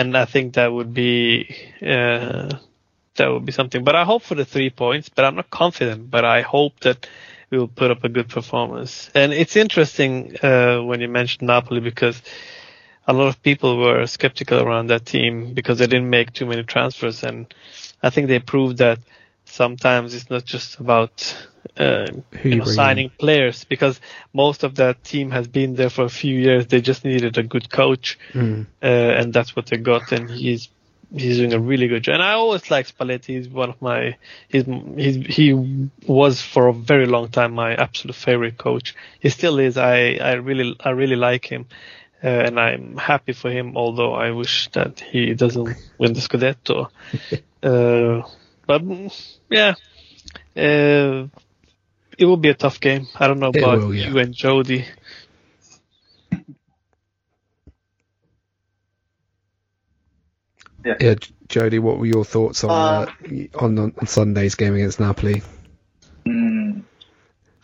and 0.00 0.16
I 0.16 0.24
think 0.24 0.54
that 0.54 0.72
would 0.72 0.94
be 0.94 1.54
uh, 1.82 2.56
that 3.16 3.26
would 3.32 3.44
be 3.44 3.52
something. 3.52 3.84
But 3.84 3.94
I 3.96 4.04
hope 4.04 4.22
for 4.22 4.34
the 4.36 4.44
three 4.44 4.70
points. 4.70 5.08
But 5.08 5.24
I'm 5.24 5.34
not 5.36 5.50
confident. 5.50 6.10
But 6.10 6.24
I 6.24 6.42
hope 6.42 6.80
that 6.80 7.06
we 7.50 7.58
will 7.58 7.68
put 7.68 7.90
up 7.90 8.04
a 8.04 8.08
good 8.08 8.28
performance. 8.28 9.10
And 9.14 9.32
it's 9.32 9.56
interesting 9.56 10.36
uh, 10.42 10.80
when 10.82 11.00
you 11.00 11.08
mentioned 11.08 11.46
Napoli 11.46 11.80
because 11.80 12.20
a 13.08 13.12
lot 13.12 13.28
of 13.28 13.42
people 13.42 13.78
were 13.78 14.06
skeptical 14.06 14.60
around 14.60 14.88
that 14.88 15.06
team 15.06 15.54
because 15.54 15.78
they 15.78 15.86
didn't 15.86 16.10
make 16.10 16.32
too 16.32 16.46
many 16.46 16.62
transfers, 16.62 17.24
and 17.24 17.52
I 18.02 18.10
think 18.10 18.28
they 18.28 18.38
proved 18.38 18.78
that 18.78 18.98
sometimes 19.46 20.14
it's 20.14 20.28
not 20.30 20.44
just 20.44 20.78
about 20.78 21.34
uh, 21.78 22.06
Who 22.42 22.48
you 22.50 22.56
know, 22.56 22.64
signing 22.64 23.10
players 23.18 23.64
because 23.64 24.00
most 24.34 24.62
of 24.62 24.74
that 24.76 25.02
team 25.04 25.30
has 25.30 25.48
been 25.48 25.74
there 25.74 25.90
for 25.90 26.04
a 26.04 26.10
few 26.10 26.34
years. 26.38 26.66
They 26.66 26.80
just 26.82 27.04
needed 27.04 27.38
a 27.38 27.42
good 27.42 27.70
coach, 27.70 28.18
Mm. 28.34 28.66
uh, 28.82 28.86
and 28.86 29.32
that's 29.32 29.56
what 29.56 29.66
they 29.66 29.78
got. 29.78 30.12
And 30.12 30.30
he's 30.30 30.68
he's 31.16 31.38
doing 31.38 31.54
a 31.54 31.58
really 31.58 31.88
good 31.88 32.02
job. 32.02 32.14
And 32.14 32.22
I 32.22 32.32
always 32.32 32.70
like 32.70 32.86
Spalletti. 32.86 33.36
He's 33.36 33.48
one 33.48 33.70
of 33.70 33.80
my 33.80 34.16
he's, 34.48 34.66
he's 34.96 35.16
he 35.36 35.54
was 36.06 36.42
for 36.42 36.68
a 36.68 36.72
very 36.74 37.06
long 37.06 37.28
time 37.28 37.54
my 37.54 37.74
absolute 37.74 38.16
favorite 38.16 38.58
coach. 38.58 38.94
He 39.20 39.30
still 39.30 39.58
is. 39.58 39.78
I 39.78 40.18
I 40.20 40.32
really 40.34 40.76
I 40.80 40.90
really 40.90 41.16
like 41.16 41.46
him. 41.46 41.66
Uh, 42.22 42.28
and 42.28 42.58
I'm 42.58 42.96
happy 42.96 43.32
for 43.32 43.50
him, 43.50 43.76
although 43.76 44.14
I 44.14 44.30
wish 44.32 44.68
that 44.72 45.00
he 45.00 45.34
doesn't 45.34 45.76
win 45.98 46.12
the 46.14 46.20
Scudetto. 46.20 46.88
uh, 47.62 48.28
but 48.66 48.82
mm, 48.82 49.12
yeah, 49.50 49.74
uh, 50.56 51.26
it 52.18 52.24
will 52.26 52.36
be 52.36 52.48
a 52.50 52.54
tough 52.54 52.80
game. 52.80 53.08
I 53.16 53.26
don't 53.28 53.40
know 53.40 53.48
It 53.52 53.60
about 53.60 53.78
will, 53.78 53.94
yeah. 53.94 54.12
you 54.12 54.18
and 54.18 54.34
Jody. 54.34 54.86
yeah. 60.84 60.98
Yeah, 60.98 61.14
Jody, 61.48 61.78
what 61.78 61.98
were 61.98 62.06
your 62.06 62.24
thoughts 62.24 62.64
on 62.64 62.84
uh, 62.86 63.06
on, 63.54 63.78
on 63.78 64.06
Sunday's 64.06 64.54
game 64.54 64.74
against 64.74 65.00
Napoli? 65.00 65.42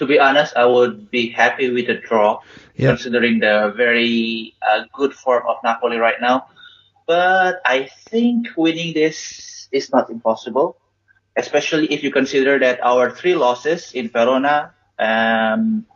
To 0.04 0.08
be 0.08 0.20
honest, 0.20 0.52
I 0.54 0.66
would 0.66 1.10
be 1.10 1.30
happy 1.30 1.72
with 1.72 1.88
a 1.88 1.96
draw, 1.96 2.44
yeah. 2.76 2.92
considering 2.92 3.40
the 3.40 3.72
very 3.74 4.52
uh, 4.60 4.84
good 4.92 5.14
form 5.14 5.44
of 5.48 5.56
Napoli 5.64 5.96
right 5.96 6.20
now. 6.20 6.44
But 7.06 7.64
I 7.64 7.88
think 8.12 8.48
winning 8.54 8.92
this 8.92 9.66
is 9.72 9.88
not 9.88 10.10
impossible, 10.10 10.76
especially 11.40 11.88
if 11.88 12.04
you 12.04 12.12
consider 12.12 12.58
that 12.58 12.84
our 12.84 13.16
three 13.16 13.34
losses 13.34 13.96
in 13.96 14.10
Verona, 14.10 14.76
um, 14.98 15.86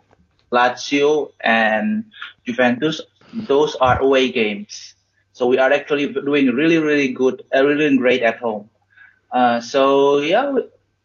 Lazio, 0.51 1.33
and 1.45 2.09
Juventus, 2.47 3.03
those 3.35 3.77
are 3.77 4.01
away 4.01 4.33
games. 4.33 4.95
So 5.37 5.49
we 5.49 5.59
are 5.59 5.71
actually 5.71 6.09
doing 6.15 6.49
really, 6.57 6.79
really 6.79 7.13
good, 7.13 7.45
uh, 7.55 7.61
really 7.61 7.95
great 7.99 8.23
at 8.23 8.39
home. 8.39 8.71
Uh, 9.31 9.61
so 9.61 10.21
yeah, 10.25 10.49
we, 10.49 10.63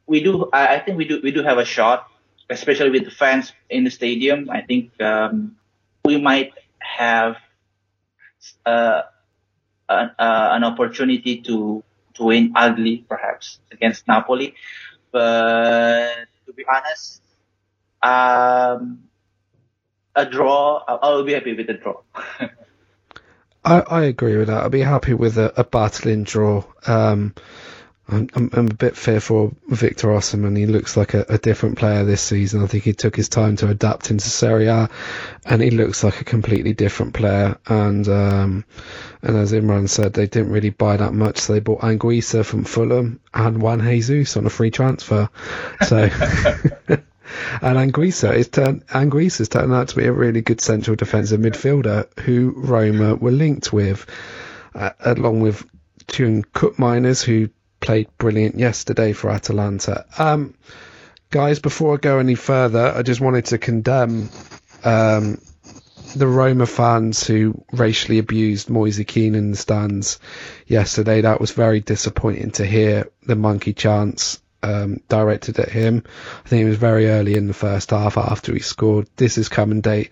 we 0.07 0.23
do. 0.23 0.47
I, 0.53 0.75
I, 0.75 0.79
think 0.79 0.97
we 0.97 1.03
do. 1.03 1.19
We 1.21 1.31
do 1.31 1.43
have 1.43 1.57
a 1.57 1.65
shot, 1.65 2.07
especially 2.53 2.89
with 2.89 3.05
the 3.05 3.11
fans 3.11 3.51
in 3.69 3.83
the 3.83 3.91
stadium. 3.91 4.49
I 4.49 4.61
think 4.61 5.01
um, 5.01 5.57
we 6.05 6.19
might 6.19 6.53
have 6.79 7.37
uh, 8.65 9.01
an, 9.89 10.11
uh, 10.17 10.49
an 10.53 10.63
opportunity 10.63 11.41
to 11.41 11.83
to 12.15 12.23
win 12.23 12.53
ugly, 12.55 13.05
perhaps 13.09 13.59
against 13.71 14.07
Napoli. 14.07 14.53
But 15.11 16.27
to 16.45 16.53
be 16.53 16.63
honest, 16.69 17.21
um, 18.01 19.03
a 20.15 20.25
draw. 20.25 20.83
I 20.87 21.09
will 21.09 21.23
be 21.23 21.33
happy 21.33 21.53
with 21.53 21.69
a 21.69 21.73
draw. 21.73 22.01
I, 23.65 23.79
I 23.79 24.03
agree 24.03 24.37
with 24.37 24.47
that. 24.47 24.63
I'll 24.63 24.69
be 24.69 24.81
happy 24.81 25.13
with 25.13 25.37
a, 25.37 25.53
a 25.59 25.63
battling 25.63 26.23
draw. 26.23 26.63
Um, 26.85 27.33
I'm, 28.07 28.27
I'm, 28.35 28.49
I'm, 28.51 28.67
a 28.67 28.73
bit 28.73 28.97
fearful 28.97 29.55
of 29.71 29.79
Victor 29.79 30.09
Osimhen. 30.09 30.57
He 30.57 30.65
looks 30.65 30.97
like 30.97 31.13
a, 31.13 31.25
a, 31.29 31.37
different 31.37 31.77
player 31.77 32.03
this 32.03 32.21
season. 32.21 32.61
I 32.61 32.67
think 32.67 32.83
he 32.83 32.91
took 32.91 33.15
his 33.15 33.29
time 33.29 33.55
to 33.57 33.69
adapt 33.69 34.11
into 34.11 34.29
Serie 34.29 34.67
A, 34.67 34.89
and 35.45 35.61
he 35.61 35.71
looks 35.71 36.03
like 36.03 36.19
a 36.19 36.25
completely 36.25 36.73
different 36.73 37.13
player. 37.13 37.57
And 37.65 38.05
um, 38.09 38.65
and 39.21 39.37
as 39.37 39.53
Imran 39.53 39.87
said, 39.87 40.13
they 40.13 40.27
didn't 40.27 40.51
really 40.51 40.69
buy 40.69 40.97
that 40.97 41.13
much, 41.13 41.39
so 41.39 41.53
they 41.53 41.61
bought 41.61 41.81
Anguissa 41.81 42.45
from 42.45 42.65
Fulham 42.65 43.21
and 43.33 43.61
Juan 43.61 43.79
Jesus 43.81 44.35
on 44.35 44.45
a 44.45 44.49
free 44.49 44.71
transfer. 44.71 45.29
So. 45.87 46.09
And 47.61 47.77
Anguissa 47.77 48.35
is 48.35 48.49
turned 48.49 48.85
Anguissa 48.87 49.39
has 49.39 49.49
turned 49.49 49.73
out 49.73 49.87
to 49.87 49.95
be 49.95 50.05
a 50.05 50.11
really 50.11 50.41
good 50.41 50.61
central 50.61 50.95
defensive 50.95 51.39
midfielder 51.39 52.07
who 52.19 52.53
Roma 52.55 53.15
were 53.15 53.31
linked 53.31 53.73
with, 53.73 54.05
uh, 54.75 54.91
along 54.99 55.39
with 55.39 55.65
Teun 56.07 56.43
Koopmeiners, 56.53 57.23
who 57.23 57.49
played 57.83 58.07
brilliant 58.17 58.57
yesterday 58.57 59.13
for 59.13 59.29
Atalanta. 59.29 60.05
Um, 60.17 60.55
guys, 61.29 61.59
before 61.59 61.95
I 61.95 61.97
go 61.97 62.19
any 62.19 62.35
further, 62.35 62.93
I 62.95 63.01
just 63.03 63.21
wanted 63.21 63.45
to 63.47 63.57
condemn 63.57 64.29
um, 64.83 65.39
the 66.15 66.27
Roma 66.27 66.65
fans 66.65 67.27
who 67.27 67.63
racially 67.71 68.19
abused 68.19 68.69
Moise 68.69 69.03
Kean 69.05 69.35
in 69.35 69.51
the 69.51 69.57
stands 69.57 70.19
yesterday. 70.65 71.21
That 71.21 71.41
was 71.41 71.51
very 71.51 71.81
disappointing 71.81 72.51
to 72.51 72.65
hear 72.65 73.09
the 73.25 73.35
monkey 73.35 73.73
chants 73.73 74.39
um, 74.61 75.01
directed 75.09 75.59
at 75.59 75.69
him. 75.69 76.03
I 76.45 76.47
think 76.47 76.65
it 76.65 76.69
was 76.69 76.77
very 76.77 77.09
early 77.09 77.35
in 77.35 77.47
the 77.47 77.53
first 77.53 77.89
half 77.89 78.17
after 78.17 78.53
he 78.53 78.59
scored. 78.59 79.09
This 79.17 79.37
is 79.37 79.49
coming 79.49 79.81
day 79.81 80.09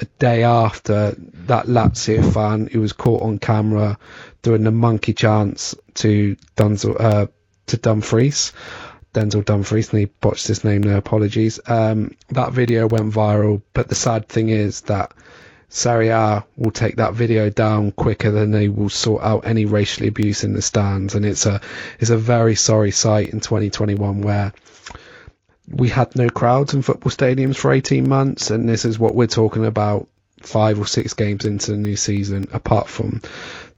a 0.00 0.06
day 0.18 0.44
after 0.44 1.14
that 1.46 1.66
Lazio 1.66 2.32
fan 2.32 2.66
who 2.66 2.80
was 2.80 2.94
caught 2.94 3.22
on 3.22 3.38
camera 3.38 3.98
doing 4.40 4.64
the 4.64 4.70
monkey 4.70 5.12
chants 5.12 5.74
to 6.00 6.36
Dunzel, 6.56 6.96
uh, 6.98 7.26
to 7.66 7.76
Dumfries. 7.76 8.52
Denzel 9.12 9.44
Dumfries, 9.44 9.90
and 9.90 10.00
he 10.00 10.04
botched 10.06 10.46
his 10.46 10.62
name 10.62 10.82
no 10.82 10.96
apologies. 10.96 11.58
Um, 11.66 12.14
that 12.28 12.52
video 12.52 12.86
went 12.86 13.12
viral, 13.12 13.60
but 13.72 13.88
the 13.88 13.96
sad 13.96 14.28
thing 14.28 14.50
is 14.50 14.82
that 14.82 15.12
Serie 15.68 16.08
A 16.08 16.44
will 16.56 16.70
take 16.70 16.96
that 16.96 17.14
video 17.14 17.50
down 17.50 17.92
quicker 17.92 18.30
than 18.30 18.50
they 18.50 18.68
will 18.68 18.88
sort 18.88 19.22
out 19.22 19.46
any 19.46 19.64
racial 19.64 20.06
abuse 20.06 20.44
in 20.44 20.52
the 20.52 20.62
stands, 20.62 21.14
and 21.14 21.24
it's 21.24 21.46
a 21.46 21.60
it's 21.98 22.10
a 22.10 22.16
very 22.16 22.54
sorry 22.54 22.90
sight 22.90 23.30
in 23.30 23.40
2021 23.40 24.20
where 24.20 24.52
we 25.68 25.88
had 25.88 26.14
no 26.16 26.28
crowds 26.28 26.74
in 26.74 26.82
football 26.82 27.12
stadiums 27.12 27.56
for 27.56 27.72
18 27.72 28.08
months, 28.08 28.50
and 28.50 28.68
this 28.68 28.84
is 28.84 28.98
what 28.98 29.14
we're 29.14 29.28
talking 29.28 29.64
about 29.64 30.08
five 30.40 30.80
or 30.80 30.86
six 30.86 31.14
games 31.14 31.44
into 31.44 31.70
the 31.70 31.76
new 31.76 31.96
season, 31.96 32.48
apart 32.52 32.88
from 32.88 33.22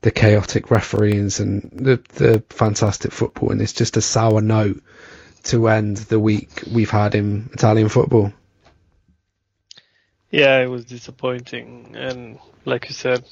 the 0.02 0.10
chaotic 0.10 0.70
referees 0.70 1.40
and 1.40 1.70
the 1.72 2.02
the 2.14 2.42
fantastic 2.50 3.12
football, 3.12 3.50
and 3.52 3.62
it's 3.62 3.72
just 3.72 3.96
a 3.96 4.02
sour 4.02 4.40
note 4.40 4.82
to 5.44 5.68
end 5.68 5.96
the 5.96 6.20
week 6.20 6.62
we've 6.72 6.90
had 6.90 7.14
in 7.14 7.48
Italian 7.52 7.88
football. 7.88 8.32
Yeah, 10.30 10.58
it 10.60 10.66
was 10.66 10.84
disappointing, 10.84 11.94
and 11.96 12.38
like 12.64 12.88
you 12.88 12.94
said, 12.94 13.24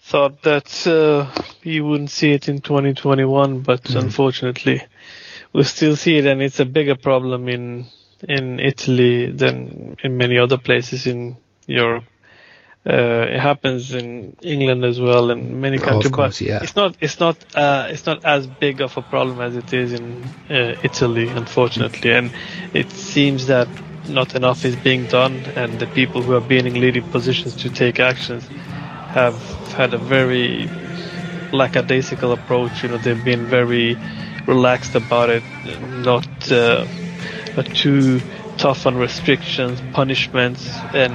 thought 0.00 0.42
that 0.42 0.86
uh, 0.86 1.30
you 1.62 1.84
wouldn't 1.84 2.10
see 2.10 2.32
it 2.32 2.48
in 2.48 2.60
2021, 2.60 3.60
but 3.60 3.82
mm. 3.84 4.00
unfortunately, 4.00 4.82
we 5.52 5.62
still 5.64 5.96
see 5.96 6.18
it, 6.18 6.26
and 6.26 6.42
it's 6.42 6.60
a 6.60 6.64
bigger 6.64 6.96
problem 6.96 7.48
in 7.48 7.86
in 8.26 8.60
Italy 8.60 9.30
than 9.30 9.96
in 10.02 10.16
many 10.16 10.38
other 10.38 10.56
places 10.56 11.06
in 11.06 11.36
Europe. 11.66 12.04
Uh, 12.86 13.26
it 13.30 13.40
happens 13.40 13.94
in 13.94 14.36
England 14.42 14.84
as 14.84 15.00
well, 15.00 15.30
and 15.30 15.60
many 15.60 15.78
countries. 15.78 16.12
Course, 16.12 16.40
but 16.40 16.46
yeah. 16.46 16.62
it's 16.62 16.76
not 16.76 16.96
it's 17.00 17.18
not 17.18 17.36
uh, 17.54 17.88
it's 17.88 18.04
not 18.04 18.22
as 18.26 18.46
big 18.46 18.82
of 18.82 18.94
a 18.98 19.02
problem 19.02 19.40
as 19.40 19.56
it 19.56 19.72
is 19.72 19.94
in 19.94 20.22
uh, 20.50 20.76
Italy, 20.82 21.28
unfortunately. 21.28 22.12
And 22.12 22.30
it 22.74 22.90
seems 22.90 23.46
that 23.46 23.68
not 24.06 24.34
enough 24.34 24.66
is 24.66 24.76
being 24.76 25.06
done, 25.06 25.36
and 25.56 25.78
the 25.78 25.86
people 25.86 26.20
who 26.20 26.32
have 26.32 26.46
been 26.46 26.66
in 26.66 26.78
leading 26.78 27.04
positions 27.04 27.56
to 27.56 27.70
take 27.70 28.00
actions 28.00 28.44
have 28.48 29.36
had 29.72 29.94
a 29.94 29.98
very 29.98 30.68
lackadaisical 31.52 32.32
approach. 32.32 32.82
You 32.82 32.90
know, 32.90 32.98
they've 32.98 33.24
been 33.24 33.46
very 33.46 33.96
relaxed 34.46 34.94
about 34.94 35.30
it, 35.30 35.42
not 35.80 36.52
uh, 36.52 36.84
too 37.72 38.20
tough 38.58 38.86
on 38.86 38.96
restrictions, 38.96 39.80
punishments, 39.94 40.68
and 40.92 41.14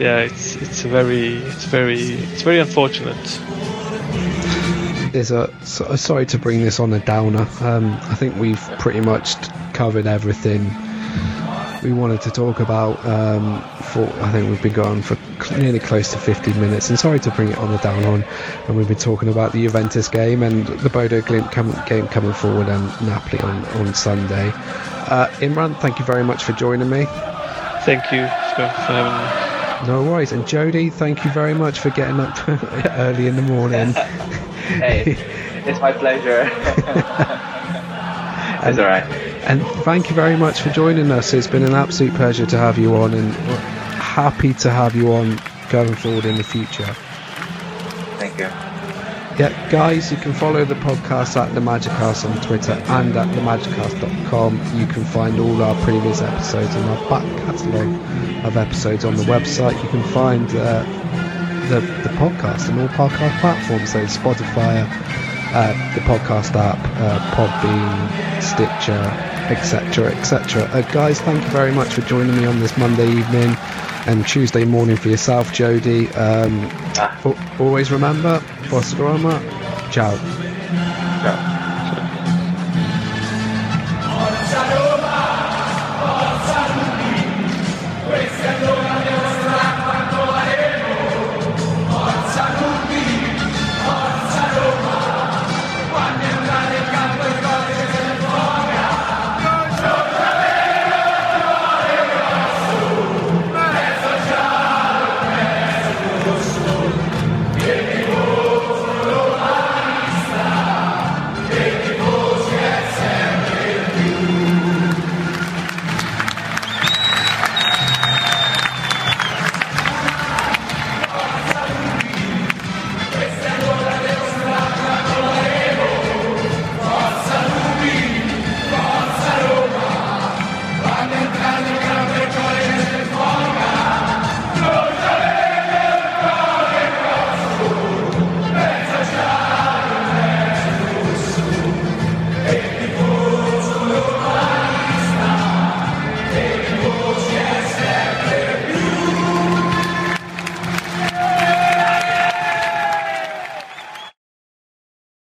yeah, 0.00 0.20
it's 0.20 0.56
it's 0.56 0.82
very 0.82 1.36
it's 1.36 1.64
very 1.66 2.00
it's 2.00 2.42
very 2.42 2.58
unfortunate. 2.58 3.16
There's 5.12 5.30
a 5.30 5.52
so, 5.64 5.94
sorry 5.96 6.24
to 6.26 6.38
bring 6.38 6.62
this 6.62 6.80
on 6.80 6.92
a 6.94 7.00
downer. 7.00 7.46
Um, 7.60 7.92
I 8.02 8.14
think 8.14 8.36
we've 8.36 8.60
pretty 8.78 9.00
much 9.00 9.34
covered 9.74 10.06
everything 10.06 10.70
we 11.82 11.92
wanted 11.92 12.22
to 12.22 12.30
talk 12.30 12.60
about. 12.60 13.04
Um, 13.04 13.60
for 13.92 14.04
I 14.22 14.30
think 14.32 14.48
we've 14.48 14.62
been 14.62 14.72
going 14.72 15.02
for 15.02 15.18
nearly 15.58 15.78
close 15.78 16.12
to 16.12 16.18
15 16.18 16.58
minutes, 16.58 16.88
and 16.88 16.98
sorry 16.98 17.20
to 17.20 17.30
bring 17.32 17.48
it 17.48 17.58
on 17.58 17.70
the 17.70 17.78
down 17.78 18.02
on. 18.04 18.24
And 18.68 18.76
we've 18.78 18.88
been 18.88 18.96
talking 18.96 19.28
about 19.28 19.52
the 19.52 19.62
Juventus 19.62 20.08
game 20.08 20.42
and 20.42 20.66
the 20.66 20.88
Bodo 20.88 21.20
Glimt 21.20 21.52
com- 21.52 21.76
game 21.86 22.08
coming 22.08 22.32
forward 22.32 22.68
and 22.68 22.84
Napoli 23.06 23.40
on 23.42 23.64
on 23.76 23.92
Sunday. 23.92 24.48
Uh, 24.48 25.28
Imran, 25.40 25.78
thank 25.80 25.98
you 25.98 26.06
very 26.06 26.24
much 26.24 26.42
for 26.42 26.52
joining 26.52 26.88
me. 26.88 27.04
Thank 27.84 28.04
you 28.12 28.24
for 28.54 28.66
having 28.66 29.44
me. 29.44 29.49
No 29.86 30.02
worries. 30.02 30.32
And 30.32 30.46
Jody, 30.46 30.90
thank 30.90 31.24
you 31.24 31.30
very 31.30 31.54
much 31.54 31.80
for 31.80 31.90
getting 31.90 32.20
up 32.20 32.36
early 32.98 33.26
in 33.26 33.36
the 33.36 33.42
morning. 33.42 33.92
hey, 33.92 35.16
it's 35.66 35.80
my 35.80 35.92
pleasure. 35.92 36.42
it's 38.68 38.78
all 38.78 38.84
right. 38.84 39.04
And 39.44 39.62
thank 39.84 40.10
you 40.10 40.14
very 40.14 40.36
much 40.36 40.60
for 40.60 40.68
joining 40.70 41.10
us. 41.10 41.32
It's 41.32 41.46
been 41.46 41.64
an 41.64 41.74
absolute 41.74 42.14
pleasure 42.14 42.46
to 42.46 42.58
have 42.58 42.78
you 42.78 42.94
on, 42.96 43.14
and 43.14 43.32
happy 43.34 44.52
to 44.54 44.70
have 44.70 44.94
you 44.94 45.12
on 45.12 45.40
going 45.70 45.94
forward 45.94 46.26
in 46.26 46.36
the 46.36 46.44
future. 46.44 46.94
Thank 48.18 48.38
you. 48.38 48.69
Yeah, 49.40 49.70
guys, 49.70 50.12
you 50.12 50.18
can 50.18 50.34
follow 50.34 50.66
the 50.66 50.74
podcast 50.74 51.34
at 51.34 51.54
La 51.54 51.62
Magicast 51.62 52.28
on 52.28 52.42
Twitter 52.42 52.72
and 52.72 53.16
at 53.16 53.26
lamagicast.com. 53.28 54.78
You 54.78 54.86
can 54.86 55.02
find 55.02 55.40
all 55.40 55.62
our 55.62 55.74
previous 55.82 56.20
episodes 56.20 56.74
and 56.74 56.84
our 56.84 57.08
back 57.08 57.24
catalogue 57.38 58.44
of 58.44 58.58
episodes 58.58 59.06
on 59.06 59.16
the 59.16 59.22
website. 59.22 59.82
You 59.82 59.88
can 59.88 60.02
find 60.12 60.46
uh, 60.50 60.82
the, 61.70 61.80
the 61.80 62.10
podcast 62.18 62.70
on 62.70 62.80
all 62.80 62.88
podcast 62.88 63.40
platforms, 63.40 63.90
so 63.90 64.04
Spotify, 64.04 64.86
uh, 65.54 65.94
the 65.94 66.02
podcast 66.02 66.54
app, 66.54 66.78
uh, 66.98 67.18
Podbean, 67.34 68.42
Stitcher, 68.42 68.92
etc., 69.50 70.14
etc. 70.16 70.64
Uh, 70.64 70.82
guys, 70.92 71.18
thank 71.18 71.42
you 71.42 71.48
very 71.48 71.72
much 71.72 71.94
for 71.94 72.02
joining 72.02 72.36
me 72.36 72.44
on 72.44 72.60
this 72.60 72.76
Monday 72.76 73.08
evening 73.08 73.56
and 74.06 74.28
Tuesday 74.28 74.66
morning 74.66 74.96
for 74.96 75.08
yourself, 75.08 75.50
Jody. 75.50 76.10
Um. 76.10 76.79
Always 77.58 77.90
remember, 77.90 78.42
Boss 78.70 78.94
Roma, 78.94 79.40
ciao. 79.90 80.49